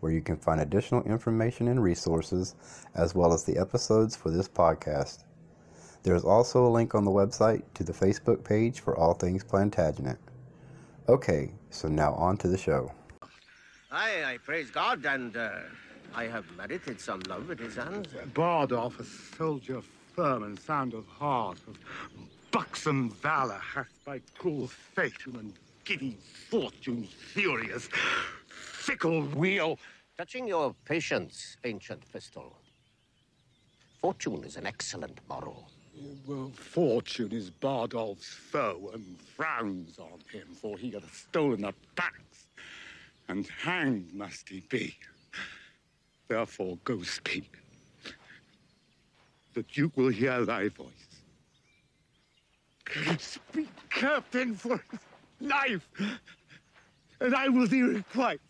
where 0.00 0.12
you 0.12 0.20
can 0.20 0.36
find 0.36 0.60
additional 0.60 1.02
information 1.04 1.68
and 1.68 1.82
resources, 1.82 2.54
as 2.94 3.14
well 3.14 3.32
as 3.32 3.44
the 3.44 3.58
episodes 3.58 4.16
for 4.16 4.30
this 4.30 4.48
podcast. 4.48 5.24
There 6.02 6.14
is 6.14 6.24
also 6.24 6.64
a 6.64 6.68
link 6.68 6.94
on 6.94 7.04
the 7.04 7.10
website 7.10 7.62
to 7.74 7.84
the 7.84 7.92
Facebook 7.92 8.44
page 8.44 8.80
for 8.80 8.96
All 8.96 9.14
Things 9.14 9.42
Plantagenet. 9.42 10.18
Okay, 11.08 11.52
so 11.70 11.88
now 11.88 12.14
on 12.14 12.36
to 12.38 12.48
the 12.48 12.58
show. 12.58 12.92
Aye, 13.90 14.24
I 14.24 14.38
praise 14.38 14.70
God, 14.70 15.04
and 15.06 15.36
uh, 15.36 15.50
I 16.14 16.24
have 16.24 16.44
merited 16.56 17.00
some 17.00 17.20
love 17.28 17.50
at 17.50 17.58
his 17.58 17.76
hands. 17.76 18.08
Bardolph, 18.34 18.98
a 19.00 19.04
soldier 19.36 19.82
firm 20.14 20.42
and 20.44 20.58
sound 20.58 20.94
of 20.94 21.06
heart, 21.06 21.58
of 21.68 21.78
buxom 22.50 23.10
valor, 23.10 23.60
hath 23.74 23.92
by 24.04 24.20
cruel 24.38 24.66
fate 24.66 25.26
and 25.26 25.52
giddy 25.84 26.16
fortune 26.50 27.04
furious, 27.04 27.88
fickle 28.86 29.22
wheel. 29.22 29.78
Touching 30.16 30.46
your 30.46 30.72
patience, 30.84 31.56
ancient 31.64 32.00
pistol. 32.12 32.56
Fortune 34.00 34.44
is 34.44 34.56
an 34.56 34.64
excellent 34.64 35.18
moral. 35.28 35.68
Well, 36.24 36.52
fortune 36.54 37.32
is 37.32 37.50
Bardolph's 37.50 38.32
foe 38.32 38.90
and 38.94 39.20
frowns 39.36 39.98
on 39.98 40.20
him, 40.32 40.54
for 40.54 40.78
he 40.78 40.90
hath 40.90 41.12
stolen 41.12 41.62
the 41.62 41.74
pax, 41.96 42.16
and 43.28 43.48
hanged 43.60 44.14
must 44.14 44.48
he 44.48 44.60
be. 44.68 44.94
Therefore, 46.28 46.78
go 46.84 47.02
speak. 47.02 47.58
The 49.54 49.64
Duke 49.64 49.96
will 49.96 50.10
hear 50.10 50.44
thy 50.44 50.68
voice. 50.68 51.08
Speak, 53.18 53.68
Captain, 53.90 54.54
for 54.54 54.80
his 54.90 55.00
life, 55.40 55.88
and 57.20 57.34
I 57.34 57.48
will 57.48 57.66
be 57.66 57.82
requited. 57.82 58.45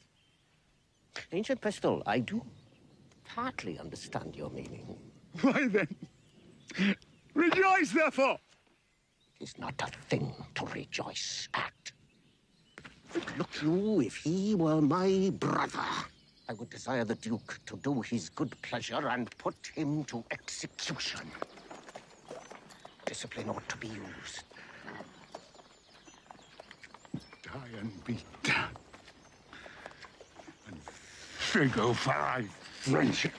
Ancient 1.33 1.61
pistol, 1.61 2.03
I 2.07 2.21
do 2.21 2.43
partly 3.25 3.79
understand 3.79 4.37
your 4.37 4.51
meaning. 4.51 4.97
Why 5.41 5.69
then, 5.69 5.89
rejoice, 7.35 7.93
therefore. 7.93 8.39
It's 9.41 9.59
not 9.59 9.75
a 9.83 9.91
thing 10.09 10.33
to 10.55 10.67
rejoice 10.67 11.49
at. 11.55 11.93
Look 13.39 13.63
you, 13.63 14.01
if 14.01 14.17
he 14.17 14.55
were 14.55 14.81
my 14.81 15.31
brother, 15.39 15.85
I 16.49 16.53
would 16.55 16.71
desire 16.71 17.05
the 17.05 17.15
Duke 17.15 17.61
to 17.67 17.77
do 17.77 18.01
his 18.03 18.29
good 18.29 18.61
pleasure 18.63 19.09
and 19.09 19.31
put 19.39 19.57
him 19.75 20.05
to 20.05 20.25
execution. 20.31 21.31
Discipline 23.05 23.51
ought 23.51 23.69
to 23.69 23.77
be 23.77 23.89
used. 23.89 24.45
Die 27.43 27.79
and 27.79 28.05
be 28.05 28.19
done. 28.43 28.86
And 31.55 31.71
figo 31.73 31.95
for 31.95 32.11
thy 32.11 32.45
friendship. 32.81 33.33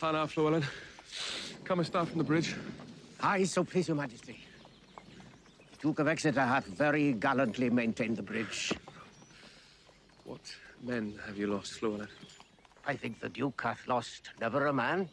Hannah 0.00 0.26
Fluellen. 0.26 0.64
Come 1.64 1.80
and 1.80 1.86
start 1.86 2.08
from 2.08 2.18
the 2.18 2.24
bridge. 2.24 2.54
I 3.20 3.44
so 3.44 3.64
please 3.64 3.88
your 3.88 3.96
majesty. 3.96 4.44
The 5.72 5.76
Duke 5.82 5.98
of 6.00 6.08
Exeter 6.08 6.44
hath 6.44 6.66
very 6.66 7.12
gallantly 7.12 7.70
maintained 7.70 8.16
the 8.16 8.22
bridge. 8.22 8.72
What 10.24 10.40
men 10.82 11.18
have 11.26 11.36
you 11.36 11.48
lost, 11.48 11.80
Fluellen? 11.80 12.08
I 12.88 12.94
think 12.94 13.18
the 13.18 13.28
Duke 13.28 13.60
hath 13.62 13.88
lost 13.88 14.30
never 14.40 14.66
a 14.66 14.72
man. 14.72 15.08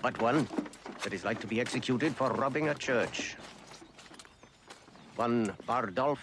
But 0.00 0.18
one 0.22 0.48
that 1.02 1.12
is 1.12 1.22
like 1.22 1.38
to 1.40 1.46
be 1.46 1.60
executed 1.60 2.16
for 2.16 2.32
robbing 2.32 2.68
a 2.68 2.74
church. 2.74 3.36
One 5.16 5.52
Bardolph, 5.66 6.18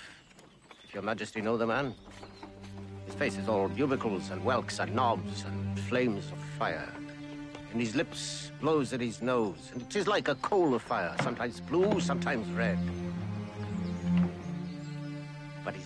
if 0.84 0.94
your 0.94 1.04
majesty 1.04 1.40
know 1.40 1.56
the 1.56 1.68
man. 1.68 1.94
His 3.06 3.14
face 3.14 3.38
is 3.38 3.48
all 3.48 3.70
bubukles 3.70 4.32
and 4.32 4.42
whelks 4.44 4.80
and 4.80 4.96
knobs 4.96 5.44
and 5.44 5.80
flames 5.82 6.32
of 6.32 6.40
fire. 6.58 6.92
And 7.72 7.80
his 7.80 7.96
lips 7.96 8.52
blows 8.60 8.92
at 8.92 9.02
his 9.02 9.22
nose, 9.22 9.70
and 9.74 9.84
it 9.84 9.96
is 9.96 10.08
like 10.08 10.28
a 10.28 10.36
coal 10.36 10.74
of 10.74 10.82
fire, 10.82 11.16
sometimes 11.22 11.60
blue, 11.60 12.00
sometimes 12.00 12.48
red. 12.54 12.80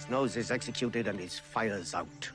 Nose 0.10 0.38
is 0.38 0.52
executed 0.52 1.08
and 1.08 1.20
his 1.20 1.40
fire's 1.40 1.96
out. 1.96 2.30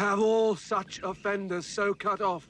Have 0.00 0.18
all 0.18 0.56
such 0.56 0.98
offenders 1.02 1.66
so 1.66 1.92
cut 1.92 2.22
off. 2.22 2.48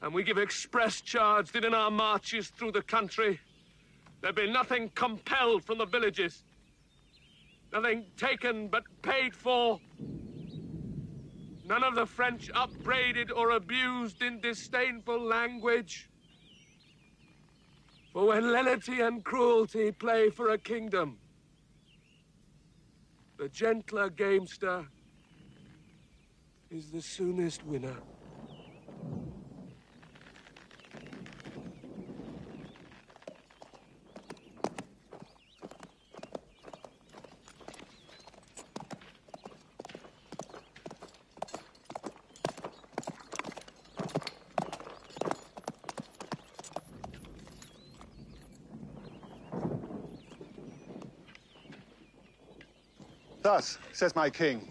And 0.00 0.14
we 0.14 0.22
give 0.22 0.38
express 0.38 1.00
charge 1.00 1.50
that 1.50 1.64
in 1.64 1.74
our 1.74 1.90
marches 1.90 2.48
through 2.48 2.72
the 2.72 2.82
country, 2.82 3.40
there 4.20 4.32
be 4.32 4.48
nothing 4.48 4.90
compelled 4.94 5.64
from 5.64 5.78
the 5.78 5.86
villages, 5.86 6.44
nothing 7.72 8.06
taken 8.16 8.68
but 8.68 8.84
paid 9.02 9.34
for, 9.34 9.80
None 11.68 11.84
of 11.84 11.94
the 11.94 12.06
French 12.06 12.50
upbraided 12.54 13.30
or 13.30 13.50
abused 13.50 14.22
in 14.22 14.40
disdainful 14.40 15.20
language. 15.20 16.08
For 18.14 18.26
when 18.26 18.50
lenity 18.50 19.02
and 19.02 19.22
cruelty 19.22 19.92
play 19.92 20.30
for 20.30 20.48
a 20.48 20.56
kingdom, 20.56 21.18
the 23.38 23.48
gentler 23.48 24.10
gamester 24.10 24.84
is 26.70 26.90
the 26.90 27.00
soonest 27.00 27.64
winner. 27.64 27.96
Says 53.92 54.14
my 54.16 54.30
king, 54.30 54.68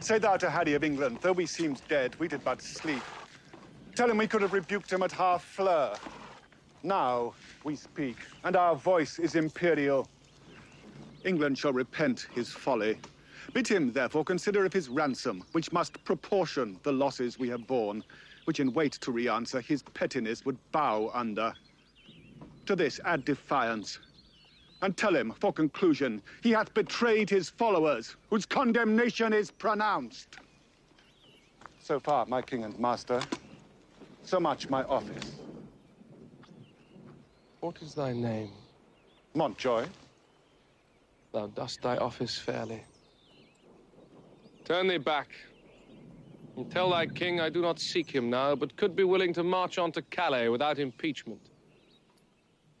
say 0.00 0.18
thou 0.18 0.36
to 0.36 0.50
Harry 0.50 0.74
of 0.74 0.84
England, 0.84 1.18
though 1.22 1.32
we 1.32 1.46
seemed 1.46 1.82
dead, 1.88 2.14
we 2.18 2.28
did 2.28 2.44
but 2.44 2.62
sleep. 2.62 3.02
Tell 3.94 4.10
him 4.10 4.18
we 4.18 4.28
could 4.28 4.42
have 4.42 4.52
rebuked 4.52 4.92
him 4.92 5.02
at 5.02 5.12
half 5.12 5.44
Harfleur. 5.56 5.98
Now 6.82 7.34
we 7.64 7.76
speak, 7.76 8.18
and 8.44 8.56
our 8.56 8.76
voice 8.76 9.18
is 9.18 9.34
imperial. 9.34 10.08
England 11.24 11.58
shall 11.58 11.72
repent 11.72 12.28
his 12.34 12.50
folly. 12.50 12.98
Bid 13.52 13.68
him, 13.68 13.92
therefore, 13.92 14.24
consider 14.24 14.64
of 14.64 14.72
his 14.72 14.88
ransom, 14.88 15.44
which 15.52 15.72
must 15.72 16.02
proportion 16.04 16.80
the 16.84 16.92
losses 16.92 17.38
we 17.38 17.48
have 17.48 17.66
borne, 17.66 18.04
which 18.44 18.60
in 18.60 18.72
weight 18.72 18.92
to 18.94 19.12
re-answer 19.12 19.60
his 19.60 19.82
pettiness 19.94 20.44
would 20.44 20.58
bow 20.72 21.10
under. 21.14 21.54
To 22.66 22.76
this 22.76 23.00
add 23.04 23.24
defiance, 23.24 24.00
and 24.82 24.96
tell 24.96 25.14
him, 25.14 25.32
for 25.40 25.52
conclusion, 25.52 26.22
he 26.42 26.50
hath 26.50 26.72
betrayed 26.74 27.30
his 27.30 27.48
followers, 27.48 28.16
whose 28.30 28.46
condemnation 28.46 29.32
is 29.32 29.50
pronounced. 29.50 30.38
So 31.78 32.00
far, 32.00 32.26
my 32.26 32.42
king 32.42 32.64
and 32.64 32.78
master, 32.78 33.20
so 34.22 34.40
much 34.40 34.68
my 34.68 34.82
office. 34.84 35.36
What 37.60 37.80
is 37.80 37.94
thy 37.94 38.12
name? 38.12 38.52
Montjoy, 39.34 39.86
Thou 41.32 41.48
dost 41.48 41.82
thy 41.82 41.96
office 41.98 42.38
fairly. 42.38 42.82
Turn 44.64 44.88
thee 44.88 44.96
back. 44.96 45.28
And 46.56 46.70
tell 46.70 46.90
thy 46.90 47.06
king 47.06 47.40
I 47.40 47.50
do 47.50 47.60
not 47.60 47.78
seek 47.78 48.10
him 48.10 48.30
now, 48.30 48.54
but 48.56 48.74
could 48.76 48.96
be 48.96 49.04
willing 49.04 49.34
to 49.34 49.44
march 49.44 49.76
on 49.76 49.92
to 49.92 50.02
Calais 50.02 50.48
without 50.48 50.78
impeachment. 50.78 51.50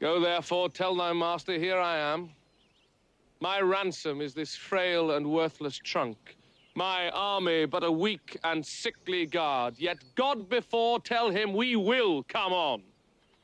Go 0.00 0.20
therefore, 0.20 0.68
tell 0.68 0.94
thy 0.94 1.12
master, 1.12 1.58
here 1.58 1.78
I 1.78 1.98
am. 1.98 2.30
My 3.40 3.60
ransom 3.60 4.20
is 4.20 4.34
this 4.34 4.54
frail 4.54 5.12
and 5.12 5.30
worthless 5.30 5.78
trunk. 5.78 6.36
My 6.74 7.08
army 7.10 7.64
but 7.64 7.84
a 7.84 7.90
weak 7.90 8.38
and 8.44 8.64
sickly 8.64 9.24
guard. 9.24 9.74
Yet 9.78 9.98
God 10.14 10.48
before 10.48 11.00
tell 11.00 11.30
him 11.30 11.54
we 11.54 11.76
will 11.76 12.22
come 12.24 12.52
on. 12.52 12.82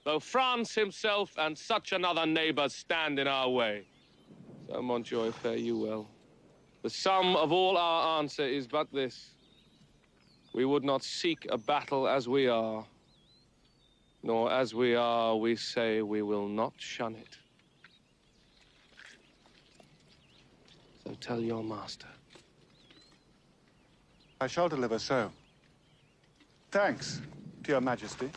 Though 0.04 0.20
France 0.20 0.74
himself 0.74 1.32
and 1.38 1.56
such 1.56 1.92
another 1.92 2.26
neighbor 2.26 2.68
stand 2.68 3.18
in 3.18 3.26
our 3.26 3.48
way. 3.48 3.86
So, 4.68 4.82
Montjoy, 4.82 5.30
fare 5.30 5.56
you 5.56 5.78
well. 5.78 6.08
The 6.82 6.90
sum 6.90 7.36
of 7.36 7.52
all 7.52 7.78
our 7.78 8.18
answer 8.18 8.46
is 8.46 8.66
but 8.66 8.92
this. 8.92 9.30
We 10.52 10.64
would 10.64 10.84
not 10.84 11.02
seek 11.02 11.46
a 11.48 11.56
battle 11.56 12.08
as 12.08 12.28
we 12.28 12.48
are, 12.48 12.84
nor 14.22 14.52
as 14.52 14.74
we 14.74 14.94
are, 14.94 15.36
we 15.36 15.56
say 15.56 16.02
we 16.02 16.22
will 16.22 16.48
not 16.48 16.72
shun 16.76 17.14
it. 17.16 17.36
So 21.04 21.16
tell 21.20 21.40
your 21.40 21.64
master. 21.64 22.06
I 24.40 24.46
shall 24.46 24.68
deliver 24.68 24.98
so. 24.98 25.30
Thanks 26.70 27.20
to 27.64 27.72
your 27.72 27.80
majesty. 27.80 28.30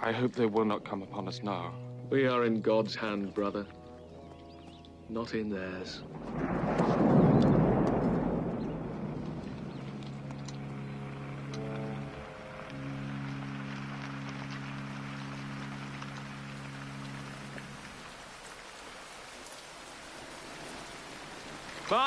I 0.00 0.12
hope 0.12 0.32
they 0.32 0.46
will 0.46 0.64
not 0.64 0.84
come 0.84 1.02
upon 1.02 1.26
us 1.28 1.42
now. 1.42 1.74
We 2.08 2.26
are 2.26 2.44
in 2.44 2.60
God's 2.60 2.94
hand, 2.94 3.34
brother. 3.34 3.66
Not 5.08 5.34
in 5.34 5.50
theirs. 5.50 6.02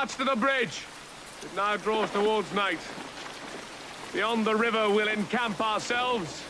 March 0.01 0.15
to 0.15 0.23
the 0.23 0.35
bridge. 0.35 0.81
It 1.43 1.55
now 1.55 1.77
draws 1.77 2.09
towards 2.09 2.51
night. 2.53 2.79
Beyond 4.13 4.45
the 4.45 4.55
river, 4.55 4.89
we'll 4.89 5.07
encamp 5.07 5.61
ourselves. 5.61 6.41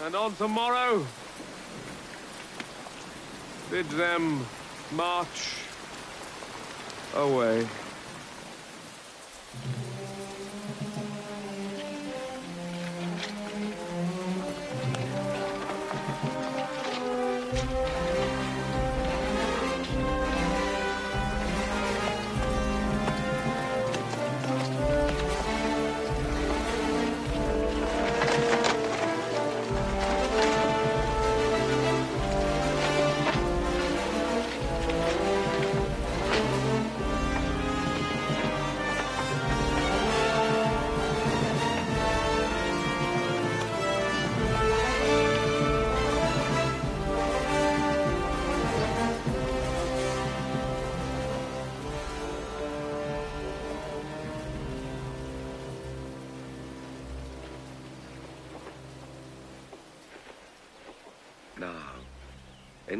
And 0.00 0.14
on 0.14 0.34
tomorrow, 0.36 1.04
bid 3.68 3.88
them 3.90 4.46
march 4.92 5.56
away. 7.16 7.66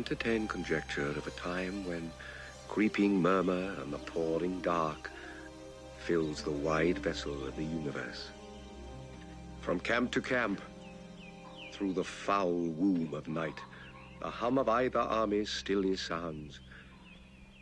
Entertain 0.08 0.48
conjecture 0.48 1.10
of 1.10 1.26
a 1.26 1.30
time 1.32 1.86
when 1.86 2.10
creeping 2.66 3.20
murmur 3.20 3.74
and 3.82 3.92
the 3.92 3.98
pouring 3.98 4.58
dark 4.62 5.10
fills 5.98 6.42
the 6.42 6.50
wide 6.50 6.98
vessel 6.98 7.46
of 7.46 7.54
the 7.56 7.64
universe. 7.64 8.30
From 9.60 9.78
camp 9.78 10.10
to 10.12 10.22
camp, 10.22 10.62
through 11.72 11.92
the 11.92 12.02
foul 12.02 12.54
womb 12.54 13.12
of 13.12 13.28
night, 13.28 13.60
the 14.22 14.30
hum 14.30 14.56
of 14.56 14.70
either 14.70 14.98
army 14.98 15.44
stilly 15.44 15.94
sounds, 15.94 16.60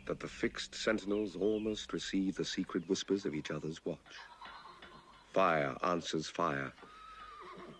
that 0.05 0.21
the 0.21 0.29
fixed 0.29 0.73
sentinels 0.73 1.35
almost 1.35 1.91
receive 1.91 2.37
the 2.37 2.45
secret 2.45 2.87
whispers 2.87 3.25
of 3.25 3.35
each 3.35 3.51
other's 3.51 3.83
watch. 3.83 3.97
Fire 5.33 5.75
answers 5.83 6.27
fire, 6.27 6.71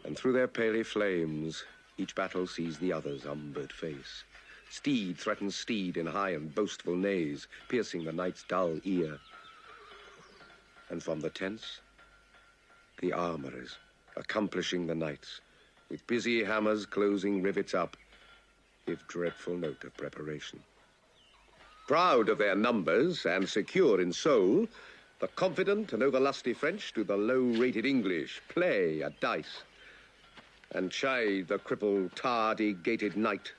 and 0.03 0.17
through 0.17 0.33
their 0.33 0.49
paly 0.49 0.83
flames, 0.83 1.63
each 1.97 2.13
battle 2.15 2.45
sees 2.45 2.77
the 2.77 2.91
other's 2.91 3.25
umbered 3.25 3.71
face. 3.71 4.25
Steed 4.69 5.17
threatens 5.17 5.55
steed 5.55 5.97
in 5.97 6.05
high 6.05 6.31
and 6.31 6.53
boastful 6.53 6.95
neighs, 6.95 7.47
piercing 7.69 8.03
the 8.03 8.11
night's 8.11 8.43
dull 8.43 8.79
ear. 8.83 9.19
And 10.89 11.01
from 11.01 11.19
the 11.19 11.29
tents, 11.29 11.79
the 12.99 13.13
armorers, 13.13 13.77
accomplishing 14.15 14.87
the 14.87 14.95
knights, 14.95 15.41
with 15.89 16.05
busy 16.07 16.43
hammers 16.43 16.85
closing 16.85 17.41
rivets 17.41 17.73
up, 17.73 17.95
give 18.85 19.07
dreadful 19.07 19.57
note 19.57 19.83
of 19.83 19.95
preparation. 19.95 20.61
Proud 21.87 22.27
of 22.27 22.37
their 22.37 22.55
numbers 22.55 23.25
and 23.25 23.47
secure 23.47 24.01
in 24.01 24.11
soul, 24.11 24.67
the 25.19 25.27
confident 25.29 25.93
and 25.93 26.03
overlusty 26.03 26.55
French 26.55 26.93
do 26.93 27.03
the 27.03 27.17
low-rated 27.17 27.85
English 27.85 28.41
play 28.49 29.01
at 29.01 29.19
dice 29.19 29.63
and 30.71 30.91
chide 30.91 31.47
the 31.47 31.57
crippled, 31.57 32.15
tardy-gaited 32.15 33.15
night 33.15 33.53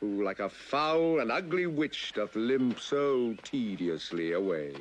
who, 0.00 0.22
like 0.22 0.40
a 0.40 0.48
foul 0.48 1.20
and 1.20 1.32
ugly 1.32 1.66
witch, 1.66 2.12
doth 2.14 2.36
limp 2.36 2.78
so 2.78 3.34
tediously 3.42 4.32
away. 4.32 4.72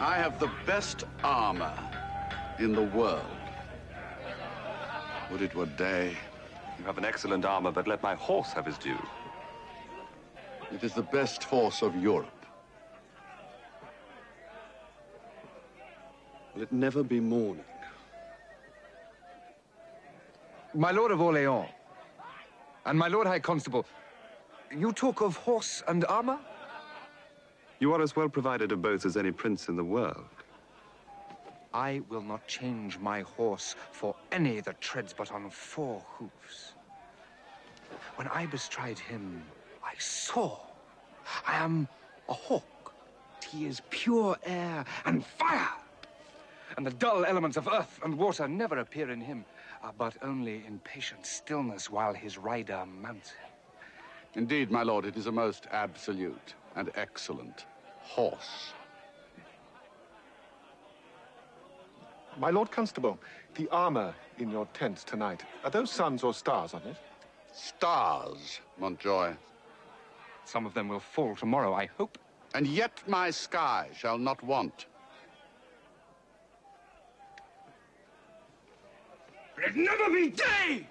I 0.00 0.16
have 0.16 0.38
the 0.38 0.50
best 0.64 1.04
armor 1.22 1.72
in 2.58 2.72
the 2.72 2.82
world. 2.82 3.24
Would 5.30 5.42
it 5.42 5.54
were 5.54 5.66
day. 5.66 6.16
You 6.78 6.84
have 6.84 6.98
an 6.98 7.04
excellent 7.04 7.44
armor, 7.44 7.72
but 7.72 7.88
let 7.88 8.02
my 8.02 8.14
horse 8.14 8.52
have 8.52 8.66
his 8.66 8.78
due. 8.78 8.98
It 10.72 10.84
is 10.84 10.94
the 10.94 11.02
best 11.02 11.42
horse 11.42 11.82
of 11.82 11.96
Europe. 11.96 12.28
Will 16.54 16.62
it 16.62 16.72
never 16.72 17.02
be 17.02 17.20
morning? 17.20 17.64
My 20.74 20.90
Lord 20.90 21.10
of 21.10 21.20
Orleans, 21.20 21.68
and 22.86 22.98
my 22.98 23.08
Lord 23.08 23.26
High 23.26 23.38
Constable, 23.40 23.86
you 24.70 24.92
talk 24.92 25.20
of 25.22 25.36
horse 25.36 25.82
and 25.88 26.04
armor? 26.04 26.38
You 27.80 27.92
are 27.94 28.02
as 28.02 28.14
well 28.14 28.28
provided 28.28 28.72
of 28.72 28.82
both 28.82 29.06
as 29.06 29.16
any 29.16 29.30
prince 29.30 29.68
in 29.68 29.76
the 29.76 29.84
world. 29.84 30.37
I 31.72 32.00
will 32.08 32.22
not 32.22 32.46
change 32.46 32.98
my 32.98 33.20
horse 33.20 33.74
for 33.90 34.14
any 34.32 34.60
that 34.60 34.80
treads 34.80 35.12
but 35.12 35.30
on 35.30 35.50
four 35.50 36.02
hoofs. 36.18 36.74
When 38.16 38.28
I 38.28 38.46
bestride 38.46 38.98
him, 38.98 39.44
I 39.84 39.94
soar. 39.98 40.60
I 41.46 41.56
am 41.56 41.88
a 42.28 42.32
hawk. 42.32 42.94
He 43.48 43.66
is 43.66 43.80
pure 43.90 44.36
air 44.44 44.84
and 45.04 45.24
fire. 45.24 45.68
And 46.76 46.86
the 46.86 46.90
dull 46.90 47.24
elements 47.24 47.56
of 47.56 47.68
earth 47.68 48.00
and 48.04 48.16
water 48.16 48.46
never 48.46 48.78
appear 48.78 49.10
in 49.10 49.20
him, 49.20 49.44
uh, 49.82 49.90
but 49.96 50.16
only 50.22 50.64
in 50.66 50.80
patient 50.80 51.26
stillness 51.26 51.90
while 51.90 52.14
his 52.14 52.38
rider 52.38 52.84
mounts 52.86 53.30
him. 53.30 53.50
Indeed, 54.34 54.70
my 54.70 54.82
lord, 54.82 55.04
it 55.04 55.16
is 55.16 55.26
a 55.26 55.32
most 55.32 55.66
absolute 55.72 56.54
and 56.76 56.90
excellent 56.94 57.64
horse. 58.02 58.72
My 62.38 62.50
Lord 62.50 62.70
Constable, 62.70 63.18
the 63.56 63.68
armor 63.70 64.14
in 64.38 64.48
your 64.50 64.66
tent 64.72 64.98
tonight, 64.98 65.42
are 65.64 65.70
those 65.70 65.90
suns 65.90 66.22
or 66.22 66.32
stars 66.32 66.72
on 66.72 66.82
it? 66.82 66.96
Stars, 67.52 68.60
Montjoy. 68.78 69.34
Some 70.44 70.64
of 70.64 70.72
them 70.72 70.88
will 70.88 71.00
fall 71.00 71.34
tomorrow, 71.34 71.74
I 71.74 71.86
hope. 71.98 72.16
And 72.54 72.66
yet 72.66 72.92
my 73.08 73.30
sky 73.30 73.88
shall 73.96 74.18
not 74.18 74.42
want. 74.44 74.86
Let 79.58 79.70
it 79.70 79.76
never 79.76 80.08
be 80.10 80.30
day! 80.30 80.86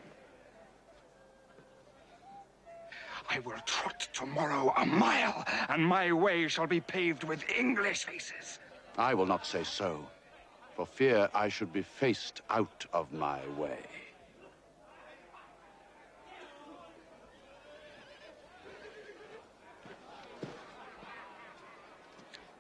I 3.30 3.40
will 3.40 3.60
trot 3.66 4.08
tomorrow 4.14 4.74
a 4.78 4.86
mile, 4.86 5.46
and 5.70 5.86
my 5.86 6.12
way 6.12 6.48
shall 6.48 6.68
be 6.68 6.82
paved 6.82 7.24
with 7.24 7.44
English 7.50 8.04
faces. 8.06 8.60
I 8.98 9.14
will 9.14 9.26
not 9.26 9.46
say 9.46 9.64
so, 9.64 10.06
for 10.78 10.86
fear 10.86 11.28
I 11.34 11.50
should 11.50 11.74
be 11.74 11.82
faced 11.82 12.42
out 12.52 12.86
of 12.94 13.12
my 13.12 13.48
way. 13.48 13.82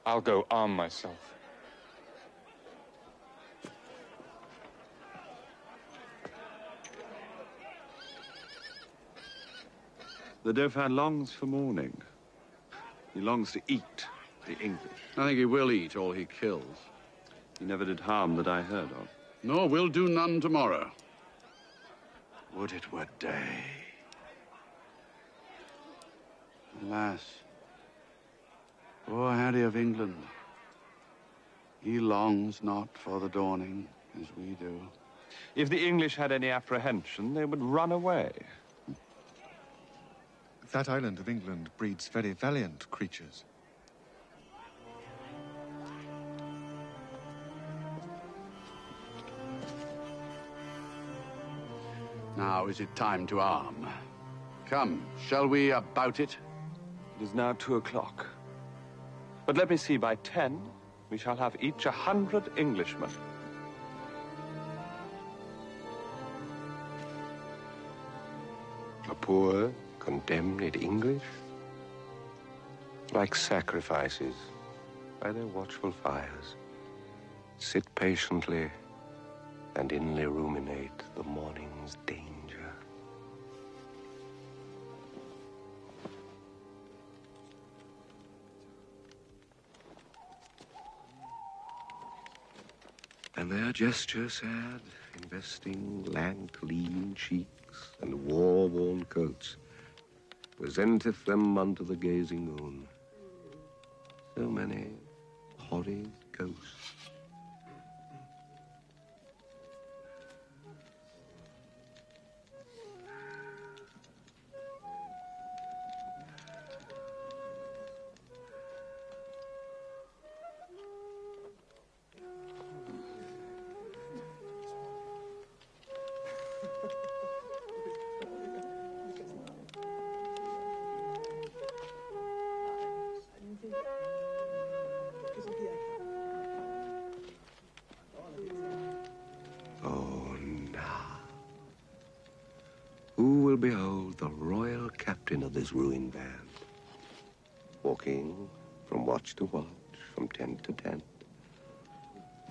I'll 0.03 0.21
go 0.21 0.47
arm 0.50 0.75
myself. 0.75 1.36
The 10.43 10.53
Dauphin 10.53 10.95
longs 10.95 11.31
for 11.33 11.45
morning. 11.45 12.01
He 13.13 13.21
longs 13.21 13.51
to 13.51 13.62
eat 13.67 14.07
the 14.47 14.55
English. 14.55 15.01
I 15.17 15.27
think 15.27 15.38
he 15.38 15.45
will 15.45 15.71
eat 15.71 15.95
all 15.95 16.13
he 16.13 16.25
kills. 16.25 16.79
He 17.60 17.66
never 17.66 17.86
did 17.86 18.00
harm 18.00 18.36
that 18.36 18.48
I 18.48 18.62
heard 18.62 18.92
of. 18.92 19.08
Nor 19.44 19.68
will 19.68 19.88
do 19.88 20.08
none 20.08 20.40
tomorrow. 20.40 20.92
Would 22.56 22.72
it 22.72 22.92
were 22.92 23.08
day. 23.20 23.64
Alas, 26.84 27.24
poor 29.06 29.32
Harry 29.34 29.64
of 29.64 29.76
England. 29.76 30.16
He 31.82 32.00
longs 32.00 32.62
not 32.62 32.90
for 32.98 33.20
the 33.20 33.30
dawning 33.30 33.88
as 34.22 34.28
we 34.38 34.56
do. 34.56 34.80
If 35.56 35.70
the 35.70 35.88
English 35.88 36.16
had 36.16 36.32
any 36.32 36.50
apprehension, 36.50 37.34
they 37.34 37.46
would 37.46 37.64
run 37.64 37.92
away. 37.92 38.32
That 40.72 40.90
island 40.90 41.20
of 41.20 41.30
England 41.30 41.70
breeds 41.78 42.08
very 42.08 42.34
valiant 42.34 42.90
creatures. 42.92 43.44
Now 52.48 52.68
is 52.68 52.80
it 52.80 52.96
time 52.96 53.27
to 53.27 53.42
arm. 53.42 53.89
Come, 54.70 55.06
shall 55.27 55.48
we 55.48 55.72
about 55.72 56.22
it? 56.22 56.38
It 57.20 57.24
is 57.24 57.34
now 57.34 57.51
two 57.60 57.75
o'clock. 57.75 58.25
But 59.46 59.58
let 59.58 59.70
me 59.70 59.75
see, 59.75 59.98
by 59.98 60.16
ten, 60.16 60.62
we 61.10 61.18
shall 61.18 61.36
have 61.36 61.58
each 61.60 61.86
a 61.86 61.92
hundred 61.92 62.50
Englishmen. 62.58 63.10
A 69.10 69.16
poor, 69.16 69.74
condemned 70.00 70.77
English? 70.77 71.27
Like 73.12 73.36
sacrifices 73.36 74.36
by 75.20 75.34
their 75.34 75.48
watchful 75.48 75.92
fires, 75.92 76.56
sit 77.58 77.84
patiently 77.96 78.72
and 79.77 79.91
inly 79.91 80.25
ruminate 80.25 81.03
the 81.15 81.24
morning's 81.24 81.98
danger. 82.07 82.74
And 93.36 93.51
their 93.51 93.72
gesture 93.72 94.29
sad, 94.29 94.81
investing 95.22 96.03
lank, 96.12 96.57
lean 96.63 97.13
cheeks 97.15 97.93
and 98.01 98.25
war-worn 98.25 99.05
coats, 99.05 99.57
presenteth 100.60 101.24
them 101.25 101.55
unto 101.60 101.86
the 101.86 101.96
gazing 101.96 102.46
moon. 102.46 102.88
So 104.36 104.50
many 104.50 104.88
horrid 105.60 106.12
ghosts. 106.31 106.97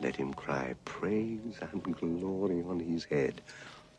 Let 0.06 0.14
him 0.14 0.34
cry 0.34 0.76
praise 0.84 1.58
and 1.72 1.82
glory 2.00 2.62
on 2.62 2.78
his 2.78 3.04
head, 3.06 3.42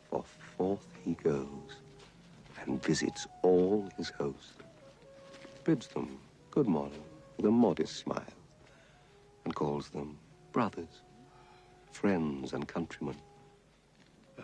for 0.08 0.24
forth 0.56 0.88
he 1.04 1.12
goes 1.16 1.82
and 2.62 2.82
visits 2.82 3.28
all 3.42 3.86
his 3.98 4.08
host. 4.08 4.54
bids 5.64 5.88
them 5.88 6.18
good 6.50 6.66
morrow 6.66 7.04
with 7.36 7.44
a 7.44 7.50
modest 7.50 7.96
smile, 7.98 8.32
and 9.44 9.54
calls 9.54 9.90
them 9.90 10.18
brothers, 10.50 11.02
friends, 11.92 12.54
and 12.54 12.66
countrymen. 12.66 13.18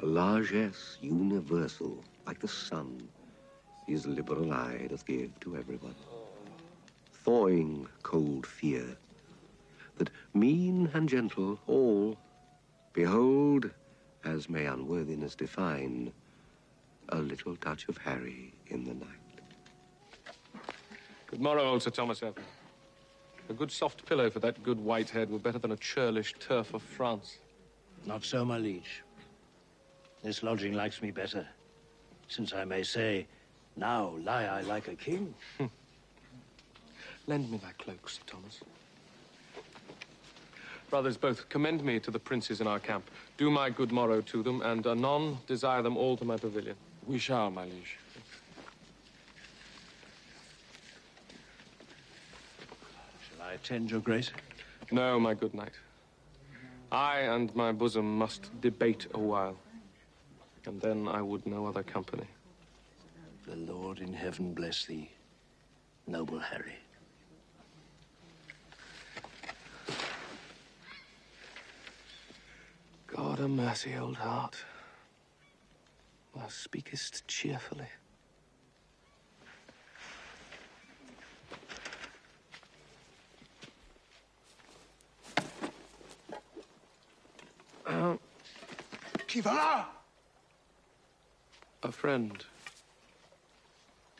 A 0.02 0.04
largesse 0.04 0.98
universal, 1.00 2.04
like 2.26 2.40
the 2.40 2.48
sun, 2.48 3.08
his 3.86 4.06
liberal 4.06 4.52
eye 4.52 4.86
doth 4.90 5.06
give 5.06 5.40
to 5.40 5.56
everyone, 5.56 5.96
thawing 7.24 7.88
cold 8.02 8.46
fear, 8.46 8.98
that 9.96 10.10
mean 10.32 10.90
and 10.94 11.08
gentle 11.08 11.58
all 11.66 12.16
behold, 12.92 13.70
as 14.24 14.48
may 14.48 14.66
unworthiness 14.66 15.34
define, 15.34 16.12
a 17.10 17.18
little 17.18 17.56
touch 17.56 17.88
of 17.88 17.98
Harry 17.98 18.52
in 18.68 18.84
the 18.84 18.94
night. 18.94 19.08
Good 21.26 21.40
morrow, 21.40 21.64
old 21.64 21.82
Sir 21.82 21.90
Thomas 21.90 22.22
Evan. 22.22 22.44
A 23.50 23.52
good 23.52 23.70
soft 23.70 24.06
pillow 24.06 24.30
for 24.30 24.38
that 24.38 24.62
good 24.62 24.78
white 24.78 25.10
head 25.10 25.30
were 25.30 25.38
better 25.38 25.58
than 25.58 25.72
a 25.72 25.76
churlish 25.76 26.34
turf 26.38 26.72
of 26.72 26.82
France. 26.82 27.38
Not 28.06 28.24
so, 28.24 28.44
my 28.44 28.58
liege. 28.58 29.02
This 30.22 30.42
lodging 30.42 30.72
likes 30.72 31.02
me 31.02 31.10
better, 31.10 31.46
since 32.28 32.54
I 32.54 32.64
may 32.64 32.82
say, 32.82 33.26
now 33.76 34.14
lie 34.22 34.44
I 34.44 34.62
like 34.62 34.88
a 34.88 34.94
king. 34.94 35.34
Lend 37.26 37.50
me 37.50 37.58
thy 37.58 37.72
cloak, 37.72 38.08
Sir 38.08 38.22
Thomas. 38.26 38.60
Brothers, 40.94 41.16
both 41.16 41.48
commend 41.48 41.82
me 41.82 41.98
to 41.98 42.12
the 42.12 42.20
princes 42.20 42.60
in 42.60 42.68
our 42.68 42.78
camp. 42.78 43.10
Do 43.36 43.50
my 43.50 43.68
good 43.68 43.90
morrow 43.90 44.20
to 44.20 44.44
them, 44.44 44.62
and 44.62 44.86
anon 44.86 45.38
desire 45.48 45.82
them 45.82 45.96
all 45.96 46.16
to 46.16 46.24
my 46.24 46.36
pavilion. 46.36 46.76
We 47.04 47.18
shall, 47.18 47.50
my 47.50 47.64
liege. 47.64 47.98
Shall 53.28 53.44
I 53.44 53.54
attend 53.54 53.90
your 53.90 53.98
grace? 54.02 54.30
No, 54.92 55.18
my 55.18 55.34
good 55.34 55.52
knight. 55.52 55.72
I 56.92 57.22
and 57.22 57.52
my 57.56 57.72
bosom 57.72 58.16
must 58.16 58.48
debate 58.60 59.08
a 59.14 59.18
while, 59.18 59.56
and 60.64 60.80
then 60.80 61.08
I 61.08 61.22
would 61.22 61.44
no 61.44 61.66
other 61.66 61.82
company. 61.82 62.28
The 63.48 63.56
Lord 63.56 63.98
in 63.98 64.12
heaven 64.12 64.54
bless 64.54 64.84
thee, 64.84 65.10
noble 66.06 66.38
Harry. 66.38 66.83
God 73.16 73.38
a 73.38 73.46
mercy, 73.46 73.94
old 73.96 74.16
heart. 74.16 74.56
Thou 76.34 76.48
speakest 76.48 77.26
cheerfully. 77.28 77.86
Uh, 87.86 88.16
Qui 89.28 89.40
va 89.40 89.50
là? 89.52 89.84
a 91.84 91.92
friend. 91.92 92.44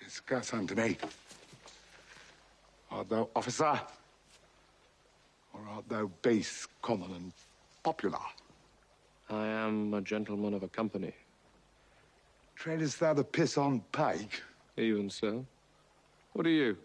Discuss 0.00 0.54
unto 0.54 0.76
me. 0.76 0.96
Art 2.92 3.08
thou 3.08 3.28
officer? 3.34 3.80
Or 5.52 5.60
art 5.68 5.88
thou 5.88 6.08
base, 6.22 6.68
common, 6.80 7.10
and 7.10 7.32
popular? 7.82 8.18
I 9.34 9.46
am 9.48 9.94
a 9.94 10.00
gentleman 10.00 10.54
of 10.54 10.62
a 10.62 10.68
company. 10.68 11.12
Tradest 12.56 12.98
thou 12.98 13.14
the 13.14 13.24
piss 13.24 13.58
on 13.58 13.82
pike? 13.90 14.42
Even 14.76 15.10
so. 15.10 15.44
What 16.34 16.46
are 16.46 16.50
you? 16.50 16.76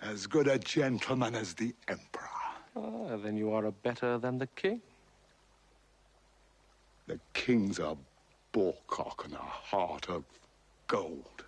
As 0.00 0.26
good 0.26 0.48
a 0.48 0.58
gentleman 0.58 1.34
as 1.34 1.52
the 1.54 1.74
Emperor. 1.86 2.28
Ah, 2.76 3.16
then 3.16 3.36
you 3.36 3.52
are 3.52 3.66
a 3.66 3.72
better 3.72 4.16
than 4.18 4.38
the 4.38 4.46
king. 4.48 4.80
The 7.06 7.20
king's 7.34 7.78
a 7.78 7.96
boarcock 8.52 9.24
and 9.24 9.34
a 9.34 9.38
heart 9.38 10.08
of 10.08 10.24
gold. 10.86 11.44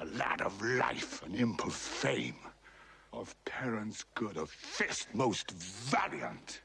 A 0.00 0.06
lad 0.06 0.40
of 0.40 0.60
life 0.62 1.22
and 1.22 1.34
imp 1.36 1.66
of 1.66 1.74
fame. 1.74 2.36
Of 3.12 3.34
parents 3.44 4.04
good, 4.14 4.36
of 4.36 4.50
fist 4.50 5.08
most 5.14 5.50
valiant. 5.50 6.60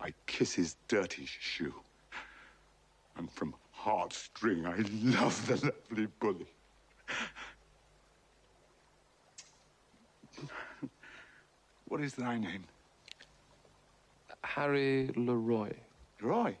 I 0.00 0.14
kiss 0.26 0.54
his 0.54 0.76
dirty 0.88 1.26
shoe. 1.26 1.74
And 3.16 3.30
from 3.30 3.54
heartstring 3.76 4.66
I 4.66 4.76
love 5.20 5.46
the 5.46 5.56
lovely 5.66 6.06
bully. 6.18 6.46
What 11.86 12.00
is 12.00 12.14
thy 12.14 12.38
name? 12.38 12.64
Harry 14.42 15.10
Leroy. 15.16 15.72
Roy? 16.22 16.56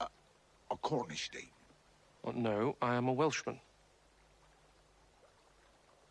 A, 0.00 0.06
a 0.70 0.76
Cornish 0.76 1.30
name. 1.32 1.48
Oh, 2.24 2.32
no, 2.32 2.76
I 2.82 2.96
am 2.96 3.08
a 3.08 3.12
Welshman. 3.12 3.60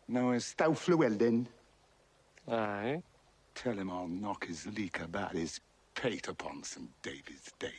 Knowest 0.08 0.56
thou 0.58 0.70
Fluellen? 0.70 1.46
Aye. 2.50 3.02
Tell 3.54 3.74
him 3.74 3.90
I'll 3.90 4.08
knock 4.08 4.46
his 4.46 4.66
leek 4.66 5.00
about 5.00 5.32
his 5.32 5.60
pate 5.94 6.28
upon 6.28 6.62
St. 6.62 6.88
David's 7.02 7.52
Day. 7.58 7.74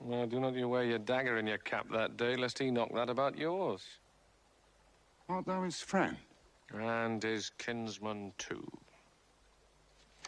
Well, 0.00 0.26
do 0.26 0.40
not 0.40 0.54
you 0.54 0.68
wear 0.68 0.84
your 0.84 0.98
dagger 0.98 1.38
in 1.38 1.46
your 1.46 1.58
cap 1.58 1.86
that 1.92 2.16
day, 2.16 2.36
lest 2.36 2.58
he 2.58 2.70
knock 2.70 2.94
that 2.94 3.08
about 3.08 3.36
yours. 3.36 3.82
Art 5.28 5.46
thou 5.46 5.62
his 5.62 5.80
friend? 5.80 6.16
And 6.74 7.22
his 7.22 7.50
kinsman, 7.58 8.32
too. 8.38 8.66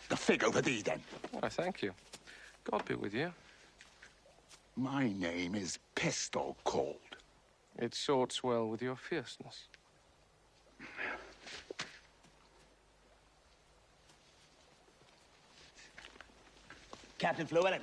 The 0.09 0.17
fig 0.17 0.43
over 0.45 0.61
thee, 0.61 0.83
then. 0.83 1.01
I 1.43 1.49
thank 1.49 1.83
you. 1.83 1.93
God 2.65 2.85
be 2.85 2.95
with 2.95 3.15
you. 3.15 3.33
My 4.77 5.09
name 5.09 5.55
is 5.55 5.79
Pistol 5.95 6.57
Cold. 6.65 6.97
It 7.79 7.95
sorts 7.95 8.43
well 8.43 8.67
with 8.67 8.83
your 8.83 8.97
fierceness. 8.97 9.69
Captain 17.21 17.47
Fluellen. 17.47 17.81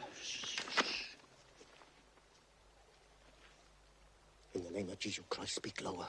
In 4.56 4.64
the 4.64 4.72
name 4.72 4.90
of 4.90 4.98
Jesus 4.98 5.24
Christ, 5.30 5.54
speak 5.54 5.80
lower. 5.84 6.08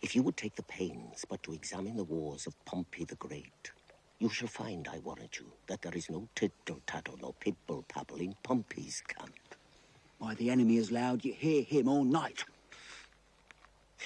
If 0.00 0.14
you 0.14 0.22
would 0.22 0.36
take 0.36 0.54
the 0.54 0.62
pains 0.62 1.24
but 1.28 1.42
to 1.42 1.52
examine 1.52 1.96
the 1.96 2.04
wars 2.04 2.46
of 2.46 2.54
Pompey 2.64 3.04
the 3.04 3.16
Great, 3.16 3.72
you 4.20 4.28
shall 4.28 4.46
find, 4.46 4.86
I 4.86 5.00
warrant 5.00 5.40
you, 5.40 5.52
that 5.66 5.82
there 5.82 5.96
is 5.96 6.08
no 6.08 6.28
tittle 6.36 6.80
tattle 6.86 7.18
nor 7.20 7.34
pibble 7.40 7.84
pabble 7.88 8.20
in 8.20 8.36
Pompey's 8.44 9.02
camp. 9.08 9.34
Why, 10.18 10.36
the 10.36 10.48
enemy 10.48 10.76
is 10.76 10.92
loud, 10.92 11.24
you 11.24 11.32
hear 11.32 11.64
him 11.64 11.88
all 11.88 12.04
night. 12.04 12.44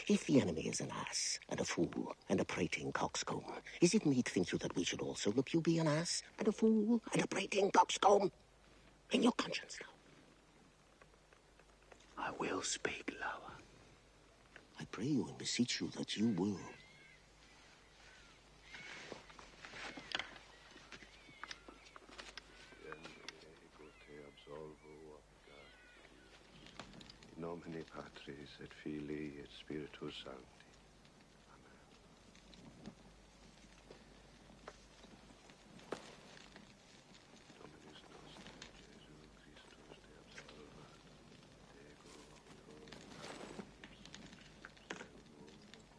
If 0.09 0.27
the 0.27 0.41
enemy 0.41 0.63
is 0.63 0.81
an 0.81 0.91
ass 0.91 1.39
and 1.49 1.61
a 1.61 1.65
fool 1.65 2.17
and 2.29 2.41
a 2.41 2.45
prating 2.45 2.93
coxcomb, 2.93 3.45
is 3.81 3.95
it 3.95 4.07
meet, 4.07 4.29
think 4.29 4.53
you, 4.53 4.59
that 4.59 4.75
we 4.75 4.85
should 4.85 5.01
also 5.01 5.33
look 5.33 5.53
you 5.53 5.61
be 5.61 5.79
an 5.79 5.87
ass 5.87 6.23
and 6.39 6.49
a 6.49 6.53
fool 6.53 7.01
and 7.13 7.23
a 7.23 7.27
prating 7.27 7.71
coxcomb? 7.71 8.31
In 9.13 9.23
your 9.23 9.33
conscience 9.33 9.79
now. 9.81 9.89
I 12.25 12.31
will 12.39 12.63
speak 12.63 13.13
lower. 13.21 13.53
I 14.81 14.85
pray 14.91 15.07
you 15.07 15.27
and 15.29 15.37
beseech 15.39 15.81
you 15.81 15.91
that 15.97 16.17
you 16.17 16.29
will. 16.29 16.59
Nomine 27.53 27.85
Patris 27.85 28.49
et 28.63 28.73
Filii 28.83 29.35
et 29.39 29.49
Spiritus 29.61 30.15
Sancti. 30.25 30.39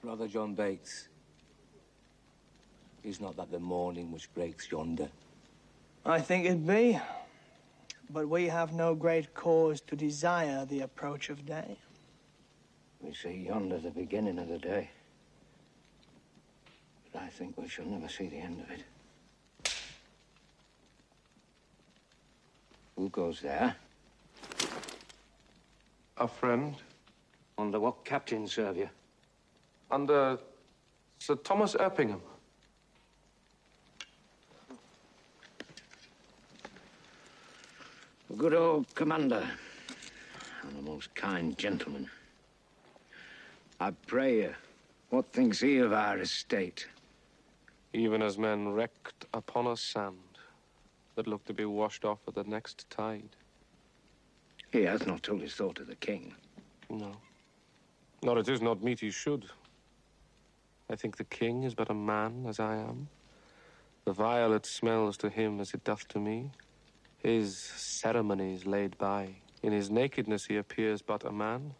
Brother 0.02 0.28
John 0.28 0.56
Bates. 0.56 1.08
Is 3.04 3.22
not 3.22 3.36
that 3.38 3.52
the 3.52 3.60
morning 3.60 4.12
which 4.12 4.34
breaks 4.34 4.72
yonder? 4.72 5.10
I 6.06 6.20
think 6.20 6.46
it 6.46 6.66
be. 6.66 7.00
But 8.14 8.30
we 8.30 8.46
have 8.46 8.74
no 8.74 8.94
great 8.94 9.34
cause 9.34 9.82
to 9.82 9.96
desire 9.96 10.68
the 10.68 10.82
approach 10.82 11.32
of 11.32 11.48
day. 11.48 11.80
We 13.02 13.12
see 13.16 13.48
yonder 13.48 13.80
the 13.80 13.90
beginning 13.90 14.38
of 14.38 14.50
the 14.50 14.60
day. 14.60 14.92
But 17.12 17.24
I 17.24 17.28
think 17.30 17.58
we 17.58 17.68
shall 17.68 17.86
never 17.86 18.08
see 18.08 18.28
the 18.28 18.38
end 18.38 18.62
of 18.62 18.70
it. 18.70 19.74
Who 22.96 23.10
goes 23.10 23.42
there? 23.42 23.76
A 26.18 26.28
friend. 26.28 26.76
Under 27.58 27.80
what 27.80 28.06
captain 28.06 28.48
serve 28.48 28.78
you? 28.78 28.90
Under 29.90 30.38
Sir 31.18 31.36
Thomas 31.36 31.76
Erpingham. 31.80 32.22
A 38.34 38.36
good 38.36 38.56
old 38.56 38.96
commander. 38.96 39.48
And 40.64 40.80
a 40.80 40.82
most 40.82 41.14
kind 41.14 41.56
gentleman. 41.56 42.10
I 43.80 43.92
pray 44.08 44.38
you, 44.38 44.56
what 45.12 45.32
thinks 45.32 45.60
he 45.60 45.78
of 45.78 45.94
our 45.94 46.18
estate? 46.18 46.88
Even 47.94 48.24
as 48.24 48.40
men 48.40 48.70
wrecked 48.70 49.28
upon 49.36 49.68
a 49.68 49.78
sand 49.78 50.18
that 51.14 51.28
looked 51.28 51.46
to 51.46 51.54
be 51.54 51.66
washed 51.66 52.06
off 52.06 52.18
at 52.28 52.34
the 52.34 52.44
next 52.46 52.90
tide. 52.90 53.36
He 54.72 54.82
hath 54.82 55.06
not 55.06 55.22
told 55.22 55.42
his 55.42 55.54
thought 55.54 55.76
to 55.76 55.84
the 55.84 55.96
king. 55.98 56.34
No. 56.90 57.12
Nor 58.24 58.40
it 58.40 58.50
is 58.50 58.64
not 58.64 58.82
meet 58.82 59.02
he 59.02 59.12
should. 59.12 59.46
I 60.90 60.96
think 60.96 61.18
the 61.18 61.24
king 61.26 61.66
is 61.66 61.76
but 61.76 61.92
a 61.92 61.94
man, 61.94 62.46
as 62.48 62.60
I 62.60 62.78
am. 62.78 63.10
The 64.06 64.14
violet 64.14 64.66
smells 64.66 65.18
to 65.18 65.30
him 65.30 65.60
as 65.60 65.76
it 65.76 65.84
doth 65.84 66.08
to 66.08 66.20
me. 66.20 66.50
His 67.24 67.58
ceremonies 67.58 68.66
laid 68.66 68.98
by. 68.98 69.36
In 69.64 69.72
his 69.72 69.90
nakedness 69.90 70.46
he 70.46 70.58
appears 70.58 71.02
but 71.02 71.24
a 71.24 71.32
man. 71.32 71.74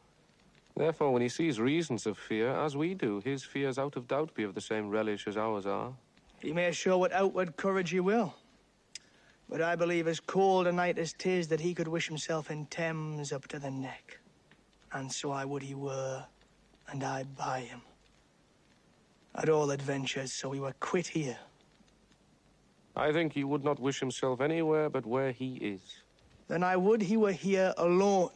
Therefore, 0.76 1.12
when 1.12 1.22
he 1.22 1.30
sees 1.30 1.60
reasons 1.60 2.08
of 2.08 2.18
fear, 2.18 2.50
as 2.50 2.76
we 2.76 2.94
do, 2.94 3.22
his 3.24 3.44
fears 3.44 3.78
out 3.78 3.96
of 3.96 4.08
doubt 4.08 4.34
be 4.34 4.44
of 4.44 4.56
the 4.56 4.62
same 4.62 4.90
relish 4.90 5.28
as 5.28 5.38
ours 5.38 5.66
are. 5.66 5.94
He 6.40 6.54
may 6.54 6.72
show 6.72 6.98
what 6.98 7.12
outward 7.12 7.58
courage 7.58 7.92
he 7.92 8.00
will. 8.00 8.34
But 9.50 9.62
I 9.62 9.76
believe 9.76 10.08
as 10.08 10.20
cold 10.20 10.66
a 10.66 10.72
night 10.72 10.98
as 10.98 11.14
'tis 11.14 11.50
that 11.50 11.60
he 11.60 11.76
could 11.76 11.88
wish 11.88 12.08
himself 12.08 12.50
in 12.50 12.66
Thames 12.68 13.32
up 13.32 13.48
to 13.50 13.60
the 13.60 13.70
neck. 13.70 14.20
And 14.94 15.12
so 15.12 15.32
I 15.32 15.46
would 15.46 15.62
he 15.62 15.76
were, 15.76 16.26
and 16.88 17.04
I 17.04 17.24
by 17.24 17.62
him. 17.62 17.82
At 19.36 19.50
all 19.50 19.72
adventures, 19.72 20.32
so 20.32 20.52
he 20.52 20.60
were 20.60 20.74
quit 20.80 21.08
here. 21.08 21.38
I 22.96 23.12
think 23.12 23.34
he 23.34 23.44
would 23.44 23.64
not 23.64 23.80
wish 23.80 24.00
himself 24.00 24.42
anywhere 24.42 24.90
but 24.90 25.06
where 25.06 25.32
he 25.32 25.56
is. 25.56 25.82
Then 26.48 26.64
I 26.64 26.76
would 26.76 27.02
he 27.02 27.18
were 27.18 27.32
here 27.32 27.74
alone. 27.78 28.30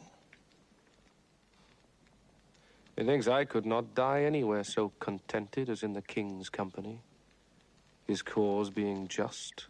Methinks 2.96 3.28
I 3.28 3.44
could 3.44 3.64
not 3.64 3.94
die 3.94 4.24
anywhere 4.24 4.64
so 4.64 4.90
contented 4.98 5.70
as 5.70 5.84
in 5.84 5.92
the 5.92 6.02
king's 6.02 6.48
company, 6.48 7.00
his 8.08 8.22
cause 8.22 8.70
being 8.70 9.06
just, 9.06 9.66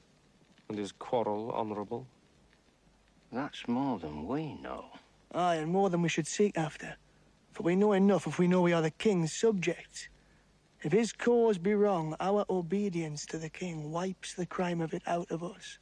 and 0.68 0.79
his 0.79 0.92
quarrel 0.92 1.51
honorable. 1.51 2.07
That's 3.31 3.68
more 3.68 3.98
than 3.98 4.27
we 4.27 4.55
know. 4.55 4.87
Aye, 5.35 5.57
and 5.57 5.70
more 5.70 5.90
than 5.90 6.01
we 6.01 6.09
should 6.09 6.27
seek 6.27 6.57
after. 6.57 6.96
For 7.53 7.64
we 7.64 7.77
know 7.77 7.92
enough 7.92 8.27
if 8.27 8.38
we 8.38 8.48
know 8.48 8.62
we 8.62 8.72
are 8.72 8.81
the 8.81 8.90
king's 8.92 9.35
subjects. 9.35 10.09
If 10.83 10.93
his 10.93 11.12
cause 11.12 11.59
be 11.59 11.75
wrong, 11.75 12.14
our 12.21 12.45
obedience 12.49 13.27
to 13.27 13.38
the 13.38 13.51
king 13.51 13.91
wipes 13.91 14.35
the 14.35 14.47
crime 14.47 14.81
of 14.81 14.95
it 14.95 15.03
out 15.07 15.31
of 15.31 15.43
us. 15.43 15.79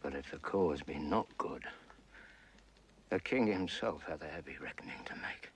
But 0.00 0.14
if 0.14 0.30
the 0.30 0.38
cause 0.38 0.82
be 0.82 0.94
not 0.94 1.26
good, 1.36 1.64
the 3.10 3.18
king 3.18 3.46
himself 3.46 4.04
hath 4.06 4.22
a 4.22 4.28
heavy 4.28 4.56
reckoning 4.62 5.02
to 5.06 5.14
make. 5.16 5.50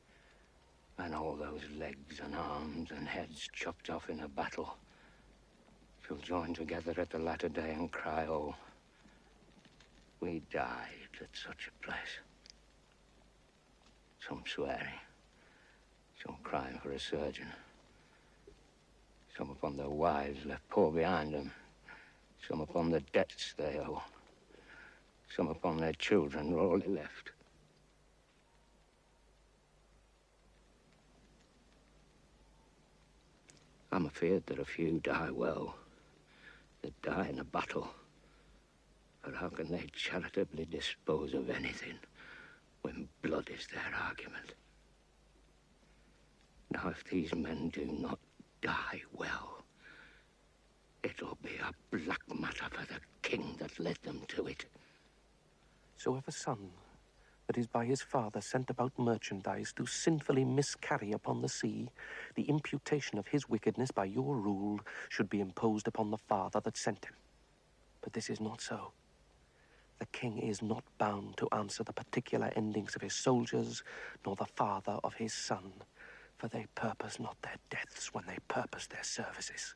And 0.98 1.14
all 1.14 1.36
those 1.36 1.62
legs 1.78 2.20
and 2.24 2.34
arms 2.34 2.90
and 2.90 3.06
heads 3.06 3.48
chopped 3.52 3.88
off 3.88 4.10
in 4.10 4.20
a 4.20 4.28
battle 4.28 4.76
shall 6.06 6.16
join 6.16 6.54
together 6.54 6.94
at 6.98 7.10
the 7.10 7.18
latter 7.18 7.48
day 7.48 7.72
and 7.72 7.92
cry, 7.92 8.26
oh, 8.26 8.56
we 10.20 10.42
died 10.50 11.10
at 11.20 11.28
such 11.32 11.68
a 11.68 11.86
place. 11.86 12.18
Some 14.26 14.42
swearing, 14.46 14.98
some 16.24 16.36
crying 16.42 16.78
for 16.82 16.92
a 16.92 16.98
surgeon, 16.98 17.48
some 19.36 19.50
upon 19.50 19.76
their 19.76 19.88
wives 19.88 20.44
left 20.44 20.68
poor 20.68 20.90
behind 20.90 21.32
them, 21.32 21.52
some 22.48 22.60
upon 22.60 22.90
the 22.90 23.00
debts 23.12 23.54
they 23.56 23.78
owe, 23.78 24.02
some 25.34 25.48
upon 25.48 25.78
their 25.78 25.92
children 25.92 26.54
rawly 26.54 26.88
left. 26.88 27.30
I'm 33.90 34.06
afeard 34.06 34.46
that 34.46 34.58
a 34.58 34.64
few 34.64 35.00
die 35.00 35.30
well, 35.30 35.74
that 36.82 37.00
die 37.02 37.28
in 37.28 37.38
a 37.38 37.44
battle. 37.44 37.88
But 39.22 39.34
how 39.34 39.48
can 39.48 39.70
they 39.70 39.86
charitably 39.92 40.66
dispose 40.66 41.34
of 41.34 41.50
anything 41.50 41.98
when 42.82 43.08
blood 43.22 43.50
is 43.50 43.66
their 43.66 43.92
argument? 44.00 44.54
Now, 46.70 46.88
if 46.88 47.04
these 47.04 47.34
men 47.34 47.70
do 47.70 47.86
not 47.86 48.18
die 48.60 49.02
well, 49.12 49.62
it'll 51.02 51.38
be 51.42 51.56
a 51.56 51.96
black 51.96 52.20
matter 52.38 52.66
for 52.70 52.86
the 52.86 53.00
king 53.22 53.56
that 53.58 53.78
led 53.78 53.96
them 54.02 54.22
to 54.28 54.46
it. 54.46 54.66
So 55.96 56.16
if 56.16 56.28
a 56.28 56.32
son 56.32 56.70
that 57.46 57.56
is 57.56 57.66
by 57.66 57.86
his 57.86 58.02
father 58.02 58.42
sent 58.42 58.68
about 58.68 58.92
merchandise 58.98 59.72
do 59.74 59.86
sinfully 59.86 60.44
miscarry 60.44 61.12
upon 61.12 61.40
the 61.40 61.48
sea, 61.48 61.88
the 62.34 62.42
imputation 62.42 63.18
of 63.18 63.28
his 63.28 63.48
wickedness 63.48 63.90
by 63.90 64.04
your 64.04 64.36
rule 64.36 64.80
should 65.08 65.30
be 65.30 65.40
imposed 65.40 65.88
upon 65.88 66.10
the 66.10 66.18
father 66.18 66.60
that 66.60 66.76
sent 66.76 67.06
him. 67.06 67.14
But 68.02 68.12
this 68.12 68.28
is 68.28 68.40
not 68.40 68.60
so. 68.60 68.92
The 69.98 70.06
king 70.06 70.38
is 70.38 70.62
not 70.62 70.84
bound 70.98 71.38
to 71.38 71.48
answer 71.50 71.82
the 71.82 71.92
particular 71.92 72.52
endings 72.54 72.94
of 72.94 73.02
his 73.02 73.14
soldiers, 73.14 73.82
nor 74.24 74.36
the 74.36 74.46
father 74.46 74.98
of 75.02 75.14
his 75.14 75.32
son, 75.32 75.72
for 76.38 76.48
they 76.48 76.66
purpose 76.74 77.18
not 77.18 77.36
their 77.42 77.56
deaths 77.68 78.14
when 78.14 78.24
they 78.26 78.38
purpose 78.46 78.86
their 78.86 79.02
services. 79.02 79.74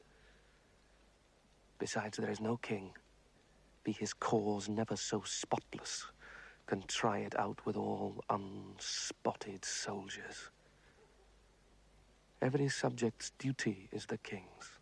Besides, 1.78 2.16
there 2.18 2.30
is 2.30 2.40
no 2.40 2.56
king, 2.56 2.90
be 3.82 3.92
his 3.92 4.14
cause 4.14 4.68
never 4.68 4.96
so 4.96 5.22
spotless, 5.24 6.06
can 6.66 6.84
try 6.86 7.18
it 7.18 7.36
out 7.38 7.58
with 7.66 7.76
all 7.76 8.22
unspotted 8.30 9.64
soldiers. 9.64 10.50
Every 12.40 12.68
subject's 12.68 13.32
duty 13.38 13.88
is 13.92 14.06
the 14.06 14.18
king's, 14.18 14.78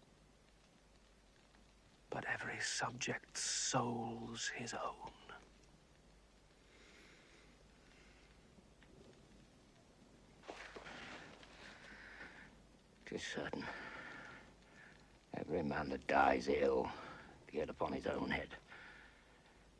but 2.10 2.24
every 2.32 2.60
subject's 2.60 3.40
soul's 3.40 4.50
his 4.54 4.74
own. 4.74 5.19
Tis 13.10 13.22
certain. 13.34 13.64
Every 15.36 15.62
man 15.62 15.88
that 15.90 16.06
dies 16.06 16.48
ill, 16.48 16.88
be 17.50 17.58
it 17.58 17.68
upon 17.68 17.92
his 17.92 18.06
own 18.06 18.30
head. 18.30 18.48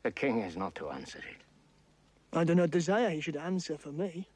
The 0.03 0.11
king 0.11 0.41
is 0.41 0.57
not 0.57 0.75
to 0.75 0.89
answer 0.89 1.19
it. 1.19 2.37
I 2.37 2.43
do 2.43 2.55
not 2.55 2.71
desire 2.71 3.09
he 3.09 3.21
should 3.21 3.37
answer 3.37 3.77
for 3.77 3.91
me. 3.91 4.27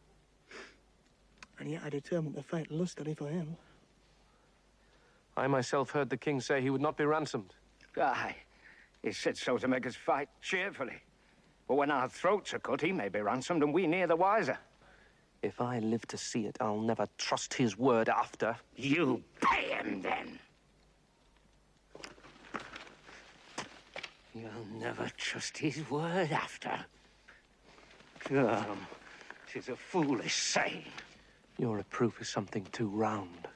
And 1.60 1.72
yet 1.72 1.82
I 1.86 1.90
determined 1.90 2.36
to 2.36 2.44
fight 2.44 2.72
lustily 2.72 3.14
for 3.14 3.28
him. 3.28 3.58
I 5.38 5.48
myself 5.48 5.92
heard 5.92 6.10
the 6.10 6.18
king 6.18 6.40
say 6.40 6.62
he 6.62 6.70
would 6.70 6.82
not 6.82 6.98
be 6.98 7.06
ransomed. 7.06 7.54
Aye. 7.98 8.36
He 9.04 9.12
said 9.12 9.38
so 9.38 9.58
to 9.58 9.68
make 9.68 9.86
us 9.86 9.96
fight 9.96 10.30
cheerfully. 10.42 11.02
But 11.68 11.76
when 11.76 11.92
our 11.92 12.08
throats 12.08 12.54
are 12.54 12.60
cut, 12.60 12.82
he 12.82 12.92
may 12.92 13.10
be 13.10 13.20
ransomed 13.20 13.64
and 13.64 13.74
we 13.74 13.88
near 13.88 14.08
the 14.08 14.16
wiser. 14.16 14.58
If 15.42 15.62
I 15.62 15.80
live 15.80 16.08
to 16.08 16.18
see 16.18 16.46
it, 16.46 16.58
I'll 16.60 16.80
never 16.80 17.08
trust 17.18 17.54
his 17.54 17.78
word 17.78 18.10
after. 18.10 18.56
You 18.76 19.24
pay 19.42 19.70
him 19.70 20.02
then. 20.02 20.40
You'll 24.34 24.80
never 24.80 25.10
trust 25.18 25.58
his 25.58 25.90
word 25.90 26.32
after. 26.32 26.78
Come, 28.20 28.88
tis 29.48 29.70
a 29.70 29.76
foolish 29.76 30.36
saying. 30.36 30.86
Your 31.58 31.78
reproof 31.78 32.20
is 32.20 32.28
something 32.28 32.66
too 32.72 32.88
round. 32.88 33.48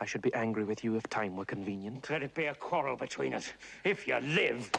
I 0.00 0.06
should 0.06 0.22
be 0.22 0.32
angry 0.32 0.64
with 0.64 0.82
you 0.82 0.96
if 0.96 1.02
time 1.10 1.36
were 1.36 1.44
convenient. 1.44 2.08
Let 2.08 2.22
it 2.22 2.34
be 2.34 2.46
a 2.46 2.54
quarrel 2.54 2.96
between 2.96 3.34
us, 3.34 3.52
if 3.84 4.06
you 4.08 4.16
live. 4.20 4.70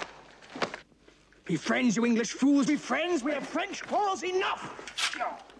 Be 1.45 1.55
friends, 1.57 1.97
you 1.97 2.05
English 2.05 2.31
fools, 2.31 2.67
be 2.67 2.77
friends! 2.77 3.21
We 3.21 3.33
have 3.33 3.45
French 3.45 3.83
quarrels 3.83 4.23
enough! 4.23 5.52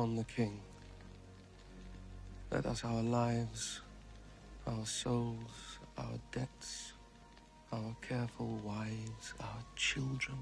Upon 0.00 0.16
the 0.16 0.24
king. 0.24 0.58
Let 2.50 2.64
us 2.64 2.86
our 2.86 3.02
lives, 3.02 3.82
our 4.66 4.86
souls, 4.86 5.78
our 5.98 6.18
debts, 6.32 6.94
our 7.70 7.94
careful 8.00 8.58
wives, 8.64 9.34
our 9.38 9.62
children, 9.76 10.38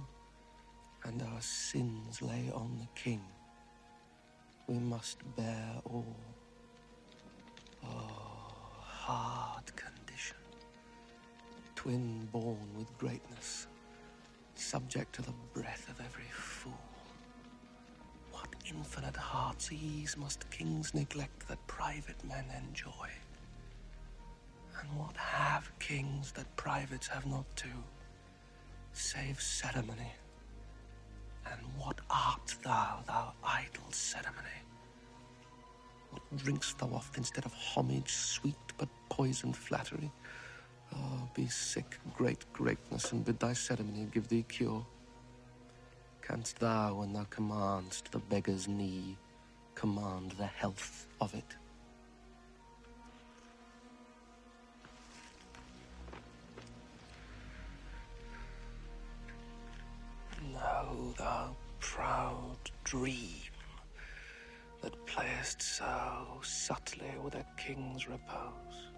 and 1.03 1.21
our 1.23 1.40
sins 1.40 2.23
lay 2.23 2.53
on 2.55 2.79
the 2.79 2.87
king. 2.94 3.21
We 4.68 4.79
must 4.79 5.18
bear 5.35 5.73
all. 5.87 6.14
Oh, 7.83 8.53
hard 8.81 9.64
condition. 9.75 10.37
Twin 11.75 12.29
born 12.31 12.68
with 12.77 12.97
greatness, 12.97 13.66
subject 14.55 15.16
to 15.16 15.23
the 15.23 15.35
breath 15.53 15.88
of 15.88 16.01
every 16.01 16.31
fool. 16.31 16.98
Infinite 18.69 19.17
heart's 19.17 19.73
ease 19.73 20.17
must 20.19 20.51
kings 20.51 20.93
neglect 20.93 21.49
that 21.49 21.67
private 21.67 22.23
men 22.25 22.45
enjoy? 22.67 23.09
And 24.81 24.99
what 24.99 25.17
have 25.17 25.73
kings 25.79 26.33
that 26.33 26.55
privates 26.57 27.09
have 27.09 27.25
not 27.25 27.45
too, 27.57 27.83
save 28.93 29.41
ceremony? 29.41 30.13
And 31.51 31.61
what 31.79 31.99
art 32.11 32.55
thou, 32.63 33.03
thou 33.07 33.33
idle 33.43 33.91
ceremony? 33.91 34.59
What 36.11 36.23
drinkst 36.37 36.79
thou 36.79 36.89
oft 36.89 37.17
instead 37.17 37.47
of 37.47 37.55
homage 37.55 38.11
sweet 38.13 38.57
but 38.77 38.89
poisoned 39.09 39.57
flattery? 39.57 40.13
Oh, 40.95 41.29
be 41.35 41.49
sick, 41.49 41.99
great 42.15 42.45
greatness, 42.53 43.13
and 43.13 43.25
bid 43.25 43.41
thy 43.41 43.55
ceremony 43.55 44.09
give 44.13 44.29
thee 44.29 44.45
cure. 44.47 44.85
Canst 46.29 46.59
thou, 46.59 46.93
when 46.97 47.14
thou 47.14 47.25
commandst 47.31 48.12
the 48.12 48.19
beggar's 48.19 48.69
knee, 48.69 49.17
command 49.75 50.33
the 50.33 50.45
health 50.45 51.07
of 51.23 51.35
it? 51.35 51.57
No, 60.53 61.14
thou 61.17 61.57
proud 61.81 62.59
dream 62.85 63.51
that 64.83 65.07
playest 65.07 65.62
so 65.62 66.41
subtly 66.43 67.11
with 67.25 67.37
a 67.37 67.47
king's 67.57 68.07
repose. 68.07 68.91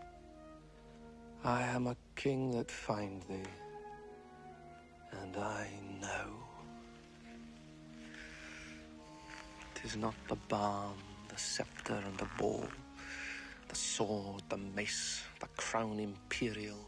I 1.45 1.63
am 1.63 1.87
a 1.87 1.97
king 2.17 2.51
that 2.57 2.73
find 2.73 3.23
thee, 3.29 3.51
and 5.13 5.37
I 5.37 5.69
know. 6.01 6.50
Tis 9.83 9.97
not 9.97 10.15
the 10.29 10.37
balm, 10.37 10.99
the 11.29 11.39
scepter 11.39 11.95
and 11.95 12.19
the 12.19 12.29
ball, 12.37 12.67
the 13.69 13.75
sword, 13.75 14.43
the 14.51 14.59
mace, 14.59 15.23
the 15.41 15.49
crown 15.57 15.99
imperial, 15.99 16.87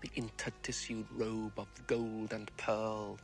the 0.00 0.08
intertissued 0.16 1.06
robe 1.12 1.56
of 1.56 1.68
gold 1.86 2.32
and 2.32 2.50
pearl, 2.56 3.16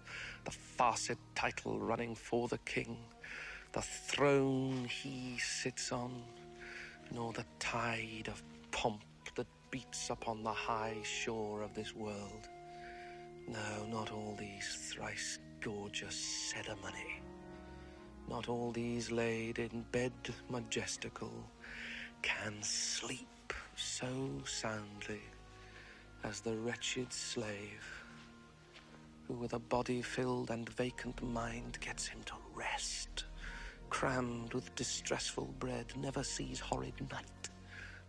the 0.44 0.52
farced 0.52 1.16
title 1.34 1.80
running 1.80 2.14
for 2.14 2.46
the 2.46 2.58
king, 2.58 2.96
the 3.72 3.82
throne 3.82 4.84
he 4.84 5.36
sits 5.38 5.90
on, 5.90 6.22
nor 7.12 7.32
the 7.32 7.44
tide 7.58 8.28
of 8.28 8.40
pomp 8.70 9.02
that 9.34 9.48
beats 9.72 10.10
upon 10.10 10.44
the 10.44 10.52
high 10.52 10.96
shore 11.02 11.62
of 11.62 11.74
this 11.74 11.92
world. 11.92 12.48
No, 13.48 13.86
not 13.90 14.12
all 14.12 14.36
these 14.38 14.92
thrice 14.92 15.40
gorgeous 15.60 16.14
ceremony. 16.52 17.20
Not 18.28 18.48
all 18.48 18.72
these 18.72 19.10
laid 19.10 19.58
in 19.58 19.86
bed 19.90 20.12
majestical 20.50 21.50
can 22.20 22.62
sleep 22.62 23.54
so 23.74 24.42
soundly 24.44 25.22
as 26.22 26.40
the 26.42 26.56
wretched 26.56 27.12
slave 27.12 28.04
who 29.26 29.34
with 29.34 29.54
a 29.54 29.58
body 29.58 30.02
filled 30.02 30.50
and 30.50 30.68
vacant 30.68 31.22
mind 31.22 31.78
gets 31.80 32.08
him 32.08 32.22
to 32.24 32.34
rest, 32.54 33.24
crammed 33.88 34.52
with 34.52 34.74
distressful 34.74 35.54
bread, 35.58 35.86
never 35.96 36.22
sees 36.22 36.60
horrid 36.60 36.94
night, 37.10 37.48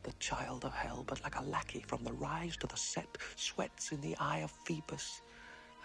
the 0.03 0.13
child 0.19 0.65
of 0.65 0.73
hell, 0.73 1.03
but 1.07 1.23
like 1.23 1.37
a 1.37 1.43
lackey 1.43 1.83
from 1.87 2.03
the 2.03 2.13
rise 2.13 2.57
to 2.57 2.67
the 2.67 2.77
set, 2.77 3.17
sweats 3.35 3.91
in 3.91 4.01
the 4.01 4.17
eye 4.17 4.39
of 4.39 4.51
Phoebus, 4.65 5.21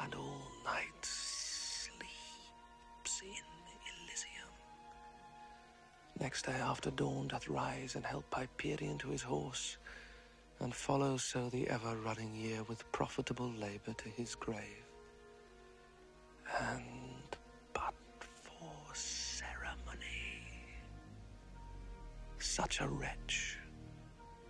and 0.00 0.14
all 0.14 0.50
night 0.64 1.06
Next 6.24 6.46
day 6.46 6.52
after 6.52 6.90
dawn 6.90 7.28
doth 7.28 7.48
rise 7.48 7.96
and 7.96 8.06
help 8.06 8.24
Hyperion 8.32 8.96
to 8.96 9.08
his 9.08 9.20
horse, 9.20 9.76
and 10.60 10.74
follows 10.74 11.22
so 11.22 11.50
the 11.50 11.68
ever-running 11.68 12.34
year 12.34 12.62
with 12.62 12.90
profitable 12.92 13.52
labor 13.52 13.92
to 13.92 14.08
his 14.08 14.34
grave. 14.34 14.86
And 16.62 17.36
but 17.74 17.92
for 18.20 18.94
ceremony, 18.94 20.40
such 22.38 22.80
a 22.80 22.88
wretch, 22.88 23.58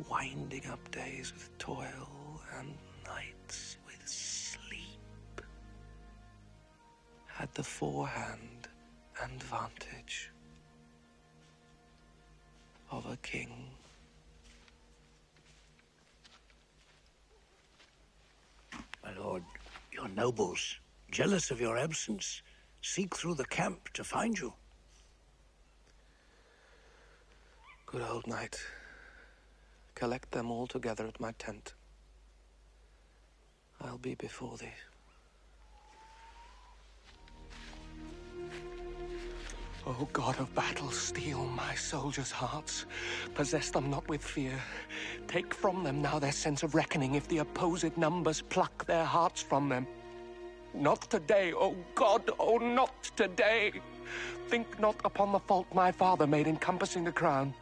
winding 0.08 0.66
up 0.66 0.92
days 0.92 1.32
with 1.32 1.50
toil 1.58 2.40
and 2.56 2.72
nights 3.04 3.78
with 3.84 4.00
sleep, 4.08 5.40
had 7.26 7.52
the 7.54 7.64
forehand 7.64 8.68
and 9.20 9.42
vantage 9.42 10.30
of 12.96 13.06
a 13.06 13.16
king. 13.16 13.50
My 19.02 19.12
lord, 19.18 19.42
your 19.92 20.08
nobles, 20.08 20.76
jealous 21.10 21.50
of 21.50 21.60
your 21.60 21.76
absence, 21.76 22.42
seek 22.82 23.16
through 23.16 23.34
the 23.34 23.46
camp 23.46 23.92
to 23.94 24.04
find 24.04 24.38
you. 24.38 24.52
Good 27.86 28.02
old 28.02 28.26
knight. 28.26 28.58
Collect 29.94 30.30
them 30.30 30.50
all 30.50 30.66
together 30.66 31.06
at 31.06 31.18
my 31.20 31.32
tent. 31.32 31.74
I'll 33.80 33.98
be 33.98 34.14
before 34.14 34.56
thee. 34.56 34.72
O 39.86 40.08
God 40.14 40.40
of 40.40 40.54
battle, 40.54 40.90
steel 40.90 41.44
my 41.44 41.74
soldiers' 41.74 42.30
hearts. 42.30 42.86
Possess 43.34 43.68
them 43.70 43.90
not 43.90 44.08
with 44.08 44.24
fear. 44.24 44.58
Take 45.28 45.52
from 45.52 45.84
them 45.84 46.00
now 46.00 46.18
their 46.18 46.32
sense 46.32 46.62
of 46.62 46.74
reckoning 46.74 47.16
if 47.16 47.28
the 47.28 47.38
opposed 47.38 47.96
numbers 47.98 48.40
pluck 48.40 48.86
their 48.86 49.04
hearts 49.04 49.42
from 49.42 49.68
them. 49.68 49.86
Not 50.72 51.02
today, 51.10 51.52
O 51.52 51.76
God, 51.94 52.30
O 52.38 52.56
not 52.56 53.10
today. 53.14 53.72
Think 54.48 54.78
not 54.78 54.96
upon 55.04 55.32
the 55.32 55.38
fault 55.38 55.66
my 55.74 55.90
father 55.90 56.26
made 56.26 56.46
encompassing 56.46 57.04
the 57.04 57.12
crown. 57.12 57.54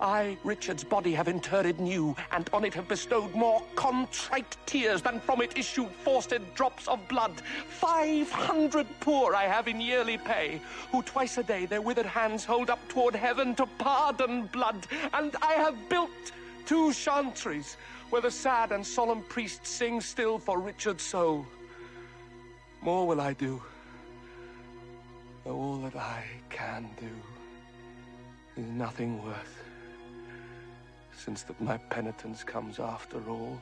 I, 0.00 0.38
Richard's 0.42 0.84
body, 0.84 1.12
have 1.12 1.28
interred 1.28 1.78
new, 1.78 2.16
and 2.32 2.48
on 2.52 2.64
it 2.64 2.74
have 2.74 2.88
bestowed 2.88 3.34
more 3.34 3.62
contrite 3.76 4.56
tears 4.66 5.02
than 5.02 5.20
from 5.20 5.42
it 5.42 5.58
issued 5.58 5.90
forced 6.02 6.32
drops 6.54 6.88
of 6.88 7.06
blood. 7.08 7.42
Five 7.68 8.30
hundred 8.30 8.86
poor 9.00 9.34
I 9.34 9.44
have 9.44 9.68
in 9.68 9.80
yearly 9.80 10.18
pay, 10.18 10.60
who 10.90 11.02
twice 11.02 11.36
a 11.38 11.42
day 11.42 11.66
their 11.66 11.82
withered 11.82 12.06
hands 12.06 12.44
hold 12.44 12.70
up 12.70 12.80
toward 12.88 13.14
heaven 13.14 13.54
to 13.56 13.66
pardon 13.78 14.46
blood. 14.46 14.86
And 15.12 15.36
I 15.42 15.54
have 15.54 15.88
built 15.88 16.10
two 16.66 16.90
chantries, 16.90 17.76
where 18.10 18.22
the 18.22 18.30
sad 18.30 18.72
and 18.72 18.86
solemn 18.86 19.22
priests 19.22 19.68
sing 19.68 20.00
still 20.00 20.38
for 20.38 20.58
Richard's 20.58 21.02
soul. 21.02 21.46
More 22.82 23.06
will 23.06 23.20
I 23.20 23.34
do, 23.34 23.62
though 25.50 25.56
all 25.56 25.78
that 25.78 25.96
I 25.96 26.22
can 26.48 26.88
do 26.96 27.10
is 28.56 28.68
nothing 28.68 29.20
worth, 29.24 29.56
since 31.12 31.42
that 31.42 31.60
my 31.60 31.76
penitence 31.76 32.44
comes 32.44 32.78
after 32.78 33.18
all, 33.28 33.60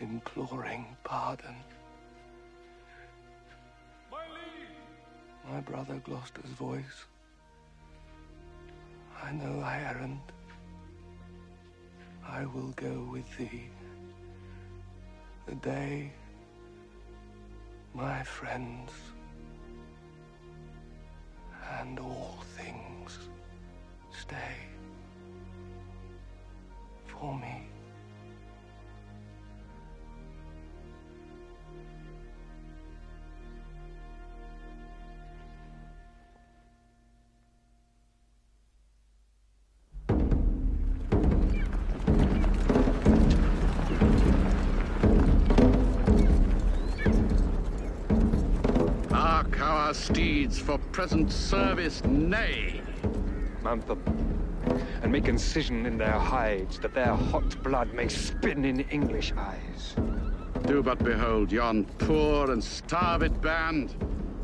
imploring 0.00 0.84
pardon. 1.04 1.54
My 5.48 5.60
brother 5.60 6.02
Gloucester's 6.04 6.50
voice. 6.58 6.98
I 9.22 9.30
know 9.30 9.60
thy 9.60 9.80
errand. 9.80 10.20
I 12.26 12.46
will 12.46 12.72
go 12.74 13.08
with 13.12 13.28
thee. 13.38 13.68
The 15.46 15.54
day 15.54 16.10
my 17.94 18.22
friends, 18.22 18.92
our 49.88 49.94
steeds 49.94 50.58
for 50.58 50.76
present 50.92 51.32
service 51.32 52.04
nay. 52.04 52.82
Mount 53.62 53.86
them, 53.86 54.02
and 55.02 55.10
make 55.10 55.28
incision 55.28 55.86
in 55.86 55.96
their 55.96 56.18
hides, 56.18 56.78
that 56.80 56.92
their 56.92 57.14
hot 57.14 57.62
blood 57.62 57.94
may 57.94 58.06
spin 58.06 58.66
in 58.66 58.80
English 58.90 59.32
eyes. 59.38 59.96
Do 60.66 60.82
but 60.82 61.02
behold 61.02 61.50
yon 61.50 61.86
poor 61.96 62.50
and 62.50 62.62
starved 62.62 63.40
band, 63.40 63.94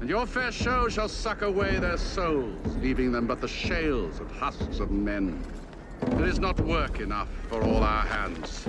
and 0.00 0.08
your 0.08 0.24
fair 0.24 0.50
show 0.50 0.88
shall 0.88 1.10
suck 1.10 1.42
away 1.42 1.78
their 1.78 1.98
souls, 1.98 2.76
leaving 2.80 3.12
them 3.12 3.26
but 3.26 3.42
the 3.42 3.48
shales 3.48 4.20
and 4.20 4.30
husks 4.30 4.80
of 4.80 4.90
men. 4.90 5.44
There 6.00 6.24
is 6.24 6.38
not 6.38 6.58
work 6.60 7.00
enough 7.00 7.28
for 7.50 7.62
all 7.62 7.82
our 7.82 8.06
hands. 8.06 8.64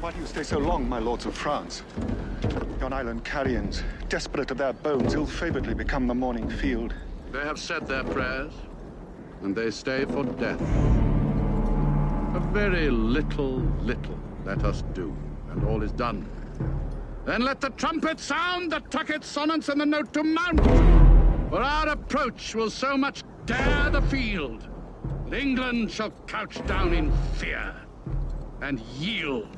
Why 0.00 0.12
do 0.12 0.20
you 0.20 0.26
stay 0.26 0.44
so 0.44 0.60
long, 0.60 0.88
my 0.88 1.00
lords 1.00 1.26
of 1.26 1.34
France? 1.34 1.82
Yon 2.80 2.92
island 2.92 3.24
carrions, 3.24 3.82
desperate 4.08 4.50
of 4.50 4.58
their 4.58 4.72
bones, 4.72 5.14
ill-favoredly 5.14 5.74
become 5.74 6.06
the 6.06 6.14
morning 6.14 6.48
field. 6.48 6.94
They 7.30 7.40
have 7.40 7.58
said 7.58 7.86
their 7.86 8.04
prayers, 8.04 8.52
and 9.42 9.54
they 9.54 9.70
stay 9.70 10.04
for 10.06 10.24
death. 10.24 10.60
A 12.34 12.40
very 12.52 12.90
little, 12.90 13.58
little 13.80 14.18
let 14.44 14.64
us 14.64 14.82
do, 14.94 15.14
and 15.50 15.64
all 15.66 15.82
is 15.82 15.92
done. 15.92 16.28
Then 17.26 17.42
let 17.42 17.60
the 17.60 17.70
trumpet 17.70 18.18
sound, 18.18 18.72
the 18.72 18.80
tucket 18.80 19.22
sonance, 19.22 19.68
and 19.68 19.80
the 19.80 19.86
note 19.86 20.12
to 20.14 20.24
mount. 20.24 20.60
For 21.50 21.62
our 21.62 21.88
approach 21.88 22.54
will 22.54 22.70
so 22.70 22.96
much 22.96 23.22
dare 23.44 23.90
the 23.90 24.02
field, 24.02 24.68
that 25.28 25.38
England 25.38 25.90
shall 25.90 26.10
couch 26.26 26.64
down 26.66 26.94
in 26.94 27.12
fear 27.34 27.74
and 28.62 28.80
yield. 28.98 29.48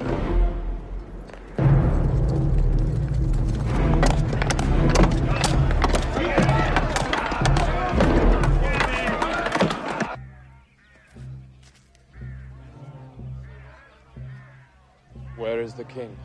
Is 15.62 15.74
the 15.74 15.84
king? 15.84 16.16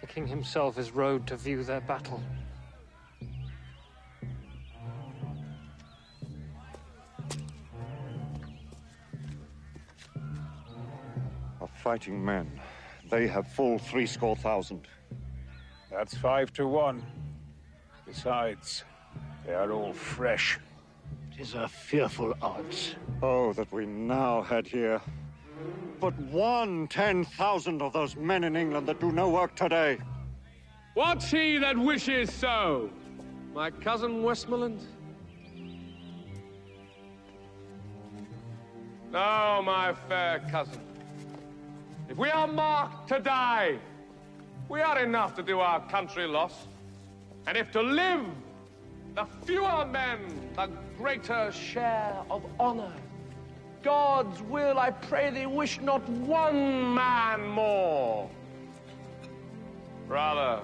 The 0.00 0.06
king 0.06 0.26
himself 0.26 0.78
is 0.78 0.90
rode 0.90 1.26
to 1.28 1.36
view 1.36 1.62
their 1.62 1.80
battle. 1.80 2.20
Of 11.60 11.70
fighting 11.82 12.22
men, 12.22 12.50
they 13.10 13.28
have 13.28 13.46
full 13.46 13.78
threescore 13.78 14.36
thousand. 14.36 14.88
That's 15.90 16.16
five 16.16 16.52
to 16.54 16.66
one. 16.66 17.02
Besides, 18.06 18.84
they 19.46 19.54
are 19.54 19.70
all 19.70 19.92
fresh. 19.92 20.58
Tis 21.34 21.54
a 21.54 21.68
fearful 21.68 22.34
odds. 22.42 22.96
Oh, 23.22 23.52
that 23.52 23.72
we 23.72 23.86
now 23.86 24.42
had 24.42 24.66
here 24.66 25.00
but 26.00 26.18
one 26.18 26.86
ten 26.88 27.24
thousand 27.24 27.82
of 27.82 27.92
those 27.92 28.16
men 28.16 28.44
in 28.44 28.56
England 28.56 28.86
that 28.86 29.00
do 29.00 29.12
no 29.12 29.28
work 29.28 29.54
today. 29.54 29.98
What's 30.94 31.30
he 31.30 31.58
that 31.58 31.76
wishes 31.78 32.32
so? 32.32 32.90
My 33.54 33.70
cousin 33.70 34.22
Westmoreland? 34.22 34.80
No, 39.12 39.62
my 39.64 39.94
fair 40.08 40.40
cousin. 40.50 40.80
If 42.08 42.16
we 42.16 42.30
are 42.30 42.48
marked 42.48 43.08
to 43.08 43.20
die, 43.20 43.78
we 44.68 44.80
are 44.80 44.98
enough 44.98 45.34
to 45.36 45.42
do 45.42 45.60
our 45.60 45.80
country 45.88 46.26
loss. 46.26 46.66
And 47.46 47.56
if 47.56 47.70
to 47.72 47.80
live, 47.80 48.26
the 49.14 49.24
fewer 49.44 49.86
men, 49.86 50.18
the 50.56 50.68
greater 50.98 51.52
share 51.52 52.16
of 52.30 52.44
honor. 52.58 52.92
God's 53.84 54.40
will, 54.42 54.78
I 54.78 54.90
pray 54.90 55.28
thee, 55.28 55.44
wish 55.44 55.78
not 55.80 56.08
one 56.08 56.94
man 56.94 57.46
more. 57.46 58.30
Rather, 60.08 60.62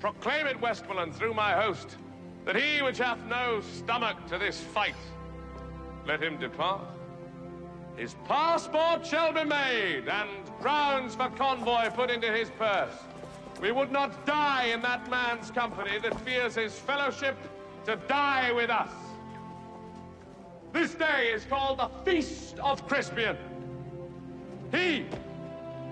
proclaim 0.00 0.46
it, 0.46 0.60
Westmoreland, 0.60 1.14
through 1.14 1.32
my 1.32 1.52
host, 1.52 1.96
that 2.44 2.56
he 2.56 2.82
which 2.82 2.98
hath 2.98 3.18
no 3.24 3.62
stomach 3.62 4.16
to 4.28 4.36
this 4.36 4.60
fight, 4.60 4.94
let 6.06 6.22
him 6.22 6.38
depart. 6.38 6.82
His 7.96 8.14
passport 8.26 9.06
shall 9.06 9.32
be 9.32 9.44
made, 9.44 10.08
and 10.08 10.28
crowns 10.60 11.14
for 11.14 11.30
convoy 11.30 11.88
put 11.90 12.10
into 12.10 12.30
his 12.30 12.50
purse. 12.50 12.94
We 13.62 13.72
would 13.72 13.92
not 13.92 14.26
die 14.26 14.66
in 14.66 14.82
that 14.82 15.08
man's 15.10 15.50
company 15.50 15.98
that 16.02 16.18
fears 16.20 16.54
his 16.54 16.78
fellowship 16.78 17.36
to 17.86 17.96
die 18.08 18.52
with 18.52 18.70
us. 18.70 18.90
This 20.72 20.94
day 20.94 21.32
is 21.34 21.44
called 21.44 21.78
the 21.78 21.90
Feast 22.04 22.58
of 22.60 22.86
Crispian. 22.86 23.36
He 24.70 25.04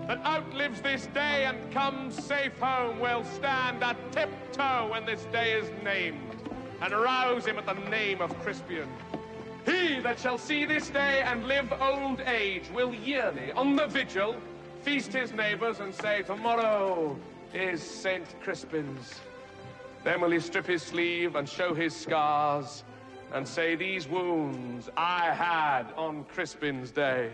that 0.06 0.24
outlives 0.24 0.80
this 0.80 1.06
day 1.08 1.46
and 1.46 1.70
comes 1.72 2.14
safe 2.24 2.56
home 2.58 3.00
will 3.00 3.24
stand 3.24 3.82
a 3.82 3.96
tiptoe 4.12 4.88
when 4.90 5.04
this 5.04 5.24
day 5.32 5.52
is 5.52 5.70
named, 5.82 6.48
and 6.80 6.92
rouse 6.92 7.44
him 7.44 7.58
at 7.58 7.66
the 7.66 7.74
name 7.90 8.20
of 8.20 8.30
Crispian. 8.40 8.88
He 9.66 9.98
that 10.00 10.20
shall 10.20 10.38
see 10.38 10.64
this 10.64 10.88
day 10.88 11.22
and 11.22 11.46
live 11.46 11.72
old 11.80 12.20
age 12.20 12.70
will 12.72 12.94
yearly, 12.94 13.52
on 13.52 13.74
the 13.74 13.86
vigil, 13.88 14.36
feast 14.82 15.12
his 15.12 15.32
neighbors 15.32 15.80
and 15.80 15.92
say, 15.92 16.22
Tomorrow 16.22 17.18
is 17.52 17.82
St. 17.82 18.24
Crispin's. 18.40 19.20
Then 20.04 20.20
will 20.20 20.30
he 20.30 20.40
strip 20.40 20.66
his 20.66 20.82
sleeve 20.82 21.34
and 21.34 21.48
show 21.48 21.74
his 21.74 21.94
scars 21.94 22.84
and 23.32 23.46
say, 23.46 23.74
These 23.74 24.08
wounds 24.08 24.88
I 24.96 25.32
had 25.32 25.92
on 25.96 26.24
Crispin's 26.24 26.90
day. 26.90 27.32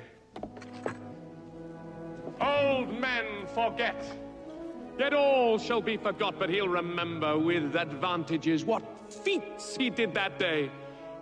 Old 2.41 2.99
men 2.99 3.47
forget, 3.55 4.05
yet 4.99 5.15
all 5.15 5.59
shall 5.59 5.81
be 5.81 5.97
forgot, 5.97 6.39
but 6.39 6.51
he'll 6.51 6.69
remember 6.69 7.39
with 7.39 7.77
advantages 7.77 8.65
what 8.65 8.83
feats 9.13 9.77
he 9.77 9.91
did 9.91 10.15
that 10.15 10.39
day. 10.39 10.71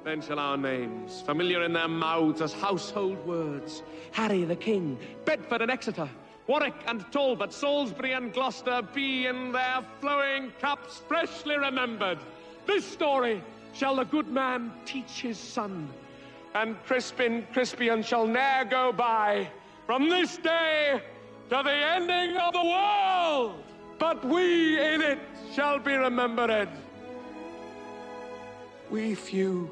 Then 0.04 0.20
shall 0.20 0.38
our 0.38 0.56
names, 0.56 1.20
familiar 1.20 1.62
in 1.62 1.74
their 1.74 1.86
mouths 1.86 2.40
as 2.40 2.52
household 2.52 3.24
words, 3.24 3.82
Harry 4.10 4.44
the 4.44 4.56
King, 4.56 4.98
Bedford 5.24 5.62
and 5.62 5.70
Exeter, 5.70 6.08
Warwick 6.48 6.74
and 6.86 7.04
Talbot, 7.12 7.52
Salisbury 7.52 8.12
and 8.12 8.32
Gloucester, 8.32 8.82
be 8.94 9.26
in 9.26 9.52
their 9.52 9.80
flowing 10.00 10.50
cups 10.60 11.02
freshly 11.06 11.56
remembered. 11.56 12.18
This 12.66 12.84
story 12.84 13.42
shall 13.72 13.96
the 13.96 14.04
good 14.04 14.28
man 14.28 14.72
teach 14.84 15.20
his 15.20 15.38
son, 15.38 15.88
and 16.54 16.76
Crispin 16.84 17.46
Crispian 17.52 18.04
shall 18.04 18.26
ne'er 18.26 18.64
go 18.64 18.92
by 18.92 19.48
from 19.86 20.08
this 20.08 20.36
day 20.36 21.00
to 21.50 21.62
the 21.62 21.70
ending 21.70 22.36
of 22.36 22.52
the 22.52 22.64
world. 22.64 23.62
But 23.98 24.24
we 24.24 24.80
in 24.80 25.00
it 25.00 25.18
shall 25.54 25.78
be 25.78 25.94
remembered. 25.94 26.68
We 28.90 29.14
few, 29.14 29.70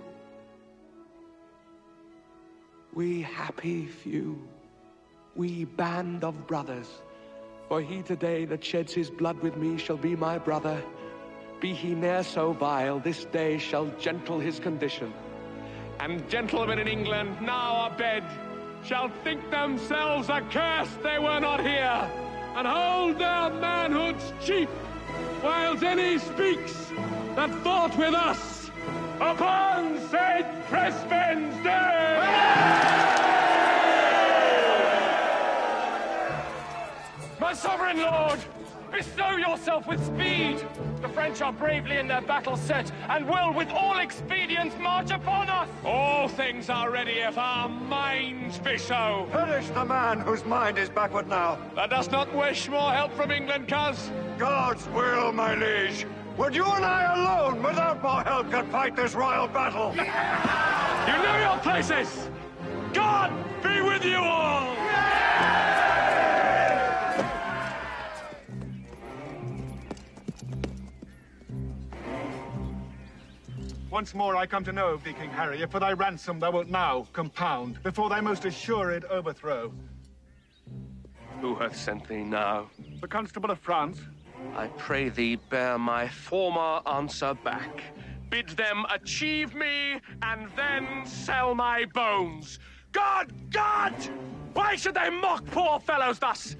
we 2.95 3.23
happy 3.23 3.87
few, 3.87 4.41
we 5.37 5.65
band 5.65 6.25
of 6.25 6.47
brothers. 6.47 6.89
For 7.69 7.81
he 7.81 8.03
today 8.03 8.47
that 8.47 8.65
sheds 8.65 8.93
his 8.93 9.11
blood 9.11 9.39
with 9.41 9.57
me 9.57 9.79
shall 9.79 9.97
be 9.97 10.17
my 10.17 10.39
brother. 10.39 10.83
Be 11.61 11.75
he 11.75 11.94
ne'er 11.94 12.23
so 12.23 12.53
vile, 12.55 13.01
this 13.01 13.27
day 13.27 13.59
shall 13.59 13.87
gentle 13.99 14.40
his 14.40 14.59
condition. 14.59 15.12
And 15.99 16.27
gentlemen 16.31 16.79
in 16.79 16.88
England, 16.88 17.42
now 17.42 17.90
abed, 17.92 18.25
shall 18.83 19.11
think 19.23 19.51
themselves 19.51 20.31
accursed 20.31 21.03
they 21.03 21.18
were 21.18 21.38
not 21.38 21.61
here, 21.61 22.11
and 22.56 22.67
hold 22.67 23.19
their 23.19 23.50
manhood's 23.50 24.33
cheap, 24.42 24.71
whiles 25.42 25.83
any 25.83 26.19
speaks 26.19 26.90
that 27.37 27.50
fought 27.63 27.94
with 27.98 28.15
us 28.15 28.71
upon 29.17 29.98
St. 30.08 30.46
Crispin's 30.69 31.63
Day! 31.63 32.17
My 37.38 37.52
sovereign 37.52 37.98
lord, 37.98 38.38
bestow 38.91 39.37
yourself 39.37 39.87
with 39.87 40.05
speed. 40.05 40.65
The 41.01 41.09
French 41.09 41.41
are 41.41 41.53
bravely 41.53 41.97
in 41.99 42.09
their 42.09 42.21
battle 42.21 42.57
set, 42.57 42.91
and 43.09 43.29
will 43.29 43.53
with 43.53 43.71
all 43.71 43.99
expedients 43.99 44.77
march 44.79 45.11
upon 45.11 45.49
us. 45.49 45.69
All 45.85 46.29
things 46.29 46.69
are 46.69 46.91
ready 46.91 47.21
if 47.21 47.38
our 47.38 47.69
minds 47.69 48.59
be 48.59 48.79
so. 48.79 49.29
Perish 49.31 49.69
the 49.69 49.85
man 49.85 50.21
whose 50.21 50.45
mind 50.45 50.79
is 50.79 50.88
backward 50.88 51.29
now. 51.29 51.59
Thou 51.75 51.87
dost 51.87 52.11
not 52.11 52.35
wish 52.35 52.69
more 52.69 52.93
help 52.93 53.13
from 53.15 53.31
England, 53.31 53.69
cuz? 53.69 54.11
God's 54.38 54.87
will, 54.88 55.33
my 55.33 55.55
liege. 55.55 56.07
Would 56.37 56.55
you 56.55 56.65
and 56.65 56.85
I 56.85 57.15
alone, 57.15 57.63
without 57.63 58.03
more 58.03 58.23
help, 58.23 58.51
could 58.51 58.67
fight 58.67 58.97
this 58.97 59.15
royal 59.15 59.49
battle? 59.49 59.95
You 61.07 61.17
know 61.23 61.38
your 61.38 61.59
places! 61.59 62.29
God 62.93 63.33
be 63.63 63.81
with 63.81 64.05
you 64.05 64.19
all! 64.19 65.19
Once 73.91 74.15
more 74.15 74.37
I 74.37 74.47
come 74.47 74.63
to 74.65 74.73
know 74.73 74.88
of 74.88 75.03
thee, 75.03 75.13
King 75.13 75.31
Harry, 75.31 75.63
if 75.63 75.73
for 75.73 75.81
thy 75.81 75.93
ransom 75.93 76.38
thou 76.38 76.53
wilt 76.53 76.69
now 76.69 77.09
compound, 77.13 77.83
before 77.83 78.09
thy 78.09 78.21
most 78.21 78.45
assured 78.45 79.05
overthrow. 79.07 79.73
Who 81.41 81.57
hath 81.57 81.75
sent 81.75 82.07
thee 82.07 82.23
now? 82.23 82.71
The 83.01 83.09
Constable 83.09 83.51
of 83.51 83.59
France. 83.59 84.01
I 84.55 84.69
pray 84.77 85.09
thee 85.09 85.37
bear 85.37 85.77
my 85.77 86.07
former 86.07 86.81
answer 86.87 87.35
back. 87.35 87.83
Bid 88.31 88.51
them 88.51 88.87
achieve 88.91 89.55
me, 89.55 90.01
and 90.23 90.49
then 90.55 91.05
sell 91.05 91.57
my 91.57 91.85
bones. 91.87 92.61
God, 92.93 93.33
God! 93.51 93.95
Why 94.53 94.77
should 94.77 94.95
they 94.95 95.11
mock 95.11 95.45
poor 95.47 95.81
fellows 95.81 96.21
thus? 96.21 96.55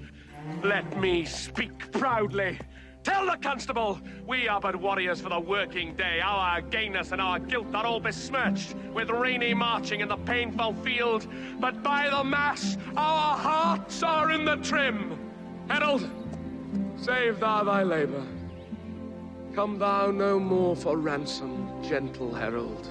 Let 0.63 0.97
me 0.97 1.25
speak 1.25 1.91
proudly. 1.91 2.59
Tell 3.03 3.25
the 3.25 3.37
constable, 3.37 3.99
we 4.27 4.47
are 4.47 4.61
but 4.61 4.75
warriors 4.75 5.21
for 5.21 5.29
the 5.29 5.39
working 5.39 5.95
day. 5.95 6.19
Our 6.23 6.61
gayness 6.61 7.11
and 7.11 7.19
our 7.19 7.39
gilt 7.39 7.73
are 7.73 7.85
all 7.85 7.99
besmirched 7.99 8.75
with 8.93 9.09
rainy 9.09 9.55
marching 9.55 10.01
in 10.01 10.07
the 10.07 10.17
painful 10.17 10.73
field. 10.83 11.27
But 11.59 11.81
by 11.81 12.09
the 12.09 12.23
mass, 12.23 12.77
our 12.95 13.37
hearts 13.37 14.03
are 14.03 14.31
in 14.31 14.45
the 14.45 14.57
trim. 14.57 15.17
Herald, 15.67 16.07
save 16.95 17.39
thou 17.39 17.63
thy 17.63 17.83
labor. 17.83 18.23
Come 19.55 19.79
thou 19.79 20.11
no 20.11 20.39
more 20.39 20.75
for 20.75 20.97
ransom, 20.97 21.83
gentle 21.83 22.33
herald. 22.33 22.87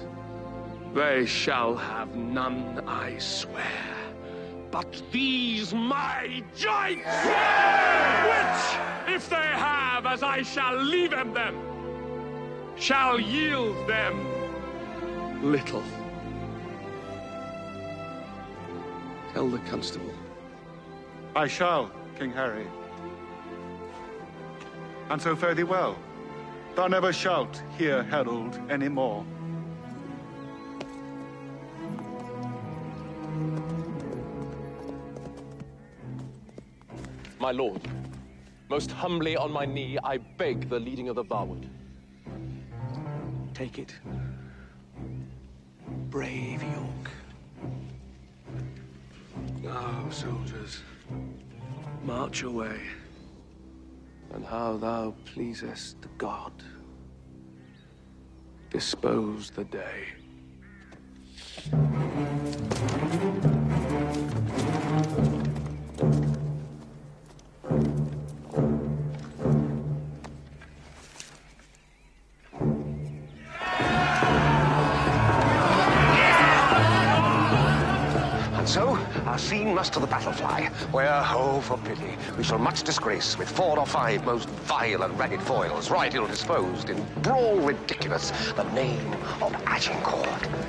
They 0.93 1.25
shall 1.25 1.75
have 1.77 2.15
none, 2.15 2.83
I 2.85 3.17
swear, 3.17 4.00
but 4.71 5.01
these 5.11 5.73
my 5.73 6.43
joints, 6.55 7.05
which, 8.31 9.15
if 9.15 9.29
they 9.29 9.35
have, 9.35 10.05
as 10.05 10.23
I 10.23 10.41
shall 10.41 10.81
leave 10.81 11.11
them 11.11 11.33
them, 11.33 11.55
shall 12.77 13.19
yield 13.19 13.87
them 13.87 14.25
little. 15.43 15.83
Tell 19.33 19.49
the 19.49 19.59
constable. 19.59 20.13
I 21.35 21.47
shall, 21.47 21.91
King 22.17 22.31
Harry. 22.31 22.67
And 25.09 25.21
so 25.21 25.35
fare 25.35 25.53
thee 25.53 25.63
well. 25.63 25.97
Thou 26.75 26.87
never 26.87 27.11
shalt 27.11 27.61
hear 27.77 28.03
herald 28.03 28.59
any 28.69 28.87
more. 28.87 29.25
My 37.41 37.51
lord, 37.51 37.81
most 38.69 38.91
humbly 38.91 39.35
on 39.35 39.51
my 39.51 39.65
knee, 39.65 39.97
I 40.03 40.19
beg 40.19 40.69
the 40.69 40.79
leading 40.79 41.09
of 41.09 41.15
the 41.15 41.23
vaward. 41.23 41.67
Take 43.55 43.79
it. 43.79 43.95
Brave 46.11 46.61
York. 46.61 47.09
Now, 49.63 50.07
soldiers, 50.11 50.83
march 52.03 52.43
away. 52.43 52.79
And 54.35 54.45
how 54.45 54.77
thou 54.77 55.15
pleasest 55.25 55.97
God, 56.19 56.53
dispose 58.69 59.49
the 59.49 59.63
day. 59.63 60.05
We 82.41 82.47
shall 82.47 82.57
much 82.57 82.81
disgrace 82.81 83.37
with 83.37 83.47
four 83.47 83.77
or 83.77 83.85
five 83.85 84.25
most 84.25 84.49
vile 84.49 85.03
and 85.03 85.19
ragged 85.19 85.39
foils, 85.43 85.91
right 85.91 86.15
ill 86.15 86.25
disposed, 86.25 86.89
in 86.89 87.05
brawl 87.21 87.59
ridiculous, 87.59 88.31
the 88.53 88.63
name 88.73 89.13
of 89.43 89.53
Agincourt. 89.67 90.60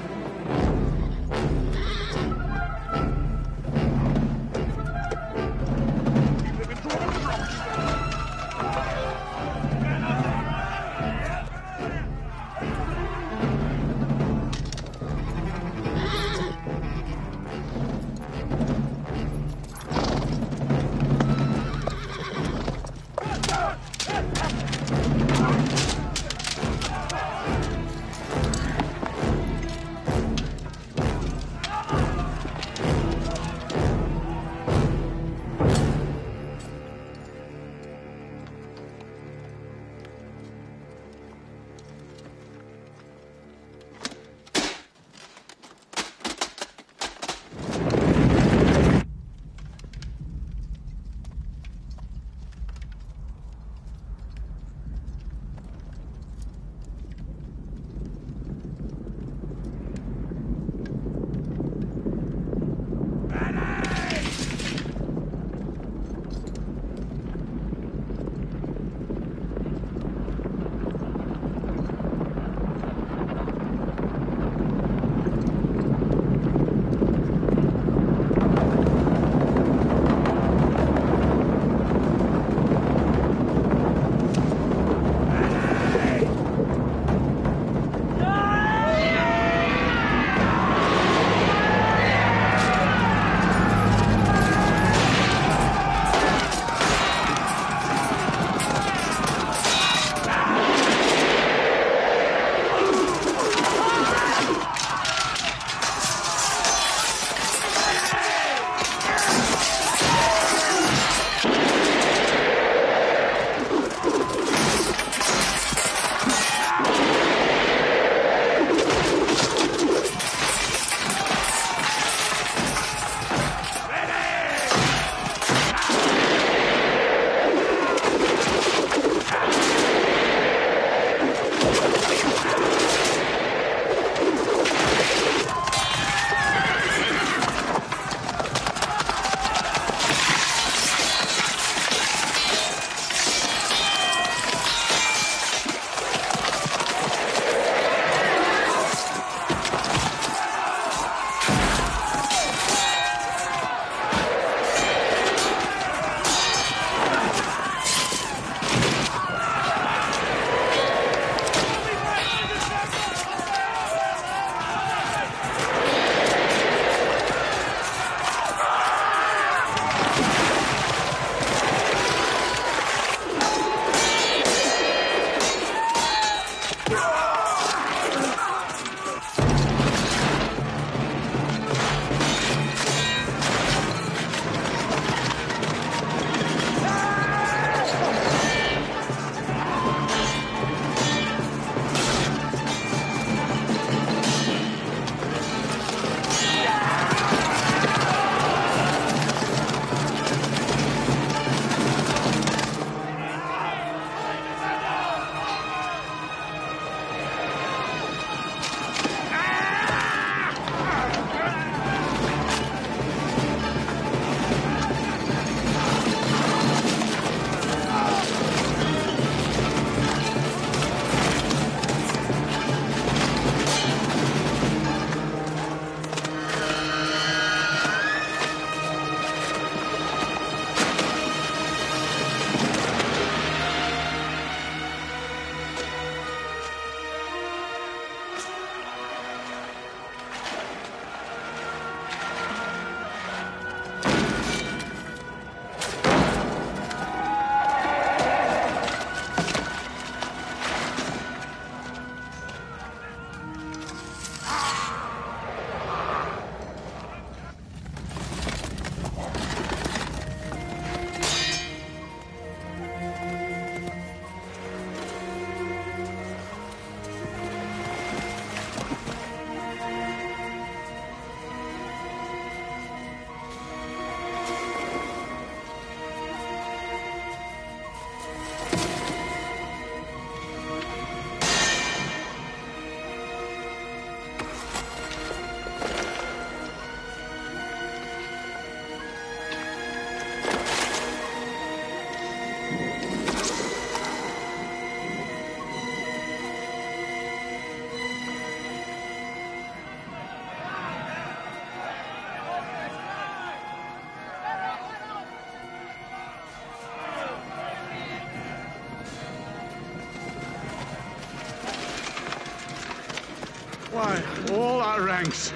Ranks 315.04 315.52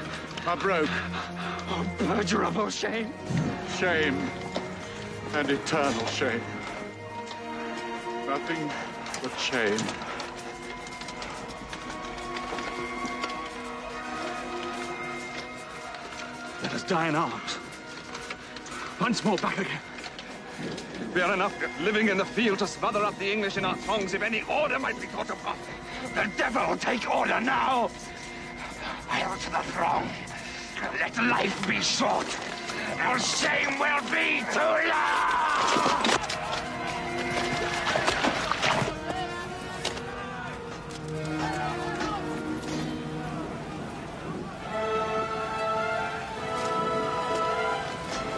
are 0.46 0.56
broke. 0.56 0.88
Oh, 0.90 1.86
Unpardonable 1.98 2.70
shame. 2.70 3.12
Shame 3.78 4.30
and 5.34 5.50
eternal 5.50 6.06
shame. 6.06 6.40
Nothing 8.26 8.70
but 9.22 9.38
shame. 9.38 9.78
Let 16.62 16.74
us 16.74 16.82
die 16.82 17.08
in 17.08 17.14
arms. 17.14 17.58
Once 19.00 19.24
more 19.24 19.36
back 19.38 19.58
again. 19.58 19.80
We 21.14 21.20
are 21.20 21.32
enough 21.32 21.54
living 21.80 22.08
in 22.08 22.18
the 22.18 22.24
field 22.24 22.58
to 22.58 22.66
smother 22.66 23.02
up 23.04 23.18
the 23.18 23.30
English 23.30 23.56
in 23.56 23.64
our 23.64 23.76
thongs 23.76 24.14
if 24.14 24.22
any 24.22 24.42
order 24.42 24.78
might 24.78 25.00
be 25.00 25.06
thought 25.06 25.30
upon. 25.30 25.56
The 26.14 26.30
devil 26.36 26.76
take 26.76 27.08
order 27.08 27.40
now! 27.40 27.90
Let 30.98 31.16
life 31.18 31.68
be 31.68 31.82
short, 31.82 32.26
or 33.06 33.18
shame 33.18 33.78
will 33.78 34.00
be 34.10 34.42
too 34.50 34.60
long! 34.60 35.36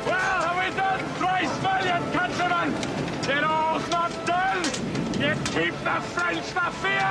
Well, 0.04 0.40
have 0.42 0.56
we 0.59 0.76
done, 0.76 1.00
thrice 1.14 1.56
valiant 1.59 2.12
countrymen? 2.12 2.74
It 3.30 3.44
all's 3.44 3.88
not 3.90 4.11
done. 4.26 4.64
Yet 5.20 5.36
keep 5.46 5.74
the 5.84 6.00
French 6.12 6.52
the 6.54 6.70
field. 6.82 7.07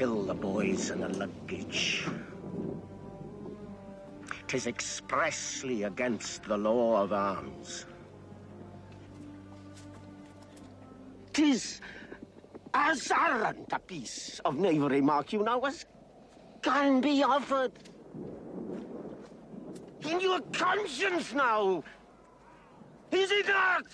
Kill 0.00 0.24
the 0.24 0.32
boys 0.32 0.90
and 0.90 1.02
the 1.02 1.08
luggage. 1.10 2.06
Tis 4.46 4.66
expressly 4.66 5.82
against 5.82 6.44
the 6.44 6.56
law 6.56 7.02
of 7.02 7.12
arms. 7.12 7.84
Tis 11.34 11.82
as 12.72 13.10
arrant 13.10 13.66
a 13.72 13.78
piece 13.78 14.40
of 14.46 14.56
knavery, 14.56 15.02
mark 15.02 15.34
you 15.34 15.42
now, 15.42 15.60
as 15.60 15.84
can 16.62 17.02
be 17.02 17.22
offered. 17.22 17.72
In 20.08 20.18
your 20.18 20.40
conscience 20.50 21.34
now, 21.34 21.84
is 23.12 23.30
it 23.30 23.46
not? 23.48 23.84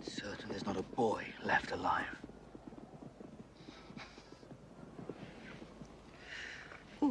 Certain 0.00 0.48
there's 0.50 0.64
not 0.64 0.76
a 0.76 0.84
boy 0.94 1.24
left 1.44 1.72
alive. 1.72 2.21
I 7.02 7.08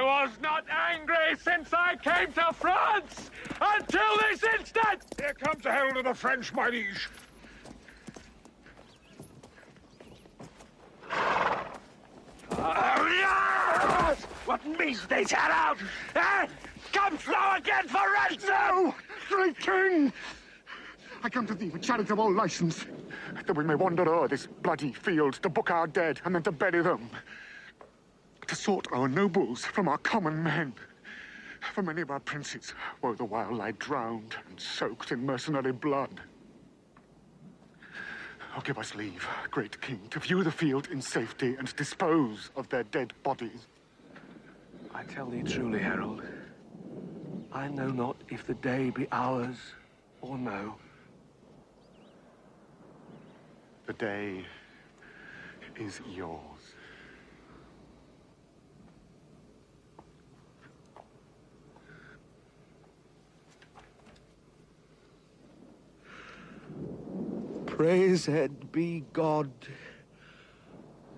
was 0.00 0.30
not 0.40 0.64
angry 0.70 1.16
since 1.42 1.72
I 1.72 1.96
came 1.96 2.32
to 2.34 2.52
France 2.52 3.32
until 3.60 4.16
this 4.30 4.44
instant. 4.56 5.02
Here 5.18 5.34
comes 5.34 5.42
come 5.42 5.60
to 5.62 5.72
herald 5.72 5.96
of 5.96 6.04
the 6.04 6.14
French, 6.14 6.52
my 6.52 6.68
liege. 6.68 7.08
Oh, 12.52 13.08
yes! 13.10 14.22
What 14.46 14.64
means 14.78 15.04
they 15.08 15.24
tear 15.24 15.40
out? 15.40 15.78
Eh? 16.14 16.46
Come 16.92 17.18
flow 17.18 17.54
again 17.56 17.88
for 17.88 18.12
ransom! 18.12 18.48
No! 18.48 18.94
Great 19.28 19.58
king! 19.58 20.12
I 21.22 21.28
come 21.28 21.46
to 21.46 21.54
thee 21.54 21.70
with 21.70 21.82
charitable 21.82 22.32
license, 22.32 22.84
that 23.46 23.56
we 23.56 23.64
may 23.64 23.74
wander 23.74 24.08
o'er 24.08 24.28
this 24.28 24.46
bloody 24.62 24.92
field 24.92 25.34
to 25.42 25.48
book 25.48 25.70
our 25.70 25.86
dead 25.86 26.20
and 26.24 26.34
then 26.34 26.42
to 26.44 26.52
bury 26.52 26.82
them. 26.82 27.10
To 28.46 28.54
sort 28.54 28.86
our 28.92 29.08
nobles 29.08 29.64
from 29.64 29.88
our 29.88 29.98
common 29.98 30.42
men. 30.42 30.72
For 31.74 31.82
many 31.82 32.02
of 32.02 32.10
our 32.10 32.20
princes 32.20 32.72
woe 33.02 33.14
the 33.14 33.24
while 33.24 33.52
lie 33.52 33.72
drowned 33.72 34.36
and 34.48 34.58
soaked 34.60 35.10
in 35.12 35.26
mercenary 35.26 35.72
blood. 35.72 36.20
Oh, 38.56 38.60
give 38.60 38.78
us 38.78 38.94
leave, 38.94 39.26
great 39.50 39.80
king, 39.80 40.00
to 40.10 40.20
view 40.20 40.42
the 40.42 40.50
field 40.50 40.88
in 40.90 41.02
safety 41.02 41.56
and 41.58 41.74
dispose 41.76 42.50
of 42.56 42.68
their 42.68 42.84
dead 42.84 43.12
bodies. 43.22 43.66
I 44.94 45.02
tell 45.02 45.26
thee 45.26 45.42
truly, 45.42 45.80
Harold, 45.80 46.22
I 47.52 47.68
know 47.68 47.90
not 47.90 48.16
if 48.30 48.46
the 48.46 48.54
day 48.54 48.90
be 48.90 49.06
ours 49.12 49.56
or 50.22 50.38
no. 50.38 50.76
The 53.88 53.94
day 53.94 54.44
is 55.80 56.02
yours. 56.14 56.74
Praised 67.64 68.26
be 68.70 69.04
God, 69.14 69.50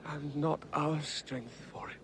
and 0.06 0.36
not 0.36 0.62
our 0.72 1.02
strength 1.02 1.50
for 1.72 1.90
it. 1.90 1.96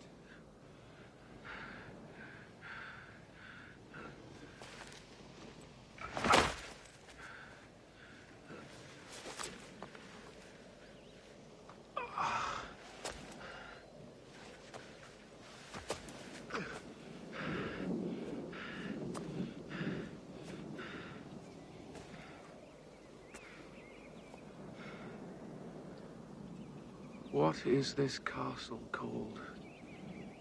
What 27.57 27.73
is 27.73 27.95
this 27.95 28.19
castle 28.19 28.83
called 28.93 29.41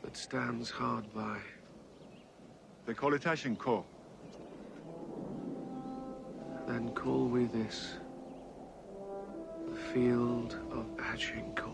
that 0.04 0.18
stands 0.18 0.70
hard 0.70 1.06
by? 1.14 1.38
They 2.86 2.94
call 2.94 3.14
it 3.14 3.26
Agincourt. 3.26 3.86
Then 6.68 6.90
call 6.94 7.28
we 7.28 7.46
this 7.46 7.94
the 9.70 9.76
Field 9.94 10.58
of 10.72 10.86
Agincourt. 11.00 11.74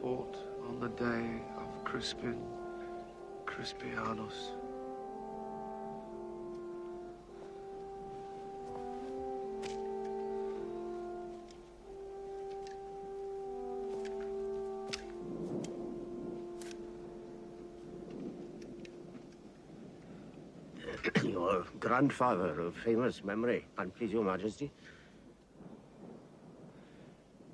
Fought 0.00 0.38
on 0.66 0.80
the 0.80 0.88
day 0.88 1.42
of 1.58 1.84
Crispin 1.84 2.40
Crispianus. 3.44 4.52
Grandfather 21.96 22.60
of 22.60 22.76
famous 22.76 23.24
memory, 23.24 23.64
and 23.78 23.94
please 23.94 24.12
your 24.12 24.22
majesty. 24.22 24.70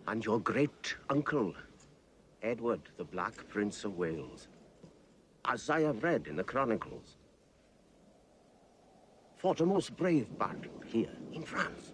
And 0.09 0.25
your 0.25 0.41
great 0.41 0.97
uncle, 1.09 1.55
Edward, 2.43 2.81
the 2.97 3.05
Black 3.05 3.35
Prince 3.51 3.85
of 3.85 3.97
Wales. 3.97 4.49
As 5.45 5.71
I 5.71 5.83
have 5.83 6.03
read 6.03 6.27
in 6.27 6.35
the 6.35 6.43
chronicles, 6.43 7.19
fought 9.37 9.61
a 9.61 9.65
most 9.65 9.97
brave 9.97 10.27
battle 10.41 10.73
here 10.87 11.15
in 11.33 11.45
France. 11.45 11.93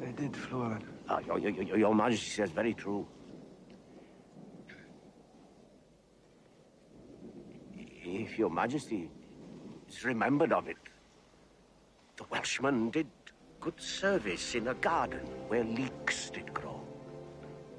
They 0.00 0.10
did, 0.10 0.32
Fluellen. 0.32 0.82
Ah, 1.08 1.20
your, 1.20 1.38
your, 1.38 1.50
your, 1.52 1.78
your 1.78 1.94
majesty 1.94 2.30
says 2.30 2.50
very 2.50 2.74
true. 2.74 3.06
If 7.76 8.40
your 8.40 8.50
majesty 8.50 9.08
is 9.88 10.04
remembered 10.04 10.52
of 10.52 10.66
it, 10.66 10.78
the 12.56 12.62
Welshman 12.62 12.90
did 12.90 13.06
good 13.60 13.80
service 13.80 14.54
in 14.54 14.68
a 14.68 14.74
garden 14.74 15.20
where 15.48 15.64
leeks 15.64 16.30
did 16.30 16.52
grow. 16.52 16.80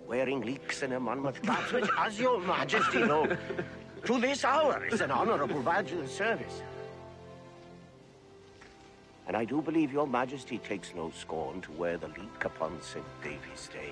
Wearing 0.07 0.41
leeks 0.41 0.83
in 0.83 0.93
a 0.93 0.99
Monmouth 0.99 1.41
cap, 1.41 1.71
which, 1.71 1.89
as 1.99 2.19
your 2.19 2.39
majesty 2.41 2.99
know, 3.03 3.27
to 4.05 4.19
this 4.19 4.43
hour 4.43 4.85
is 4.85 5.01
an 5.01 5.11
honorable 5.11 5.61
badge 5.61 5.91
of 5.93 6.09
service. 6.09 6.61
And 9.27 9.35
I 9.35 9.45
do 9.45 9.61
believe 9.61 9.91
your 9.91 10.07
majesty 10.07 10.59
takes 10.59 10.93
no 10.95 11.11
scorn 11.11 11.61
to 11.61 11.71
wear 11.71 11.97
the 11.97 12.07
leek 12.07 12.43
upon 12.43 12.79
St. 12.81 13.05
Davy's 13.23 13.69
Day. 13.73 13.91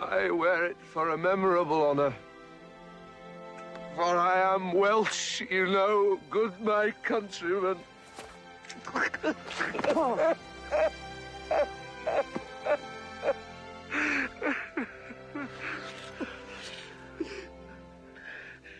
I 0.00 0.30
wear 0.30 0.66
it 0.66 0.76
for 0.80 1.10
a 1.10 1.18
memorable 1.18 1.82
honor. 1.82 2.14
For 3.96 4.16
I 4.16 4.54
am 4.54 4.72
Welsh, 4.72 5.42
you 5.50 5.66
know, 5.66 6.18
good 6.30 6.60
my 6.60 6.92
countrymen. 7.02 7.76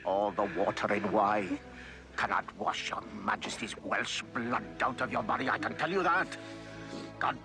All 0.04 0.30
the 0.32 0.48
water 0.56 0.94
in 0.94 1.12
Wye 1.12 1.46
cannot 2.16 2.44
wash 2.58 2.90
your 2.90 3.02
majesty's 3.24 3.74
Welsh 3.82 4.22
blood 4.34 4.64
out 4.80 5.00
of 5.00 5.12
your 5.12 5.22
body, 5.22 5.48
I 5.48 5.58
can 5.58 5.74
tell 5.74 5.90
you 5.90 6.02
that. 6.02 6.36
God 7.18 7.36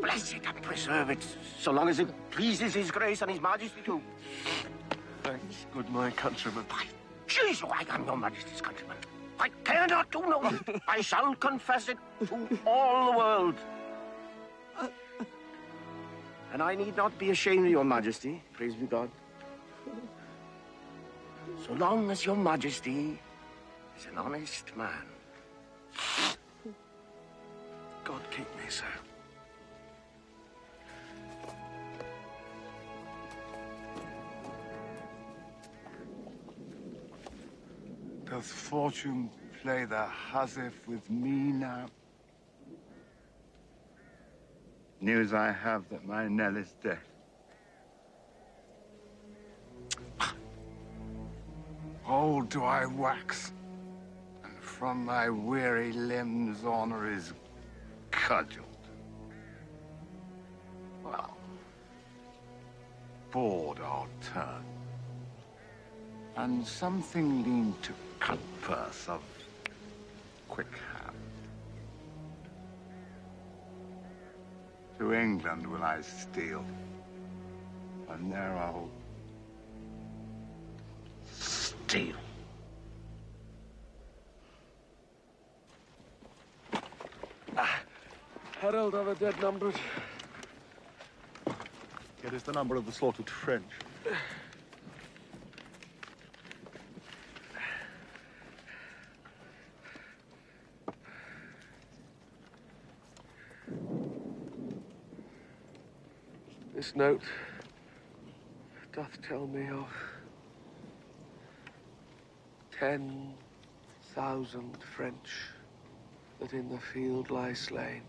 bless 0.00 0.32
it 0.32 0.42
and 0.46 0.62
preserve 0.62 1.10
it, 1.10 1.24
so 1.58 1.70
long 1.70 1.88
as 1.88 1.98
it 1.98 2.08
pleases 2.30 2.74
his 2.74 2.90
grace 2.90 3.22
and 3.22 3.30
his 3.30 3.40
majesty 3.40 3.80
too. 3.84 4.00
Thanks, 5.22 5.66
good 5.72 5.88
my 5.90 6.10
countrymen. 6.10 6.64
By 6.68 6.84
Jesu, 7.26 7.66
I 7.66 7.84
am 7.90 8.04
your 8.06 8.16
majesty's 8.16 8.60
countryman. 8.60 8.96
I 9.42 9.48
care 9.64 9.88
not 9.88 10.12
to 10.12 10.20
know. 10.20 10.40
I 10.86 11.00
shall 11.00 11.34
confess 11.34 11.88
it 11.88 11.98
to 12.28 12.58
all 12.64 13.10
the 13.10 13.18
world. 13.18 13.56
And 16.52 16.62
I 16.62 16.76
need 16.76 16.96
not 16.96 17.18
be 17.18 17.30
ashamed 17.30 17.64
of 17.66 17.72
your 17.72 17.84
majesty, 17.84 18.40
praise 18.52 18.76
be 18.76 18.86
God. 18.86 19.10
So 21.66 21.72
long 21.72 22.10
as 22.12 22.24
your 22.24 22.36
majesty 22.36 23.18
is 23.98 24.06
an 24.06 24.18
honest 24.18 24.76
man. 24.76 25.06
God 28.04 28.22
keep 28.30 28.46
me, 28.56 28.68
sir. 28.68 28.94
Does 38.32 38.50
fortune 38.50 39.28
play 39.60 39.84
the 39.84 40.06
huswife 40.30 40.88
with 40.88 41.10
me 41.10 41.52
now? 41.52 41.84
News 45.02 45.34
I 45.34 45.52
have 45.52 45.86
that 45.90 46.06
my 46.06 46.28
Nell 46.28 46.56
is 46.56 46.74
dead. 46.82 46.96
Old 52.08 52.48
do 52.48 52.64
I 52.64 52.86
wax, 52.86 53.52
and 54.44 54.58
from 54.62 55.04
my 55.04 55.28
weary 55.28 55.92
limbs 55.92 56.64
honor 56.64 57.12
is 57.12 57.34
cudgeled. 58.10 58.64
Well, 61.04 61.36
bored 63.30 63.78
I'll 63.80 64.08
turn, 64.32 64.64
and 66.36 66.66
something 66.66 67.44
lean 67.44 67.74
to 67.82 67.92
cut 68.22 68.38
purse 68.60 69.08
of 69.08 69.20
quick 70.48 70.72
hand. 70.92 71.16
To 75.00 75.12
England 75.12 75.66
will 75.66 75.82
I 75.82 76.00
steal, 76.02 76.64
and 78.10 78.32
there 78.32 78.56
I'll 78.56 78.88
steal. 81.32 82.14
Ah, 87.56 87.80
Herald 88.60 88.94
of 88.94 89.06
the 89.06 89.14
dead 89.16 89.40
numbered. 89.42 89.74
It 92.22 92.32
is 92.32 92.44
the 92.44 92.52
number 92.52 92.76
of 92.76 92.86
the 92.86 92.92
slaughtered 92.92 93.28
French. 93.28 93.72
This 106.92 106.98
note 106.98 107.22
doth 108.92 109.18
tell 109.26 109.46
me 109.46 109.66
of 109.68 109.88
ten 112.78 113.32
thousand 114.14 114.76
French 114.94 115.30
that 116.38 116.52
in 116.52 116.68
the 116.68 116.78
field 116.78 117.30
lie 117.30 117.54
slain. 117.54 118.02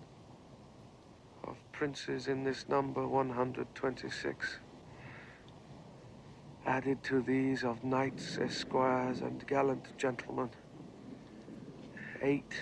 Of 1.45 1.55
princes 1.71 2.27
in 2.27 2.43
this 2.43 2.67
number 2.67 3.07
126. 3.07 4.57
Added 6.65 7.03
to 7.03 7.21
these 7.21 7.63
of 7.63 7.85
knights, 7.85 8.37
esquires, 8.37 9.21
and 9.21 9.47
gallant 9.47 9.87
gentlemen, 9.97 10.49
eight 12.21 12.53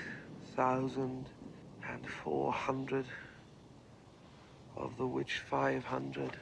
thousand 0.56 1.30
and 1.90 2.06
four 2.24 2.52
hundred, 2.54 3.08
of 4.76 4.98
the 4.98 5.06
which 5.06 5.40
five 5.50 5.84
hundred 5.84 6.38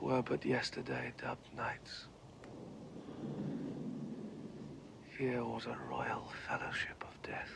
were 0.00 0.22
but 0.22 0.44
yesterday 0.44 1.12
dubbed 1.20 1.48
knights. 1.56 2.06
Here 5.18 5.44
was 5.44 5.66
a 5.66 5.76
royal 5.90 6.30
fellowship 6.46 7.02
of 7.02 7.22
death. 7.22 7.50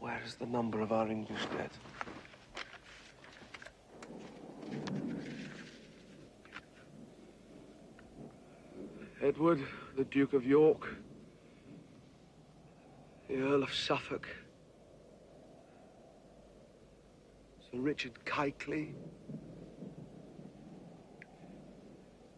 Where 0.00 0.20
is 0.24 0.34
the 0.34 0.46
number 0.46 0.80
of 0.80 0.92
our 0.92 1.08
English 1.08 1.46
dead? 1.56 1.70
Edward, 9.22 9.60
the 9.96 10.04
Duke 10.04 10.34
of 10.34 10.44
York, 10.44 10.86
the 13.28 13.36
Earl 13.38 13.62
of 13.62 13.74
Suffolk, 13.74 14.28
Sir 17.60 17.65
Richard 17.82 18.24
Ketly, 18.24 18.94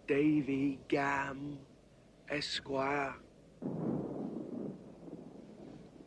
Davy 0.06 0.78
Gam, 0.88 1.58
Esquire, 2.30 3.14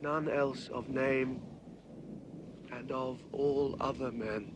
none 0.02 0.30
else 0.30 0.70
of 0.70 0.90
name, 0.90 1.42
and 2.72 2.92
of 2.92 3.20
all 3.32 3.76
other 3.80 4.12
men, 4.12 4.54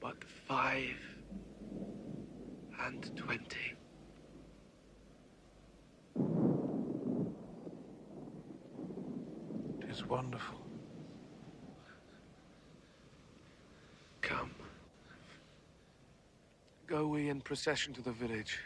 but 0.00 0.16
five 0.46 0.96
and 2.80 3.16
twenty. 3.16 3.74
It 9.82 9.90
is 9.90 10.04
wonderful. 10.06 10.58
Come. 14.20 14.50
Go 16.86 17.06
we 17.06 17.28
in 17.28 17.37
procession 17.48 17.94
to 17.94 18.02
the 18.02 18.12
village. 18.12 18.58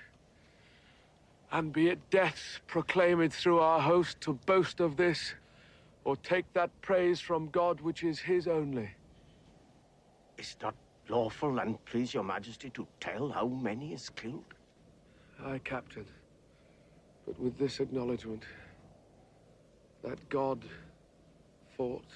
And 1.53 1.73
be 1.73 1.87
it 1.87 2.01
death 2.11 2.59
proclaimed 2.67 3.33
through 3.33 3.61
our 3.61 3.79
host 3.79 4.21
to 4.23 4.33
boast 4.45 4.81
of 4.81 4.97
this, 4.97 5.35
or 6.05 6.17
take 6.17 6.53
that 6.55 6.69
praise 6.81 7.21
from 7.21 7.49
God 7.51 7.81
which 7.81 8.03
is 8.03 8.19
his 8.19 8.49
only. 8.49 8.91
Is 10.37 10.57
not 10.61 10.75
lawful 11.09 11.61
and 11.61 11.83
please 11.85 12.13
your 12.13 12.25
majesty 12.25 12.71
to 12.71 12.85
tell 12.99 13.29
how 13.29 13.47
many 13.47 13.93
is 13.93 14.11
killed? 14.11 14.53
Aye, 15.45 15.61
Captain. 15.63 16.07
But 17.25 17.39
with 17.39 17.57
this 17.59 17.79
acknowledgement 17.79 18.43
that 20.03 20.29
God 20.29 20.59
fought 21.77 22.11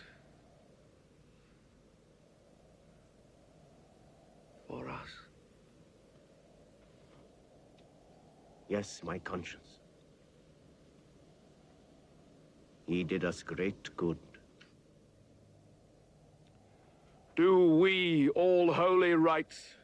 for 4.67 4.89
us. 4.89 5.26
Yes, 8.69 9.03
my 9.05 9.19
conscience. 9.21 9.79
He 12.87 13.05
did 13.05 13.25
us 13.25 13.43
great 13.43 13.97
good. 13.97 14.19
Do 17.37 17.77
we 17.77 18.29
all 18.31 18.73
holy 18.73 19.15
rites. 19.15 19.75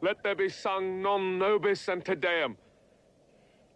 Let 0.00 0.22
there 0.22 0.34
be 0.34 0.48
sung 0.48 1.02
non 1.02 1.38
nobis 1.38 1.86
and 1.88 2.04
te 2.04 2.14
deum. 2.14 2.56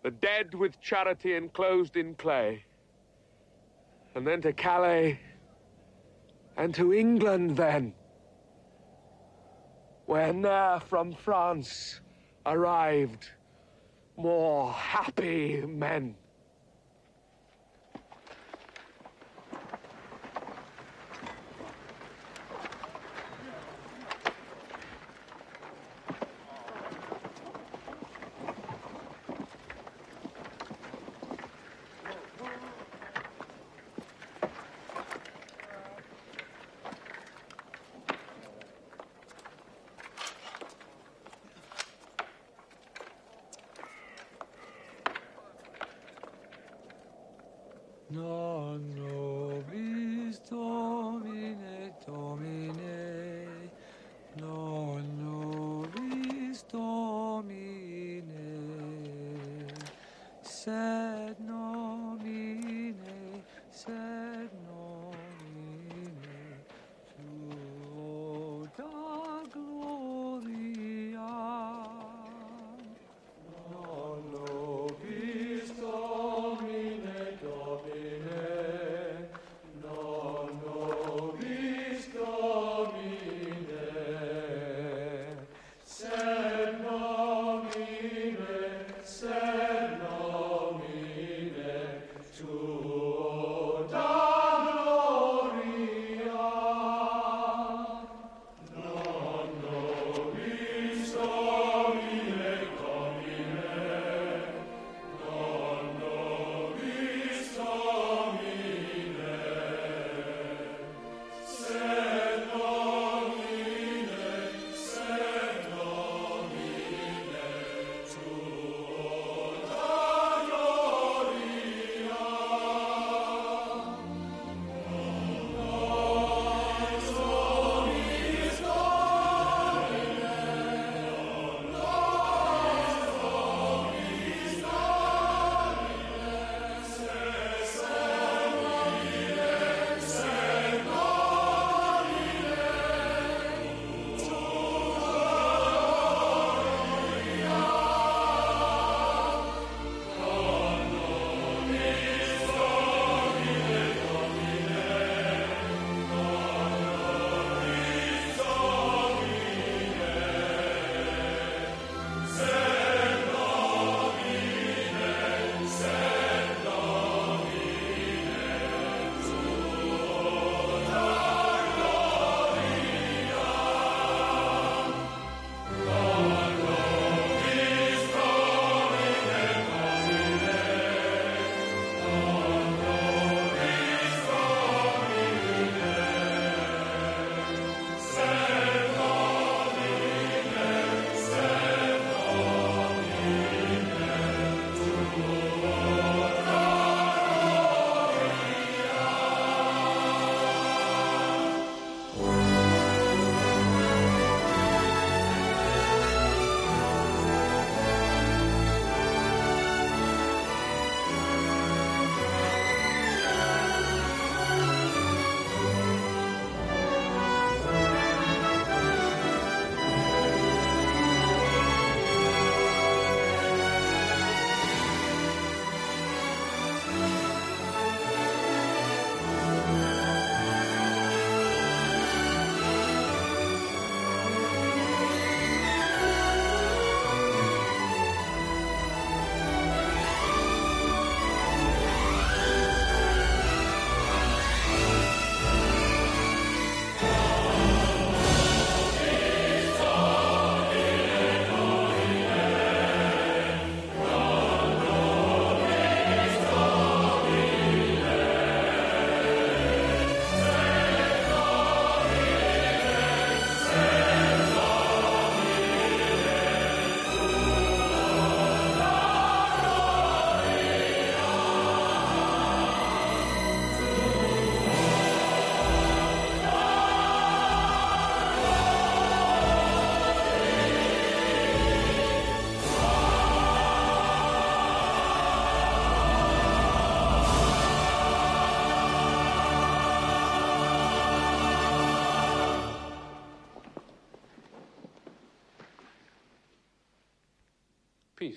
The 0.03 0.11
dead 0.11 0.55
with 0.55 0.81
charity 0.81 1.35
enclosed 1.35 1.97
in 1.97 2.15
clay. 2.15 2.65
And 4.15 4.27
then 4.27 4.41
to 4.43 4.53
Calais. 4.53 5.21
And 6.57 6.75
to 6.75 6.95
England 6.95 7.57
then. 7.57 7.93
Where 10.07 10.33
ne'er 10.33 10.81
from 10.89 11.13
France 11.13 12.01
arrived 12.47 13.31
more 14.17 14.73
happy 14.73 15.63
men. 15.67 16.15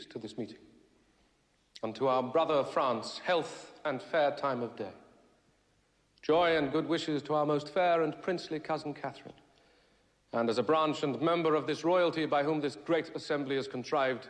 To 0.10 0.20
this 0.20 0.38
meeting. 0.38 0.58
And 1.84 1.96
to 1.96 2.08
our 2.08 2.24
brother 2.24 2.64
France, 2.64 3.22
health 3.24 3.80
and 3.86 4.02
fair 4.02 4.32
time 4.32 4.62
of 4.62 4.76
day. 4.76 4.92
Joy 6.22 6.58
and 6.58 6.72
good 6.72 6.88
wishes 6.88 7.22
to 7.24 7.34
our 7.34 7.46
most 7.46 7.70
fair 7.70 8.02
and 8.02 8.22
princely 8.22 8.60
cousin 8.60 8.94
Catherine. 8.94 9.34
And 10.34 10.50
as 10.50 10.58
a 10.58 10.64
branch 10.64 11.04
and 11.04 11.20
member 11.22 11.56
of 11.56 11.66
this 11.66 11.84
royalty 11.84 12.26
by 12.26 12.44
whom 12.44 12.62
this 12.62 12.76
great 12.76 13.10
assembly 13.16 13.56
is 13.56 13.68
contrived, 13.68 14.28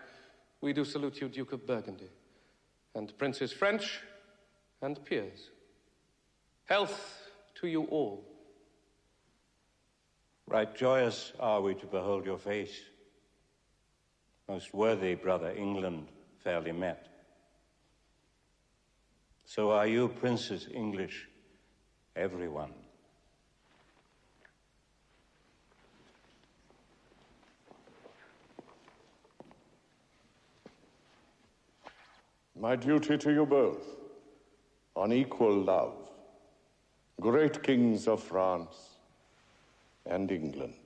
we 0.61 0.73
do 0.73 0.85
salute 0.85 1.19
you, 1.19 1.27
Duke 1.27 1.51
of 1.51 1.65
Burgundy, 1.65 2.09
and 2.95 3.17
Princes 3.17 3.51
French 3.51 4.01
and 4.81 5.03
peers. 5.03 5.49
Health 6.65 7.29
to 7.55 7.67
you 7.67 7.83
all. 7.85 8.25
Right 10.47 10.73
joyous 10.75 11.33
are 11.39 11.61
we 11.61 11.75
to 11.75 11.85
behold 11.85 12.25
your 12.25 12.37
face. 12.37 12.81
Most 14.49 14.73
worthy 14.73 15.13
brother 15.13 15.51
England 15.51 16.07
fairly 16.43 16.71
met. 16.71 17.05
So 19.45 19.69
are 19.69 19.85
you, 19.85 20.07
princes 20.07 20.67
English, 20.73 21.27
everyone. 22.15 22.73
My 32.59 32.75
duty 32.75 33.19
to 33.19 33.31
you 33.31 33.45
both, 33.45 33.83
on 34.95 35.13
equal 35.13 35.61
love, 35.61 35.93
great 37.21 37.61
kings 37.61 38.07
of 38.07 38.23
France 38.23 38.97
and 40.07 40.31
England. 40.31 40.78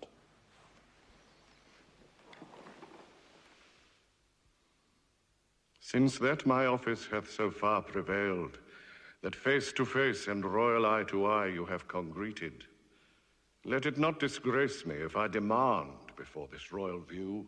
Since 5.93 6.17
that 6.19 6.47
my 6.47 6.65
office 6.65 7.05
hath 7.05 7.29
so 7.29 7.51
far 7.51 7.83
prevailed, 7.83 8.57
that 9.21 9.35
face 9.35 9.71
to 9.73 9.85
face 9.85 10.27
and 10.27 10.43
royal 10.43 10.87
eye 10.87 11.03
to 11.03 11.27
eye 11.27 11.47
you 11.47 11.65
have 11.65 11.87
congreeted, 11.87 12.63
let 13.63 13.85
it 13.85 13.99
not 13.99 14.19
disgrace 14.19 14.87
me 14.87 14.95
if 14.95 15.15
I 15.15 15.27
demand 15.27 15.91
before 16.17 16.47
this 16.51 16.73
royal 16.73 16.99
view 16.99 17.45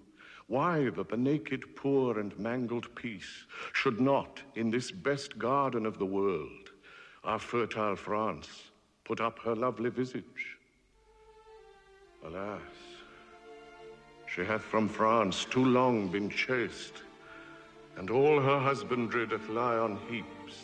why 0.47 0.91
that 0.91 1.09
the 1.09 1.17
naked 1.17 1.75
poor 1.75 2.19
and 2.19 2.37
mangled 2.37 2.93
peace 2.93 3.45
should 3.73 3.99
not, 3.99 4.43
in 4.53 4.69
this 4.69 4.91
best 4.91 5.39
garden 5.39 5.87
of 5.87 5.97
the 5.97 6.05
world, 6.05 6.69
our 7.23 7.39
fertile 7.39 7.95
France, 7.95 8.69
put 9.05 9.19
up 9.19 9.39
her 9.39 9.55
lovely 9.55 9.89
visage. 9.89 10.57
Alas, 12.23 12.61
she 14.27 14.45
hath 14.45 14.61
from 14.61 14.87
France 14.87 15.45
too 15.45 15.65
long 15.65 16.09
been 16.09 16.29
chased, 16.29 17.01
and 17.97 18.09
all 18.09 18.39
her 18.39 18.59
husbandry 18.59 19.25
doth 19.25 19.47
lie 19.49 19.77
on 19.77 19.97
heaps, 20.09 20.63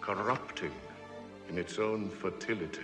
corrupting 0.00 0.72
in 1.48 1.58
its 1.58 1.78
own 1.78 2.08
fertility. 2.08 2.80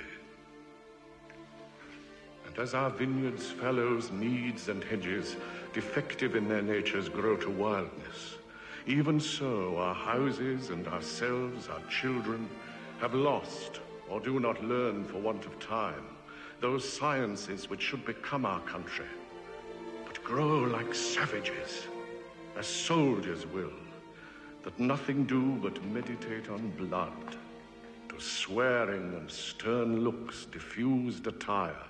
And 2.46 2.58
as 2.58 2.74
our 2.74 2.90
vineyards, 2.90 3.50
fallows, 3.50 4.10
meads, 4.10 4.68
and 4.68 4.82
hedges, 4.84 5.36
defective 5.72 6.36
in 6.36 6.48
their 6.48 6.62
natures, 6.62 7.08
grow 7.08 7.36
to 7.36 7.50
wildness, 7.50 8.36
even 8.86 9.20
so 9.20 9.76
our 9.76 9.94
houses 9.94 10.70
and 10.70 10.86
ourselves, 10.88 11.68
our 11.68 11.82
children, 11.90 12.48
have 13.00 13.14
lost, 13.14 13.80
or 14.08 14.20
do 14.20 14.40
not 14.40 14.62
learn 14.64 15.04
for 15.04 15.18
want 15.18 15.44
of 15.44 15.58
time, 15.60 16.04
those 16.60 16.90
sciences 16.90 17.68
which 17.68 17.82
should 17.82 18.04
become 18.04 18.44
our 18.44 18.60
country, 18.60 19.06
but 20.06 20.22
grow 20.24 20.60
like 20.60 20.94
savages, 20.94 21.86
as 22.58 22.66
soldiers 22.66 23.46
will, 23.46 23.78
that 24.64 24.80
nothing 24.80 25.24
do 25.24 25.52
but 25.62 25.82
meditate 25.84 26.50
on 26.50 26.70
blood, 26.70 27.36
to 28.08 28.20
swearing 28.20 29.14
and 29.14 29.30
stern 29.30 30.00
looks, 30.00 30.44
diffused 30.46 31.28
attire, 31.28 31.86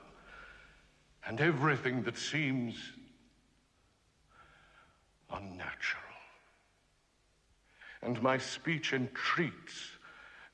and 1.26 1.40
everything 1.40 2.02
that 2.02 2.18
seems 2.18 2.74
unnatural. 5.32 6.02
And 8.02 8.22
my 8.22 8.36
speech 8.36 8.92
entreats 8.92 9.92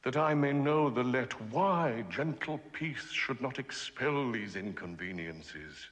that 0.04 0.16
I 0.16 0.32
may 0.32 0.52
know 0.52 0.90
the 0.90 1.02
let 1.02 1.32
why 1.50 2.04
gentle 2.08 2.60
peace 2.72 3.10
should 3.10 3.40
not 3.40 3.58
expel 3.58 4.30
these 4.30 4.54
inconveniences 4.54 5.88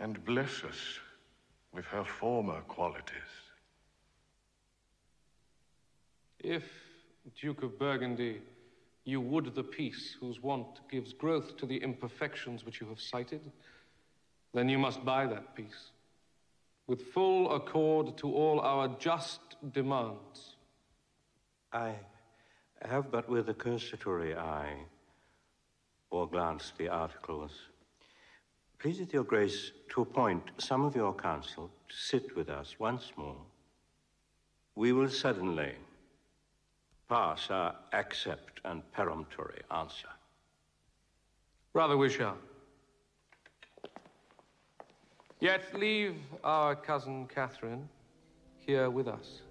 and 0.00 0.24
bless 0.24 0.64
us 0.64 0.98
with 1.72 1.84
her 1.86 2.04
former 2.04 2.60
qualities. 2.62 3.32
If, 6.38 6.64
Duke 7.40 7.62
of 7.62 7.78
Burgundy, 7.78 8.42
you 9.04 9.20
would 9.20 9.54
the 9.54 9.62
peace 9.62 10.16
whose 10.20 10.42
want 10.42 10.80
gives 10.90 11.12
growth 11.12 11.56
to 11.56 11.66
the 11.66 11.76
imperfections 11.76 12.64
which 12.64 12.80
you 12.80 12.88
have 12.88 13.00
cited, 13.00 13.40
then 14.54 14.68
you 14.68 14.78
must 14.78 15.04
buy 15.04 15.26
that 15.26 15.54
peace 15.54 15.92
with 16.86 17.00
full 17.12 17.54
accord 17.54 18.16
to 18.18 18.32
all 18.32 18.60
our 18.60 18.88
just 18.98 19.40
demands. 19.72 20.56
I 21.72 21.94
have 22.82 23.10
but 23.10 23.28
with 23.28 23.48
a 23.48 23.54
cursory 23.54 24.36
eye 24.36 24.76
or 26.10 26.28
glanced 26.28 26.76
the 26.76 26.88
articles. 26.88 27.52
Pleaseth 28.82 29.12
your 29.12 29.22
grace 29.22 29.70
to 29.90 30.02
appoint 30.02 30.42
some 30.58 30.84
of 30.84 30.96
your 30.96 31.14
council 31.14 31.70
to 31.88 31.94
sit 31.94 32.34
with 32.34 32.48
us 32.50 32.74
once 32.80 33.12
more. 33.16 33.36
We 34.74 34.92
will 34.92 35.08
suddenly 35.08 35.74
pass 37.08 37.48
our 37.48 37.76
accept 37.92 38.60
and 38.64 38.82
peremptory 38.90 39.60
answer. 39.70 40.08
Rather 41.74 41.96
we 41.96 42.10
shall. 42.10 42.36
Yet 45.38 45.62
leave 45.78 46.16
our 46.42 46.74
cousin 46.74 47.28
Catherine 47.32 47.88
here 48.56 48.90
with 48.90 49.06
us. 49.06 49.42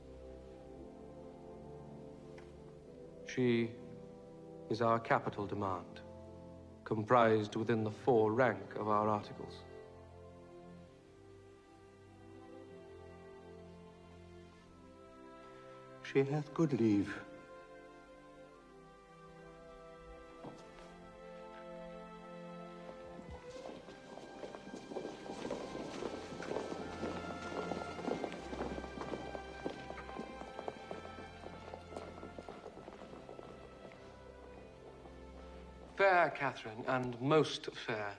She 3.28 3.70
is 4.70 4.82
our 4.82 5.00
capital 5.00 5.46
demand, 5.46 5.91
comprised 6.92 7.56
within 7.56 7.86
the 7.86 7.90
four 7.90 8.34
rank 8.34 8.76
of 8.78 8.90
our 8.90 9.08
articles. 9.08 9.54
She 16.04 16.20
hath 16.24 16.54
good 16.54 16.74
leave. 16.78 17.16
Fair 36.02 36.34
Catherine, 36.36 36.84
and 36.88 37.16
most 37.22 37.70
fair, 37.86 38.16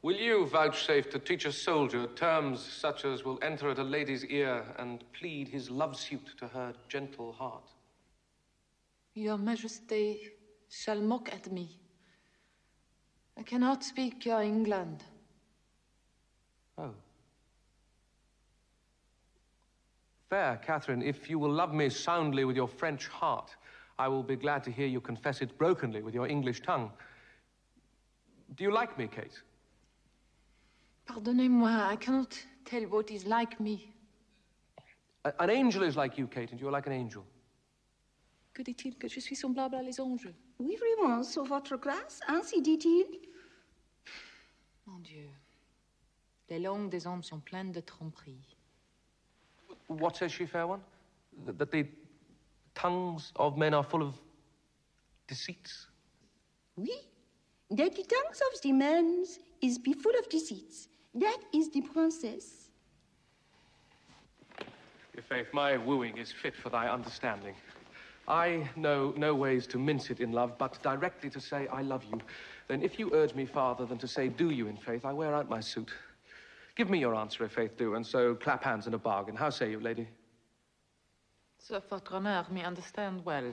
will 0.00 0.16
you 0.16 0.46
vouchsafe 0.46 1.10
to 1.10 1.18
teach 1.18 1.44
a 1.44 1.52
soldier 1.52 2.06
terms 2.16 2.62
such 2.64 3.04
as 3.04 3.24
will 3.26 3.38
enter 3.42 3.68
at 3.68 3.78
a 3.78 3.84
lady's 3.84 4.24
ear 4.24 4.64
and 4.78 5.04
plead 5.12 5.46
his 5.46 5.70
love 5.70 5.94
suit 5.98 6.30
to 6.38 6.48
her 6.48 6.72
gentle 6.88 7.32
heart? 7.32 7.74
Your 9.12 9.36
Majesty 9.36 10.30
shall 10.70 11.02
mock 11.02 11.30
at 11.30 11.52
me. 11.52 11.78
I 13.36 13.42
cannot 13.42 13.84
speak 13.84 14.24
your 14.24 14.40
England. 14.40 15.04
Oh. 16.78 16.94
Fair 20.30 20.58
Catherine, 20.64 21.02
if 21.02 21.28
you 21.28 21.38
will 21.38 21.52
love 21.52 21.74
me 21.74 21.90
soundly 21.90 22.46
with 22.46 22.56
your 22.56 22.68
French 22.68 23.08
heart, 23.08 23.54
I 23.98 24.08
will 24.08 24.22
be 24.22 24.36
glad 24.36 24.64
to 24.64 24.70
hear 24.70 24.86
you 24.86 25.02
confess 25.02 25.42
it 25.42 25.58
brokenly 25.58 26.00
with 26.00 26.14
your 26.14 26.26
English 26.26 26.62
tongue. 26.62 26.90
Do 28.56 28.64
you 28.64 28.72
like 28.72 28.96
me, 28.98 29.06
Kate? 29.08 29.42
Pardonnez-moi, 31.06 31.92
I 31.92 31.96
cannot 31.96 32.34
tell 32.64 32.82
what 32.88 33.10
is 33.10 33.24
like 33.26 33.58
me. 33.60 33.92
A- 35.24 35.32
An 35.40 35.50
angel 35.50 35.82
is 35.82 35.96
like 35.96 36.18
you, 36.18 36.26
Kate, 36.26 36.50
and 36.52 36.60
you're 36.60 36.72
like 36.72 36.86
an 36.86 36.92
angel. 36.92 37.24
Que 38.52 38.62
dit-il 38.64 38.96
que 38.98 39.08
je 39.08 39.20
suis 39.20 39.36
semblable 39.36 39.76
à 39.76 39.82
les 39.82 40.00
anges? 40.00 40.28
Oui, 40.58 40.76
vraiment, 40.76 41.22
sur 41.22 41.44
votre 41.44 41.76
grâce, 41.76 42.20
ainsi 42.26 42.60
dit-il. 42.60 43.06
Mon 44.86 44.98
Dieu. 44.98 45.28
Les 46.48 46.58
langues 46.58 46.90
des 46.90 47.06
hommes 47.06 47.22
sont 47.22 47.38
pleines 47.40 47.70
de 47.72 47.80
tromperies. 47.80 48.56
What 49.88 50.14
says 50.16 50.30
she, 50.32 50.46
fair 50.46 50.68
one? 50.68 50.80
That, 51.46 51.58
that 51.58 51.70
the 51.70 51.86
tongues 52.74 53.32
of 53.36 53.56
men 53.56 53.72
are 53.72 53.84
full 53.84 54.02
of 54.02 54.14
deceits? 55.28 55.88
Oui, 56.76 56.90
that 57.70 57.94
the 57.94 58.02
tongues 58.02 58.40
of 58.52 58.60
the 58.62 58.72
men 58.72 59.24
is 59.62 59.78
be 59.78 59.92
full 59.92 60.18
of 60.18 60.28
deceits. 60.28 60.88
That 61.14 61.38
is 61.54 61.70
the 61.70 61.82
princess. 61.82 62.68
Your 65.14 65.22
faith, 65.28 65.46
my 65.52 65.76
wooing 65.76 66.16
is 66.18 66.32
fit 66.32 66.54
for 66.54 66.70
thy 66.70 66.88
understanding. 66.88 67.54
I 68.28 68.68
know 68.76 69.12
no 69.16 69.34
ways 69.34 69.66
to 69.68 69.78
mince 69.78 70.10
it 70.10 70.20
in 70.20 70.32
love, 70.32 70.56
but 70.56 70.80
directly 70.82 71.30
to 71.30 71.40
say 71.40 71.66
I 71.68 71.82
love 71.82 72.04
you. 72.04 72.20
Then 72.68 72.82
if 72.82 72.98
you 72.98 73.10
urge 73.12 73.34
me 73.34 73.44
farther 73.44 73.86
than 73.86 73.98
to 73.98 74.08
say 74.08 74.28
do 74.28 74.50
you 74.50 74.68
in 74.68 74.76
faith, 74.76 75.04
I 75.04 75.12
wear 75.12 75.34
out 75.34 75.48
my 75.48 75.60
suit. 75.60 75.90
Give 76.76 76.88
me 76.88 76.98
your 76.98 77.14
answer 77.14 77.44
if 77.44 77.52
faith 77.52 77.76
do, 77.76 77.94
and 77.96 78.06
so 78.06 78.34
clap 78.36 78.62
hands 78.62 78.86
in 78.86 78.94
a 78.94 78.98
bargain. 78.98 79.34
How 79.34 79.50
say 79.50 79.70
you, 79.70 79.80
lady? 79.80 80.06
Sir 81.58 81.82
votre 81.90 82.14
honneur, 82.14 82.46
me 82.50 82.62
understand 82.62 83.24
well. 83.24 83.52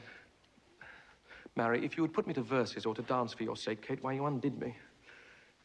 Mary, 1.58 1.84
if 1.84 1.98
you 1.98 2.04
would 2.04 2.14
put 2.14 2.28
me 2.28 2.34
to 2.36 2.42
verses 2.44 2.86
or 2.86 2.94
to 2.94 3.02
dance 3.02 3.34
for 3.34 3.44
your 3.44 3.58
sake, 3.58 3.82
Kate, 3.82 4.02
why, 4.04 4.14
you 4.14 4.26
undid 4.28 4.62
me. 4.62 4.76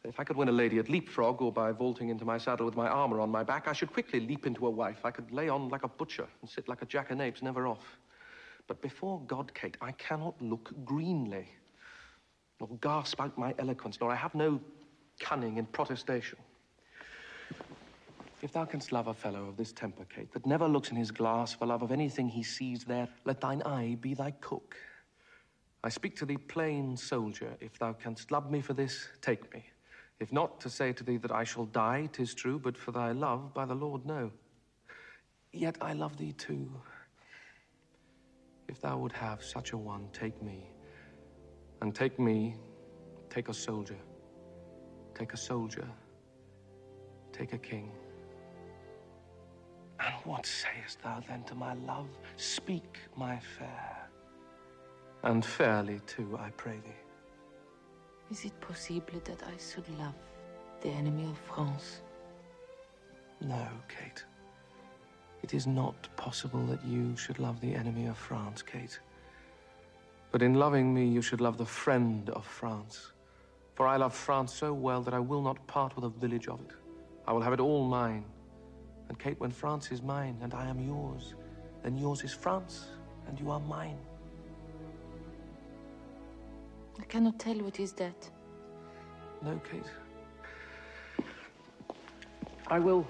If 0.03 0.19
I 0.19 0.23
could 0.23 0.35
win 0.35 0.49
a 0.49 0.51
lady 0.51 0.79
at 0.79 0.89
leapfrog 0.89 1.39
or 1.39 1.51
by 1.51 1.71
vaulting 1.71 2.09
into 2.09 2.25
my 2.25 2.39
saddle 2.39 2.65
with 2.65 2.75
my 2.75 2.87
armor 2.87 3.21
on 3.21 3.29
my 3.29 3.43
back, 3.43 3.67
I 3.67 3.73
should 3.73 3.93
quickly 3.93 4.19
leap 4.19 4.47
into 4.47 4.65
a 4.65 4.69
wife. 4.69 5.05
I 5.05 5.11
could 5.11 5.31
lay 5.31 5.49
on 5.49 5.69
like 5.69 5.83
a 5.83 5.87
butcher 5.87 6.27
and 6.41 6.49
sit 6.49 6.67
like 6.67 6.81
a 6.81 6.85
jackanapes, 6.87 7.43
never 7.43 7.67
off. 7.67 7.99
But 8.67 8.81
before 8.81 9.21
God, 9.27 9.53
Kate, 9.53 9.77
I 9.81 9.91
cannot 9.93 10.41
look 10.41 10.73
greenly, 10.83 11.47
nor 12.59 12.69
gasp 12.81 13.21
out 13.21 13.37
my 13.37 13.53
eloquence, 13.59 13.99
nor 14.01 14.11
I 14.11 14.15
have 14.15 14.33
no 14.33 14.59
cunning 15.19 15.57
in 15.57 15.67
protestation. 15.67 16.39
If 18.41 18.51
thou 18.51 18.65
canst 18.65 18.91
love 18.91 19.07
a 19.07 19.13
fellow 19.13 19.45
of 19.45 19.57
this 19.57 19.71
temper, 19.71 20.05
Kate, 20.13 20.33
that 20.33 20.45
never 20.45 20.67
looks 20.67 20.89
in 20.89 20.97
his 20.97 21.11
glass 21.11 21.53
for 21.53 21.65
love 21.65 21.83
of 21.83 21.91
anything 21.91 22.27
he 22.27 22.43
sees 22.43 22.83
there, 22.83 23.07
let 23.25 23.39
thine 23.39 23.61
eye 23.61 23.95
be 24.01 24.15
thy 24.15 24.31
cook. 24.31 24.75
I 25.83 25.89
speak 25.89 26.15
to 26.17 26.25
thee, 26.25 26.37
plain 26.37 26.95
soldier. 26.95 27.57
If 27.59 27.77
thou 27.77 27.93
canst 27.93 28.31
love 28.31 28.49
me 28.49 28.61
for 28.61 28.73
this, 28.73 29.09
take 29.21 29.53
me. 29.53 29.65
If 30.19 30.31
not, 30.31 30.61
to 30.61 30.69
say 30.69 30.93
to 30.93 31.03
thee 31.03 31.17
that 31.17 31.31
I 31.31 31.43
shall 31.43 31.65
die, 31.65 32.07
'tis 32.11 32.33
true, 32.33 32.57
but 32.57 32.77
for 32.77 32.91
thy 32.91 33.11
love, 33.11 33.53
by 33.53 33.65
the 33.65 33.75
Lord, 33.75 34.05
no. 34.05 34.31
Yet 35.51 35.77
I 35.81 35.93
love 35.93 36.17
thee 36.17 36.33
too. 36.33 36.71
If 38.69 38.79
thou 38.79 38.97
would 38.97 39.11
have 39.11 39.43
such 39.43 39.73
a 39.73 39.77
one, 39.77 40.07
take 40.13 40.41
me. 40.41 40.71
And 41.81 41.93
take 41.93 42.17
me, 42.17 42.55
take 43.29 43.49
a 43.49 43.53
soldier. 43.53 43.99
Take 45.13 45.33
a 45.33 45.37
soldier. 45.37 45.87
Take 47.33 47.53
a 47.53 47.57
king. 47.57 47.91
And 49.99 50.15
what 50.23 50.45
sayest 50.45 51.01
thou 51.03 51.19
then 51.27 51.43
to 51.43 51.55
my 51.55 51.73
love? 51.73 52.07
Speak, 52.37 52.99
my 53.15 53.39
fair. 53.39 54.02
And 55.23 55.43
fairly 55.43 56.01
too, 56.05 56.37
I 56.39 56.49
pray 56.51 56.79
thee. 56.83 57.01
Is 58.29 58.45
it 58.45 58.59
possible 58.59 59.21
that 59.23 59.41
I 59.43 59.57
should 59.57 59.87
love 59.97 60.15
the 60.81 60.89
enemy 60.89 61.23
of 61.29 61.37
France? 61.37 62.01
No, 63.39 63.67
Kate. 63.87 64.25
It 65.41 65.53
is 65.53 65.65
not 65.65 66.09
possible 66.17 66.65
that 66.67 66.83
you 66.85 67.15
should 67.15 67.39
love 67.39 67.59
the 67.61 67.73
enemy 67.73 68.07
of 68.07 68.17
France, 68.17 68.61
Kate. 68.61 68.99
But 70.31 70.41
in 70.41 70.55
loving 70.55 70.93
me, 70.93 71.05
you 71.05 71.21
should 71.21 71.41
love 71.41 71.57
the 71.57 71.65
friend 71.65 72.29
of 72.31 72.45
France. 72.45 73.13
For 73.75 73.87
I 73.87 73.97
love 73.97 74.13
France 74.13 74.53
so 74.53 74.73
well 74.73 75.01
that 75.01 75.13
I 75.13 75.19
will 75.19 75.41
not 75.41 75.65
part 75.67 75.95
with 75.95 76.05
a 76.05 76.09
village 76.09 76.47
of 76.47 76.59
it. 76.61 76.71
I 77.27 77.33
will 77.33 77.41
have 77.41 77.53
it 77.53 77.59
all 77.59 77.85
mine. 77.85 78.25
And 79.09 79.17
Kate, 79.19 79.39
when 79.39 79.51
France 79.51 79.91
is 79.91 80.01
mine 80.01 80.37
and 80.41 80.53
I 80.53 80.65
am 80.67 80.79
yours, 80.79 81.35
then 81.81 81.97
yours 81.97 82.23
is 82.23 82.33
France 82.33 82.87
and 83.27 83.39
you 83.39 83.51
are 83.51 83.59
mine. 83.59 83.97
I 86.99 87.03
cannot 87.05 87.39
tell 87.39 87.55
what 87.61 87.79
is 87.79 87.93
that. 87.93 88.29
No, 89.41 89.59
Kate. 89.69 89.91
I 92.67 92.79
will 92.79 93.05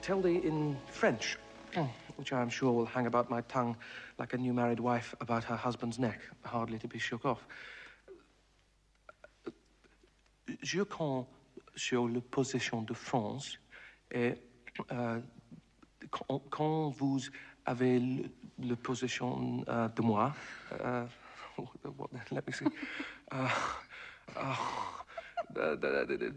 tell 0.00 0.20
thee 0.22 0.40
in 0.42 0.76
French, 0.86 1.36
oh. 1.76 1.88
which 2.16 2.32
I 2.32 2.40
am 2.40 2.48
sure 2.48 2.72
will 2.72 2.86
hang 2.86 3.06
about 3.06 3.30
my 3.30 3.42
tongue 3.42 3.76
like 4.18 4.32
a 4.32 4.38
new 4.38 4.52
married 4.54 4.80
wife 4.80 5.14
about 5.20 5.44
her 5.44 5.56
husband's 5.56 5.98
neck, 5.98 6.20
hardly 6.44 6.78
to 6.78 6.88
be 6.88 6.98
shook 6.98 7.24
off. 7.24 7.46
Je 10.62 10.82
compte 10.82 11.28
sur 11.76 12.08
la 12.08 12.20
position 12.20 12.82
de 12.82 12.94
France 12.94 13.58
et 14.10 14.34
euh, 14.92 15.20
quand, 16.10 16.42
quand 16.50 16.90
vous 16.90 17.20
avez 17.66 18.00
le, 18.00 18.24
le 18.58 18.76
position 18.76 19.64
euh, 19.68 19.88
de 19.88 20.02
moi, 20.02 20.34
euh, 20.80 21.06
what, 21.96 22.10
let 22.30 22.46
me 22.46 22.52
see. 22.52 22.66
Uh, 23.30 23.48
uh, 24.36 24.56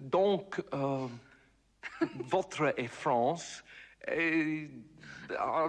donc, 0.10 0.60
uh, 0.72 1.08
votre 2.28 2.74
et 2.78 2.88
France, 2.88 3.64
et, 4.08 4.70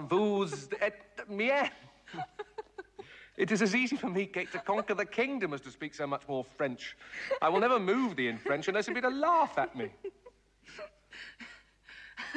vous 0.09 0.69
êtes 0.81 1.29
mien. 1.29 1.69
It 3.37 3.51
is 3.51 3.63
as 3.63 3.75
easy 3.75 3.97
for 3.97 4.09
me, 4.09 4.27
Kate, 4.27 4.53
to 4.53 4.61
conquer 4.61 4.95
the 4.95 5.05
kingdom 5.05 5.55
as 5.55 5.61
to 5.63 5.71
speak 5.71 5.93
so 5.95 6.07
much 6.07 6.23
more 6.29 6.45
French. 6.57 6.97
I 7.43 7.49
will 7.49 7.59
never 7.61 7.81
move 7.81 8.15
thee 8.15 8.29
in 8.29 8.39
French 8.39 8.69
unless 8.69 8.87
it 8.87 8.95
be 8.95 9.01
to 9.01 9.09
laugh 9.09 9.59
at 9.59 9.75
me. 9.75 9.91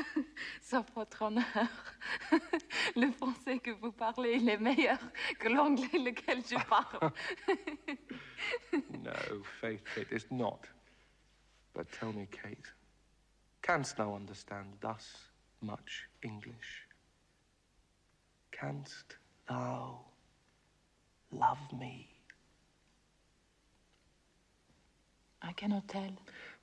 Sauf 0.62 0.86
votre 0.96 1.24
honneur. 1.24 1.46
Le 2.96 3.12
français 3.12 3.60
que 3.60 3.72
vous 3.72 3.92
parlez, 3.92 4.34
il 4.34 4.50
est 4.50 4.58
meilleur 4.58 5.00
que 5.40 5.50
l'anglais 5.50 6.00
lequel 6.00 6.42
je 6.46 6.56
parle. 6.68 7.12
no, 9.04 9.44
faith, 9.62 9.84
it 9.98 10.12
is 10.12 10.26
not. 10.32 10.68
But 11.74 11.92
tell 11.92 12.12
me, 12.12 12.28
Kate, 12.32 12.72
canst 13.62 13.98
thou 13.98 14.16
understand 14.16 14.74
thus 14.82 15.32
much 15.62 16.08
English? 16.24 16.88
Canst 18.52 19.18
thou 19.48 20.00
love 21.32 21.60
me? 21.74 22.08
I 25.42 25.54
cannot 25.54 25.88
tell. 25.88 26.12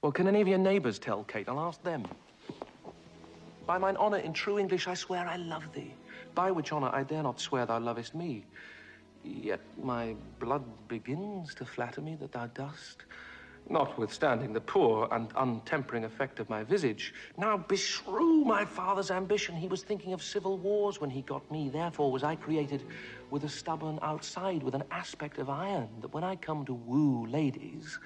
Well, 0.02 0.12
can 0.12 0.26
any 0.26 0.40
of 0.40 0.48
your 0.48 0.58
neighbors 0.58 0.98
tell, 0.98 1.24
Kate? 1.24 1.48
I'll 1.48 1.60
ask 1.60 1.82
them. 1.82 2.06
By 3.66 3.78
mine 3.78 3.96
honour, 3.96 4.18
in 4.18 4.32
true 4.32 4.58
English, 4.58 4.86
I 4.88 4.94
swear 4.94 5.26
I 5.26 5.36
love 5.36 5.72
thee. 5.72 5.94
By 6.34 6.50
which 6.50 6.72
honour 6.72 6.90
I 6.92 7.02
dare 7.02 7.22
not 7.22 7.40
swear 7.40 7.64
thou 7.64 7.78
lovest 7.78 8.14
me. 8.14 8.44
Yet 9.22 9.60
my 9.82 10.14
blood 10.38 10.64
begins 10.88 11.54
to 11.54 11.64
flatter 11.64 12.02
me 12.02 12.16
that 12.16 12.32
thou 12.32 12.46
dost. 12.48 13.04
Notwithstanding 13.70 14.52
the 14.52 14.60
poor 14.60 15.08
and 15.10 15.32
untempering 15.36 16.04
effect 16.04 16.38
of 16.38 16.50
my 16.50 16.62
visage, 16.62 17.14
now 17.38 17.56
beshrew 17.56 18.44
my 18.44 18.66
father's 18.66 19.10
ambition. 19.10 19.54
He 19.56 19.68
was 19.68 19.82
thinking 19.82 20.12
of 20.12 20.22
civil 20.22 20.58
wars 20.58 21.00
when 21.00 21.08
he 21.08 21.22
got 21.22 21.50
me. 21.50 21.70
Therefore 21.70 22.12
was 22.12 22.22
I 22.22 22.36
created 22.36 22.84
with 23.30 23.44
a 23.44 23.48
stubborn 23.48 23.98
outside, 24.02 24.62
with 24.62 24.74
an 24.74 24.84
aspect 24.90 25.38
of 25.38 25.48
iron, 25.48 25.88
that 26.02 26.12
when 26.12 26.24
I 26.24 26.36
come 26.36 26.66
to 26.66 26.74
woo 26.74 27.26
ladies, 27.26 27.98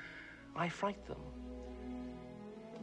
I 0.55 0.69
fright 0.69 1.05
them. 1.09 1.19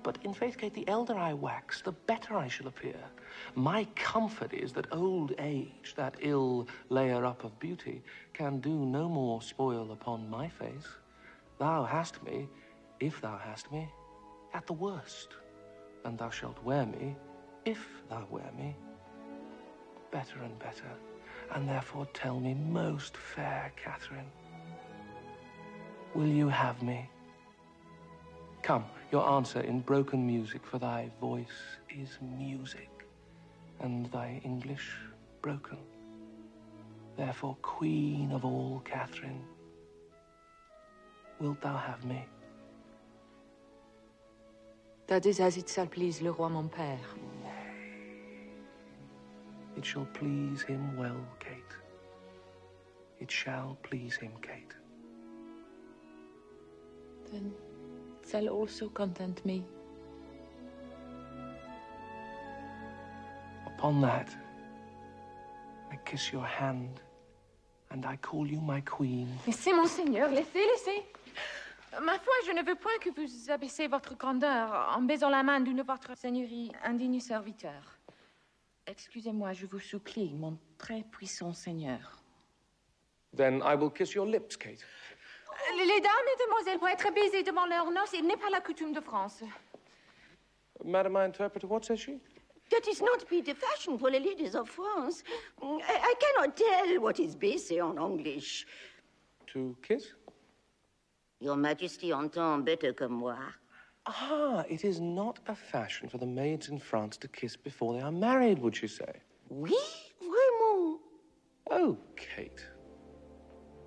But 0.05 0.19
in 0.23 0.35
faith, 0.35 0.59
Kate, 0.59 0.71
the 0.71 0.87
elder 0.87 1.17
I 1.17 1.33
wax, 1.33 1.81
the 1.81 1.91
better 1.91 2.37
I 2.37 2.47
shall 2.47 2.67
appear. 2.67 2.99
My 3.55 3.85
comfort 3.95 4.53
is 4.53 4.71
that 4.73 4.85
old 4.91 5.33
age, 5.39 5.95
that 5.95 6.13
ill 6.19 6.67
layer 6.89 7.25
up 7.25 7.43
of 7.43 7.59
beauty, 7.59 8.03
can 8.31 8.59
do 8.59 8.85
no 8.85 9.09
more 9.09 9.41
spoil 9.41 9.91
upon 9.91 10.29
my 10.29 10.47
face. 10.47 10.87
Thou 11.57 11.85
hast 11.85 12.21
me, 12.21 12.47
if 12.99 13.19
thou 13.19 13.35
hast 13.35 13.71
me, 13.71 13.89
at 14.53 14.67
the 14.67 14.73
worst, 14.73 15.29
and 16.03 16.19
thou 16.19 16.29
shalt 16.29 16.63
wear 16.63 16.85
me, 16.85 17.15
if 17.65 17.83
thou 18.07 18.27
wear 18.29 18.51
me, 18.55 18.75
better 20.11 20.37
and 20.43 20.59
better. 20.59 20.91
And 21.55 21.67
therefore 21.67 22.07
tell 22.13 22.39
me, 22.39 22.53
most 22.53 23.17
fair 23.17 23.71
Catherine, 23.75 24.29
will 26.13 26.27
you 26.27 26.47
have 26.47 26.83
me? 26.83 27.09
Come, 28.65 28.85
your 29.11 29.29
answer 29.29 29.59
in 29.59 29.81
broken 29.81 30.25
music, 30.25 30.65
for 30.65 30.79
thy 30.79 31.11
voice 31.21 31.77
is 31.87 32.17
music, 32.35 32.89
and 33.79 34.11
thy 34.11 34.41
English 34.43 34.89
broken. 35.43 35.77
Therefore, 37.15 37.55
queen 37.61 38.31
of 38.31 38.43
all 38.43 38.81
Catherine, 38.83 39.43
wilt 41.39 41.61
thou 41.61 41.77
have 41.77 42.03
me? 42.05 42.25
That 45.05 45.27
is 45.27 45.39
as 45.39 45.57
it 45.57 45.69
shall 45.69 45.85
please 45.85 46.23
le 46.23 46.31
roi 46.31 46.49
mon 46.49 46.67
père. 46.67 46.97
It 49.77 49.85
shall 49.85 50.07
please 50.11 50.63
him 50.63 50.97
well, 50.97 51.23
Kate. 51.39 51.75
It 53.19 53.29
shall 53.29 53.77
please 53.83 54.15
him, 54.15 54.31
Kate. 54.41 54.73
Then 57.31 57.53
shall 58.29 58.47
also 58.49 58.89
content 58.89 59.45
me. 59.45 59.63
Upon 63.67 64.01
that, 64.01 64.29
I 65.91 65.97
kiss 66.05 66.31
your 66.31 66.45
hand, 66.45 67.01
and 67.91 68.05
I 68.05 68.17
call 68.17 68.47
you 68.47 68.61
my 68.61 68.81
queen. 68.81 69.27
Laissez, 69.45 69.73
monseigneur, 69.73 70.29
laissez, 70.29 70.65
laissez. 70.65 71.03
Ma 72.01 72.17
foi, 72.19 72.33
je 72.45 72.51
ne 72.51 72.61
veux 72.61 72.75
point 72.75 72.97
que 72.99 73.09
vous 73.09 73.51
abaissez 73.51 73.87
votre 73.87 74.15
grandeur 74.17 74.93
en 74.97 75.01
baisant 75.01 75.29
la 75.29 75.43
main 75.43 75.61
d'une 75.61 75.77
de 75.77 75.83
votre 75.83 76.17
seigneurie 76.17 76.71
indigne 76.83 77.19
serviteur. 77.21 77.99
Excusez-moi, 78.87 79.53
je 79.53 79.65
vous 79.65 79.79
supplie, 79.79 80.33
mon 80.33 80.57
très 80.77 81.03
puissant 81.03 81.53
seigneur. 81.53 82.21
Then 83.35 83.61
I 83.65 83.75
will 83.75 83.91
kiss 83.91 84.13
your 84.13 84.25
lips, 84.25 84.57
Kate. 84.57 84.83
Les 85.77 86.01
dames 86.01 86.27
et 86.33 86.43
demoiselles 86.45 86.79
vont 86.79 86.87
être 86.87 87.13
baisées 87.13 87.43
devant 87.43 87.65
leur 87.65 87.91
noces. 87.91 88.13
Il 88.13 88.25
n'est 88.25 88.37
pas 88.37 88.49
la 88.49 88.61
coutume 88.61 88.93
de 88.93 89.01
France. 89.01 89.43
Madam, 90.83 91.13
my 91.13 91.23
interpreter, 91.25 91.67
what 91.67 91.83
says 91.83 91.99
she? 91.99 92.19
That 92.71 92.87
is 92.87 93.01
not 93.01 93.27
be 93.29 93.41
the 93.41 93.53
fashion 93.53 93.97
for 93.97 94.09
the 94.09 94.19
ladies 94.19 94.55
of 94.55 94.69
France. 94.69 95.23
I, 95.61 95.79
I 95.87 96.13
cannot 96.19 96.55
tell 96.55 96.99
what 96.99 97.19
is 97.19 97.35
basic 97.35 97.79
en 97.79 97.97
English. 97.97 98.65
To 99.47 99.75
kiss? 99.83 100.13
Your 101.39 101.55
Majesty 101.55 102.11
entend 102.11 102.65
better 102.65 102.93
que 102.93 103.07
moi. 103.07 103.37
Ah, 104.07 104.63
it 104.69 104.83
is 104.83 104.99
not 104.99 105.39
a 105.47 105.55
fashion 105.55 106.09
for 106.09 106.17
the 106.17 106.25
maids 106.25 106.69
in 106.69 106.79
France 106.79 107.17
to 107.17 107.27
kiss 107.27 107.55
before 107.55 107.93
they 107.93 108.01
are 108.01 108.11
married, 108.11 108.59
would 108.59 108.81
you 108.81 108.87
say? 108.87 109.21
Oui, 109.49 109.75
vraiment. 110.21 110.99
Oh, 111.69 111.97
Kate. 112.15 112.65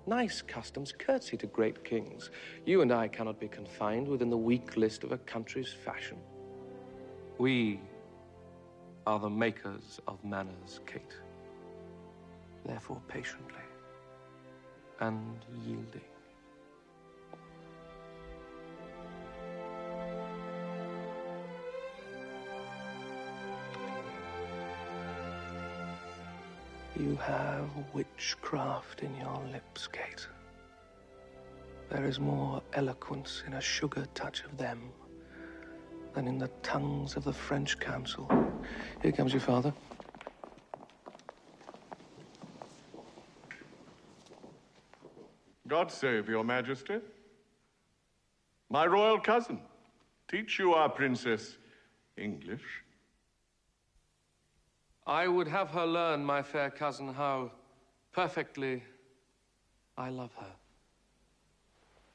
Nice 0.09 0.41
customs 0.41 0.91
curtsy 0.91 1.37
to 1.37 1.45
great 1.45 1.83
kings. 1.83 2.31
You 2.65 2.81
and 2.81 2.91
I 2.91 3.07
cannot 3.07 3.39
be 3.39 3.47
confined 3.47 4.07
within 4.07 4.31
the 4.31 4.37
weak 4.37 4.75
list 4.75 5.03
of 5.03 5.11
a 5.11 5.19
country's 5.19 5.71
fashion. 5.71 6.17
We 7.37 7.79
are 9.05 9.19
the 9.19 9.29
makers 9.29 9.99
of 10.07 10.17
manners, 10.25 10.79
Kate. 10.87 11.15
Therefore, 12.65 12.99
patiently 13.07 13.61
and 14.99 15.45
yielding. 15.63 16.08
You 26.99 27.15
have 27.15 27.69
witchcraft 27.93 29.03
in 29.03 29.15
your 29.15 29.41
lips, 29.53 29.87
Kate. 29.87 30.27
There 31.89 32.05
is 32.05 32.19
more 32.19 32.61
eloquence 32.73 33.41
in 33.47 33.53
a 33.53 33.61
sugar 33.61 34.05
touch 34.13 34.43
of 34.43 34.57
them 34.57 34.91
than 36.13 36.27
in 36.27 36.37
the 36.37 36.49
tongues 36.61 37.15
of 37.15 37.23
the 37.23 37.31
French 37.31 37.79
council. 37.79 38.29
Here 39.01 39.13
comes 39.13 39.31
your 39.31 39.39
father. 39.39 39.73
God 45.69 45.93
save 45.93 46.27
your 46.27 46.43
majesty. 46.43 46.97
My 48.69 48.85
royal 48.85 49.19
cousin. 49.21 49.61
Teach 50.27 50.59
you 50.59 50.73
our 50.73 50.89
princess 50.89 51.55
English. 52.17 52.83
I 55.09 55.27
would 55.27 55.47
have 55.47 55.71
her 55.71 55.87
learn, 55.87 56.23
my 56.23 56.43
fair 56.43 56.69
cousin, 56.69 57.11
how 57.11 57.51
perfectly 58.11 58.83
I 59.97 60.09
love 60.09 60.31
her. 60.35 60.53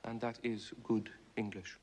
And 0.04 0.20
that 0.20 0.38
is 0.44 0.72
good 0.84 1.10
English. 1.36 1.76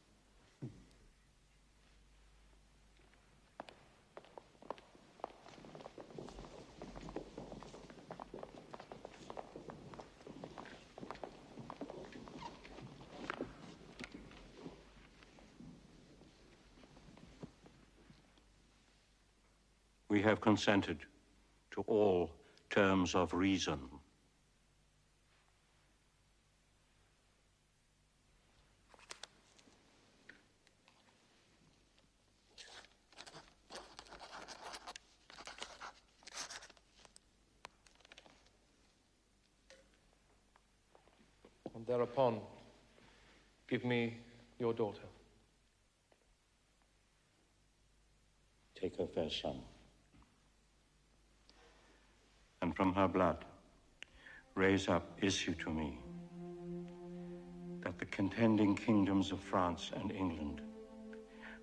We 20.21 20.27
have 20.27 20.39
consented 20.39 20.99
to 21.71 21.81
all 21.87 22.29
terms 22.69 23.15
of 23.15 23.33
reason. 23.33 23.79
And 41.73 41.87
thereupon, 41.87 42.41
give 43.67 43.83
me 43.83 44.17
your 44.59 44.73
daughter. 44.73 44.99
Take 48.75 48.97
her, 48.99 49.07
fair 49.07 49.31
son. 49.31 49.55
And 52.71 52.77
from 52.77 52.93
her 52.93 53.09
blood, 53.09 53.43
raise 54.55 54.87
up 54.87 55.05
issue 55.21 55.53
to 55.55 55.69
me, 55.69 55.99
that 57.81 57.99
the 57.99 58.05
contending 58.05 58.77
kingdoms 58.77 59.33
of 59.33 59.41
France 59.41 59.91
and 59.93 60.09
England, 60.09 60.61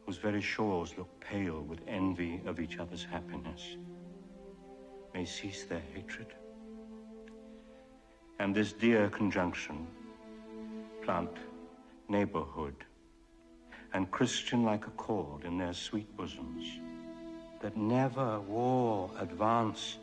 whose 0.04 0.18
very 0.18 0.42
shores 0.42 0.92
look 0.98 1.08
pale 1.18 1.62
with 1.62 1.80
envy 1.88 2.42
of 2.44 2.60
each 2.60 2.76
other's 2.76 3.04
happiness, 3.04 3.78
may 5.14 5.24
cease 5.24 5.64
their 5.64 5.80
hatred. 5.94 6.26
And 8.38 8.54
this 8.54 8.74
dear 8.74 9.08
conjunction 9.08 9.86
plant 11.00 11.38
neighborhood 12.10 12.84
and 13.94 14.10
Christian-like 14.10 14.86
accord 14.86 15.46
in 15.46 15.56
their 15.56 15.72
sweet 15.72 16.14
bosoms, 16.18 16.66
that 17.62 17.78
never 17.78 18.40
war 18.40 19.10
advanced 19.18 20.00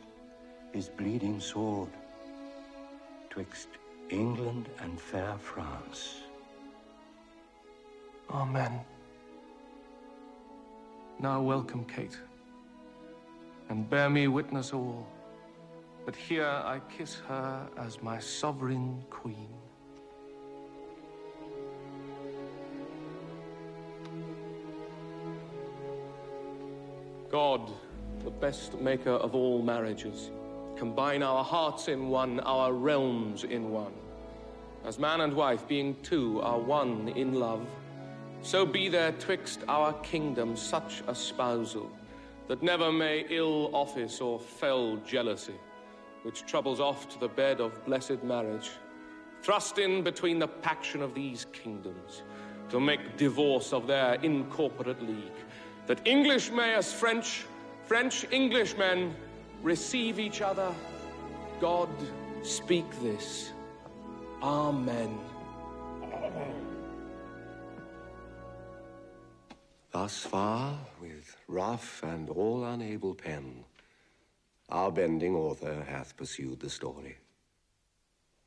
his 0.76 0.90
bleeding 0.90 1.40
sword 1.40 1.88
twixt 3.30 3.68
England 4.10 4.68
and 4.80 5.00
fair 5.00 5.34
France. 5.38 6.18
Amen. 8.28 8.80
Now 11.18 11.40
welcome, 11.40 11.86
Kate, 11.86 12.18
and 13.70 13.88
bear 13.88 14.10
me 14.10 14.28
witness 14.28 14.74
all 14.74 15.06
that 16.04 16.14
here 16.14 16.44
I 16.44 16.82
kiss 16.94 17.14
her 17.26 17.66
as 17.78 18.02
my 18.02 18.18
sovereign 18.18 19.02
queen. 19.08 19.48
God, 27.30 27.72
the 28.24 28.30
best 28.30 28.78
maker 28.78 29.12
of 29.12 29.34
all 29.34 29.62
marriages, 29.62 30.30
combine 30.76 31.22
our 31.22 31.42
hearts 31.42 31.88
in 31.88 32.08
one, 32.08 32.40
our 32.40 32.72
realms 32.72 33.44
in 33.44 33.70
one. 33.70 33.94
As 34.84 34.98
man 34.98 35.22
and 35.22 35.34
wife, 35.34 35.66
being 35.66 35.96
two, 36.02 36.40
are 36.42 36.58
one 36.58 37.08
in 37.08 37.34
love, 37.34 37.66
so 38.42 38.64
be 38.64 38.88
there 38.88 39.12
twixt 39.12 39.60
our 39.68 39.92
kingdoms 39.94 40.60
such 40.60 41.02
a 41.08 41.14
spousal, 41.14 41.90
that 42.46 42.62
never 42.62 42.92
may 42.92 43.26
ill 43.30 43.74
office 43.74 44.20
or 44.20 44.38
fell 44.38 44.96
jealousy, 44.98 45.58
which 46.22 46.46
troubles 46.46 46.78
oft 46.78 47.18
the 47.18 47.28
bed 47.28 47.60
of 47.60 47.84
blessed 47.86 48.22
marriage, 48.22 48.70
thrust 49.42 49.78
in 49.78 50.02
between 50.02 50.38
the 50.38 50.46
paction 50.46 51.02
of 51.02 51.14
these 51.14 51.46
kingdoms, 51.52 52.22
to 52.68 52.78
make 52.78 53.16
divorce 53.16 53.72
of 53.72 53.86
their 53.86 54.14
incorporate 54.22 55.02
league, 55.02 55.40
that 55.86 56.06
English 56.06 56.50
may 56.50 56.74
as 56.74 56.92
French, 56.92 57.46
French 57.84 58.26
Englishmen 58.32 59.14
receive 59.62 60.18
each 60.18 60.42
other. 60.42 60.72
God, 61.60 61.88
speak 62.42 62.84
this. 63.02 63.52
Amen. 64.42 65.18
Thus 69.90 70.24
far, 70.24 70.78
with 71.00 71.36
rough 71.48 72.02
and 72.02 72.28
all 72.28 72.64
unable 72.64 73.14
pen, 73.14 73.64
our 74.68 74.90
bending 74.90 75.34
author 75.34 75.84
hath 75.88 76.16
pursued 76.16 76.60
the 76.60 76.68
story. 76.68 77.16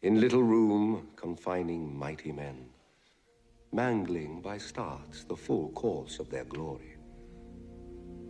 In 0.01 0.21
little 0.21 0.43
room 0.43 1.07
confining 1.15 1.97
mighty 1.97 2.31
men, 2.31 2.69
mangling 3.71 4.41
by 4.41 4.57
starts 4.57 5.23
the 5.23 5.35
full 5.35 5.69
course 5.69 6.19
of 6.19 6.29
their 6.29 6.45
glory. 6.45 6.95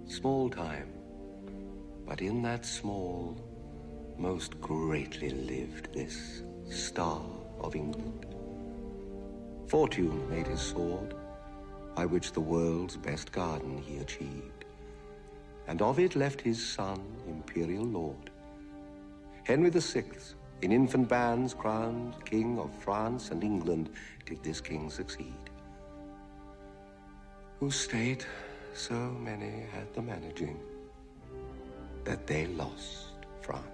Small 0.07 0.49
time, 0.49 0.98
but 2.10 2.22
in 2.22 2.41
that 2.41 2.65
small, 2.65 3.38
most 4.18 4.60
greatly 4.60 5.30
lived 5.30 5.94
this 5.94 6.41
star 6.68 7.22
of 7.61 7.76
England. 7.76 8.26
Fortune 9.68 10.27
made 10.27 10.48
his 10.48 10.60
sword, 10.60 11.14
by 11.95 12.07
which 12.07 12.31
the 12.31 12.41
world's 12.41 12.98
best 12.98 13.31
garden 13.31 13.77
he 13.77 13.99
achieved, 13.99 14.65
and 15.68 15.84
of 15.84 15.99
it 15.99 16.15
left 16.15 16.41
his 16.41 16.60
son, 16.65 16.99
imperial 17.27 17.86
lord. 17.86 18.31
Henry 19.44 19.69
Sixth, 19.80 20.34
in 20.64 20.72
infant 20.72 21.07
bands 21.07 21.53
crowned 21.53 22.15
king 22.26 22.57
of 22.57 22.73
France 22.73 23.30
and 23.30 23.44
England, 23.44 23.91
did 24.26 24.41
this 24.41 24.60
king 24.60 24.90
succeed. 24.90 25.44
Whose 27.60 27.76
state 27.76 28.26
so 28.73 28.95
many 28.95 29.65
had 29.72 29.94
the 29.94 30.02
managing. 30.02 30.60
That 32.03 32.27
they 32.27 32.47
lost 32.47 33.26
France 33.41 33.65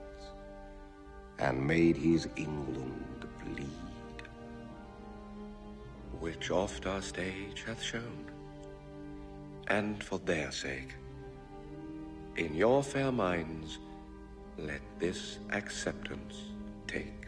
and 1.40 1.66
made 1.66 1.98
his 1.98 2.28
England 2.36 3.26
bleed, 3.44 3.70
which 6.20 6.52
oft 6.52 6.86
our 6.86 7.02
stage 7.02 7.64
hath 7.66 7.82
shown. 7.82 8.32
And 9.68 10.04
for 10.04 10.20
their 10.20 10.52
sake, 10.52 10.94
in 12.38 12.54
your 12.54 12.84
fair 12.84 13.12
minds, 13.12 13.80
let 14.58 14.82
this 15.00 15.40
acceptance 15.52 16.36
take. 16.88 17.28